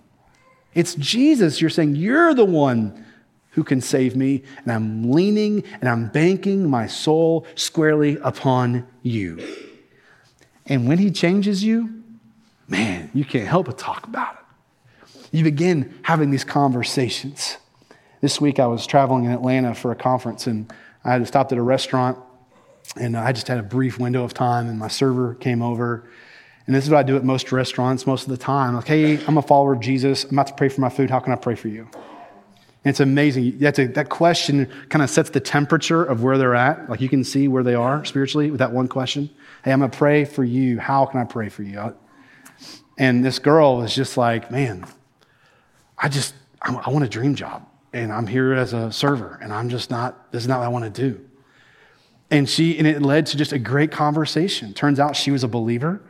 It's 0.74 0.94
Jesus. 0.96 1.60
You're 1.60 1.70
saying, 1.70 1.96
You're 1.96 2.34
the 2.34 2.44
one 2.44 3.04
who 3.50 3.62
can 3.62 3.80
save 3.80 4.16
me. 4.16 4.42
And 4.64 4.72
I'm 4.72 5.10
leaning 5.10 5.62
and 5.80 5.88
I'm 5.88 6.08
banking 6.08 6.68
my 6.68 6.88
soul 6.88 7.46
squarely 7.54 8.18
upon 8.18 8.86
you. 9.02 9.40
And 10.66 10.88
when 10.88 10.98
He 10.98 11.10
changes 11.10 11.62
you, 11.62 12.02
man, 12.66 13.10
you 13.14 13.24
can't 13.24 13.46
help 13.46 13.66
but 13.66 13.78
talk 13.78 14.06
about 14.06 14.34
it. 14.34 14.43
You 15.34 15.42
begin 15.42 15.98
having 16.02 16.30
these 16.30 16.44
conversations. 16.44 17.56
This 18.20 18.40
week 18.40 18.60
I 18.60 18.68
was 18.68 18.86
traveling 18.86 19.24
in 19.24 19.32
Atlanta 19.32 19.74
for 19.74 19.90
a 19.90 19.96
conference 19.96 20.46
and 20.46 20.72
I 21.02 21.14
had 21.14 21.26
stopped 21.26 21.50
at 21.50 21.58
a 21.58 21.62
restaurant 21.62 22.20
and 22.94 23.16
I 23.16 23.32
just 23.32 23.48
had 23.48 23.58
a 23.58 23.62
brief 23.64 23.98
window 23.98 24.22
of 24.22 24.32
time 24.32 24.68
and 24.68 24.78
my 24.78 24.86
server 24.86 25.34
came 25.34 25.60
over. 25.60 26.08
And 26.68 26.76
this 26.76 26.84
is 26.84 26.90
what 26.90 26.98
I 26.98 27.02
do 27.02 27.16
at 27.16 27.24
most 27.24 27.50
restaurants 27.50 28.06
most 28.06 28.22
of 28.22 28.28
the 28.28 28.36
time. 28.36 28.76
Like, 28.76 28.86
hey, 28.86 29.24
I'm 29.26 29.36
a 29.36 29.42
follower 29.42 29.72
of 29.72 29.80
Jesus. 29.80 30.22
I'm 30.22 30.38
about 30.38 30.46
to 30.46 30.54
pray 30.54 30.68
for 30.68 30.80
my 30.80 30.88
food. 30.88 31.10
How 31.10 31.18
can 31.18 31.32
I 31.32 31.36
pray 31.36 31.56
for 31.56 31.66
you? 31.66 31.88
And 32.84 32.90
it's 32.92 33.00
amazing. 33.00 33.58
That's 33.58 33.80
a, 33.80 33.88
that 33.88 34.10
question 34.10 34.70
kind 34.88 35.02
of 35.02 35.10
sets 35.10 35.30
the 35.30 35.40
temperature 35.40 36.04
of 36.04 36.22
where 36.22 36.38
they're 36.38 36.54
at. 36.54 36.88
Like 36.88 37.00
you 37.00 37.08
can 37.08 37.24
see 37.24 37.48
where 37.48 37.64
they 37.64 37.74
are 37.74 38.04
spiritually 38.04 38.52
with 38.52 38.60
that 38.60 38.70
one 38.70 38.86
question. 38.86 39.30
Hey, 39.64 39.72
I'm 39.72 39.80
going 39.80 39.90
to 39.90 39.98
pray 39.98 40.26
for 40.26 40.44
you. 40.44 40.78
How 40.78 41.06
can 41.06 41.18
I 41.18 41.24
pray 41.24 41.48
for 41.48 41.64
you? 41.64 41.92
And 42.96 43.24
this 43.24 43.40
girl 43.40 43.78
was 43.78 43.92
just 43.92 44.16
like, 44.16 44.52
man, 44.52 44.86
I 45.98 46.08
just, 46.08 46.34
I, 46.62 46.74
I 46.74 46.90
want 46.90 47.04
a 47.04 47.08
dream 47.08 47.34
job. 47.34 47.66
And 47.92 48.12
I'm 48.12 48.26
here 48.26 48.52
as 48.52 48.72
a 48.72 48.90
server. 48.90 49.38
And 49.40 49.52
I'm 49.52 49.68
just 49.68 49.90
not, 49.90 50.32
this 50.32 50.42
is 50.42 50.48
not 50.48 50.58
what 50.58 50.66
I 50.66 50.68
want 50.68 50.92
to 50.92 51.02
do. 51.02 51.24
And 52.30 52.48
she, 52.48 52.76
and 52.78 52.86
it 52.86 53.02
led 53.02 53.26
to 53.26 53.36
just 53.36 53.52
a 53.52 53.58
great 53.58 53.92
conversation. 53.92 54.74
Turns 54.74 54.98
out 54.98 55.14
she 55.14 55.30
was 55.30 55.44
a 55.44 55.48
believer. 55.48 56.00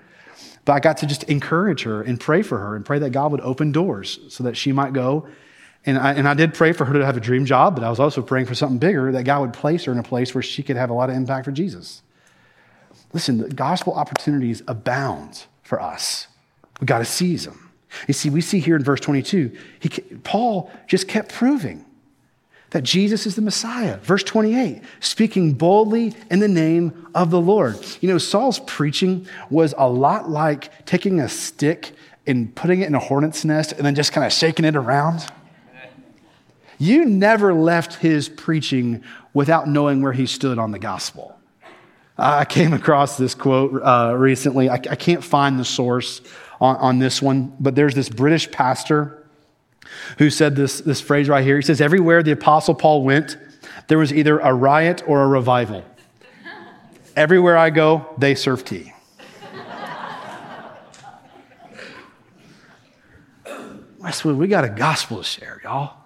But 0.64 0.72
I 0.72 0.80
got 0.80 0.96
to 0.98 1.06
just 1.06 1.24
encourage 1.24 1.82
her 1.82 2.00
and 2.00 2.18
pray 2.18 2.40
for 2.40 2.58
her 2.58 2.74
and 2.74 2.86
pray 2.86 2.98
that 3.00 3.10
God 3.10 3.32
would 3.32 3.42
open 3.42 3.70
doors 3.70 4.18
so 4.28 4.44
that 4.44 4.56
she 4.56 4.72
might 4.72 4.94
go 4.94 5.28
and 5.86 5.98
I, 5.98 6.12
and 6.14 6.26
I 6.26 6.34
did 6.34 6.54
pray 6.54 6.72
for 6.72 6.84
her 6.86 6.94
to 6.94 7.04
have 7.04 7.16
a 7.16 7.20
dream 7.20 7.44
job, 7.44 7.74
but 7.74 7.84
I 7.84 7.90
was 7.90 8.00
also 8.00 8.22
praying 8.22 8.46
for 8.46 8.54
something 8.54 8.78
bigger 8.78 9.12
that 9.12 9.24
God 9.24 9.40
would 9.40 9.52
place 9.52 9.84
her 9.84 9.92
in 9.92 9.98
a 9.98 10.02
place 10.02 10.34
where 10.34 10.42
she 10.42 10.62
could 10.62 10.76
have 10.76 10.90
a 10.90 10.94
lot 10.94 11.10
of 11.10 11.16
impact 11.16 11.44
for 11.44 11.52
Jesus. 11.52 12.02
Listen, 13.12 13.38
the 13.38 13.48
gospel 13.50 13.92
opportunities 13.92 14.62
abound 14.66 15.44
for 15.62 15.80
us. 15.80 16.26
We 16.80 16.86
got 16.86 16.98
to 16.98 17.04
seize 17.04 17.44
them. 17.44 17.63
You 18.08 18.14
see, 18.14 18.30
we 18.30 18.40
see 18.40 18.60
here 18.60 18.76
in 18.76 18.84
verse 18.84 19.00
22, 19.00 19.56
he, 19.80 19.88
Paul 20.22 20.70
just 20.86 21.08
kept 21.08 21.32
proving 21.32 21.84
that 22.70 22.82
Jesus 22.82 23.24
is 23.24 23.36
the 23.36 23.42
Messiah. 23.42 23.98
Verse 23.98 24.24
28, 24.24 24.82
speaking 24.98 25.52
boldly 25.52 26.12
in 26.30 26.40
the 26.40 26.48
name 26.48 27.06
of 27.14 27.30
the 27.30 27.40
Lord. 27.40 27.78
You 28.00 28.08
know, 28.08 28.18
Saul's 28.18 28.58
preaching 28.60 29.28
was 29.48 29.74
a 29.78 29.88
lot 29.88 30.28
like 30.28 30.84
taking 30.84 31.20
a 31.20 31.28
stick 31.28 31.92
and 32.26 32.52
putting 32.54 32.80
it 32.80 32.88
in 32.88 32.94
a 32.94 32.98
hornet's 32.98 33.44
nest 33.44 33.72
and 33.72 33.86
then 33.86 33.94
just 33.94 34.12
kind 34.12 34.26
of 34.26 34.32
shaking 34.32 34.64
it 34.64 34.74
around. 34.74 35.24
You 36.78 37.04
never 37.04 37.54
left 37.54 37.94
his 37.94 38.28
preaching 38.28 39.04
without 39.32 39.68
knowing 39.68 40.02
where 40.02 40.12
he 40.12 40.26
stood 40.26 40.58
on 40.58 40.72
the 40.72 40.78
gospel. 40.78 41.38
I 42.16 42.44
came 42.44 42.72
across 42.72 43.16
this 43.16 43.34
quote 43.34 43.80
uh, 43.82 44.14
recently. 44.16 44.68
I, 44.68 44.74
I, 44.74 44.96
can't 44.96 45.22
find 45.22 45.58
the 45.58 45.64
source 45.64 46.20
on, 46.60 46.76
on 46.76 46.98
this 46.98 47.20
one, 47.20 47.54
but 47.60 47.74
there's 47.74 47.94
this 47.94 48.08
British 48.08 48.50
pastor 48.50 49.24
who 50.18 50.30
said 50.30 50.56
this, 50.56 50.80
this 50.80 51.00
phrase 51.00 51.28
right 51.28 51.44
here. 51.44 51.56
He 51.56 51.62
says, 51.62 51.80
Everywhere 51.80 52.22
the 52.22 52.32
Apostle 52.32 52.74
Paul 52.74 53.04
went, 53.04 53.36
there 53.88 53.98
was 53.98 54.12
either 54.12 54.38
a 54.38 54.52
riot 54.52 55.02
or 55.06 55.22
a 55.22 55.26
revival. 55.26 55.84
Everywhere 57.16 57.56
I 57.56 57.70
go, 57.70 58.14
they 58.18 58.34
serve 58.34 58.64
tea. 58.64 58.92
Westwood, 63.98 64.36
we 64.36 64.48
got 64.48 64.64
a 64.64 64.68
gospel 64.68 65.18
to 65.18 65.24
share, 65.24 65.60
y'all. 65.64 65.96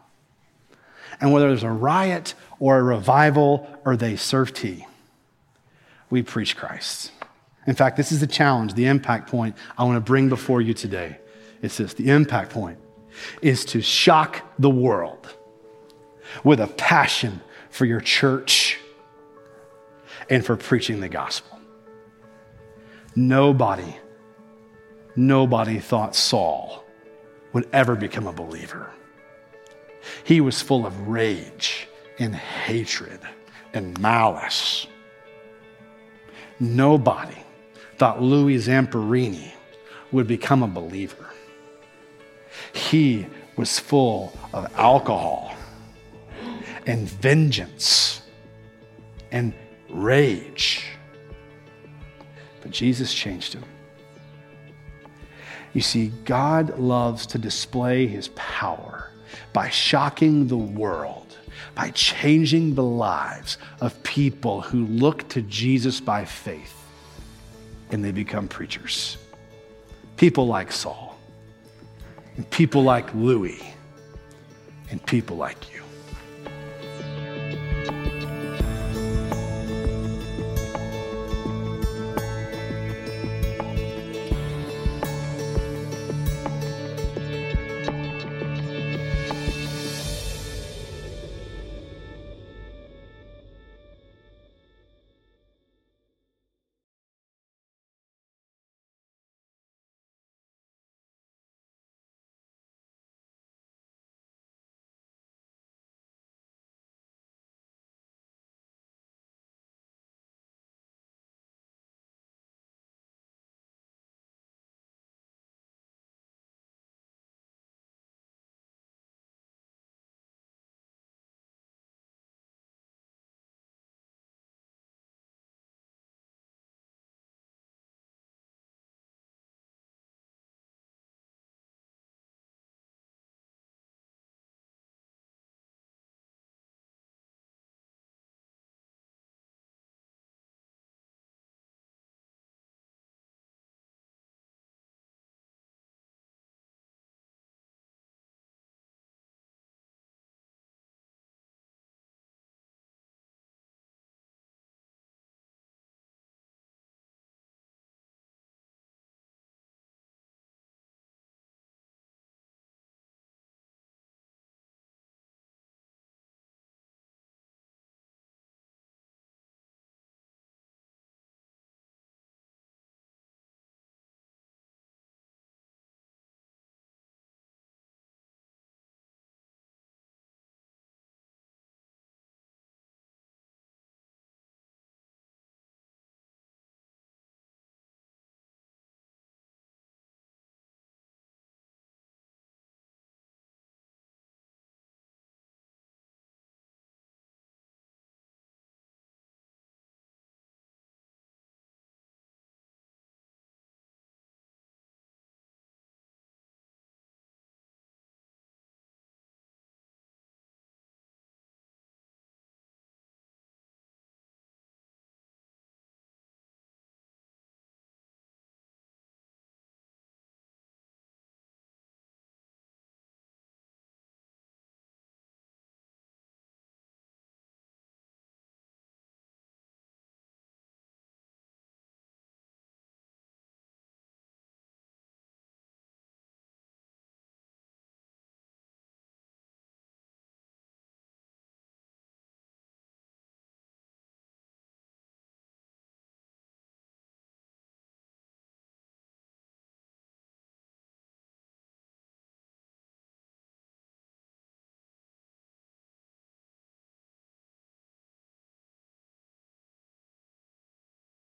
And 1.20 1.32
whether 1.32 1.48
there's 1.48 1.64
a 1.64 1.70
riot 1.70 2.34
or 2.60 2.78
a 2.78 2.82
revival 2.82 3.68
or 3.84 3.96
they 3.96 4.14
serve 4.14 4.54
tea, 4.54 4.86
we 6.08 6.22
preach 6.22 6.56
Christ. 6.56 7.10
In 7.68 7.74
fact, 7.74 7.98
this 7.98 8.12
is 8.12 8.20
the 8.20 8.26
challenge, 8.26 8.72
the 8.72 8.86
impact 8.86 9.28
point 9.30 9.54
I 9.76 9.84
want 9.84 9.96
to 9.96 10.00
bring 10.00 10.30
before 10.30 10.62
you 10.62 10.72
today. 10.72 11.18
It's 11.60 11.76
this 11.76 11.92
the 11.92 12.08
impact 12.08 12.50
point 12.50 12.78
is 13.42 13.66
to 13.66 13.82
shock 13.82 14.42
the 14.58 14.70
world 14.70 15.28
with 16.44 16.60
a 16.60 16.66
passion 16.66 17.42
for 17.68 17.84
your 17.84 18.00
church 18.00 18.78
and 20.30 20.42
for 20.42 20.56
preaching 20.56 21.00
the 21.00 21.10
gospel. 21.10 21.60
Nobody, 23.14 23.98
nobody 25.14 25.78
thought 25.78 26.16
Saul 26.16 26.86
would 27.52 27.68
ever 27.74 27.96
become 27.96 28.26
a 28.26 28.32
believer. 28.32 28.90
He 30.24 30.40
was 30.40 30.62
full 30.62 30.86
of 30.86 31.08
rage 31.08 31.86
and 32.18 32.34
hatred 32.34 33.20
and 33.74 34.00
malice. 34.00 34.86
Nobody 36.58 37.44
thought 37.98 38.22
Louis 38.22 38.56
Zamperini 38.56 39.50
would 40.12 40.28
become 40.28 40.62
a 40.62 40.68
believer. 40.68 41.26
He 42.72 43.26
was 43.56 43.78
full 43.78 44.32
of 44.54 44.72
alcohol 44.76 45.52
and 46.86 47.08
vengeance 47.08 48.22
and 49.32 49.52
rage. 49.90 50.84
But 52.62 52.70
Jesus 52.70 53.12
changed 53.12 53.54
him. 53.54 53.64
You 55.74 55.80
see, 55.80 56.12
God 56.24 56.78
loves 56.78 57.26
to 57.26 57.38
display 57.38 58.06
his 58.06 58.28
power 58.28 59.10
by 59.52 59.68
shocking 59.70 60.46
the 60.46 60.56
world, 60.56 61.36
by 61.74 61.90
changing 61.90 62.76
the 62.76 62.84
lives 62.84 63.58
of 63.80 64.00
people 64.04 64.60
who 64.60 64.86
look 64.86 65.28
to 65.30 65.42
Jesus 65.42 66.00
by 66.00 66.24
faith 66.24 66.77
and 67.90 68.04
they 68.04 68.12
become 68.12 68.48
preachers. 68.48 69.16
People 70.16 70.46
like 70.46 70.72
Saul, 70.72 71.16
and 72.36 72.48
people 72.50 72.82
like 72.82 73.12
Louis, 73.14 73.62
and 74.90 75.04
people 75.06 75.36
like 75.36 75.72
you. 75.72 75.77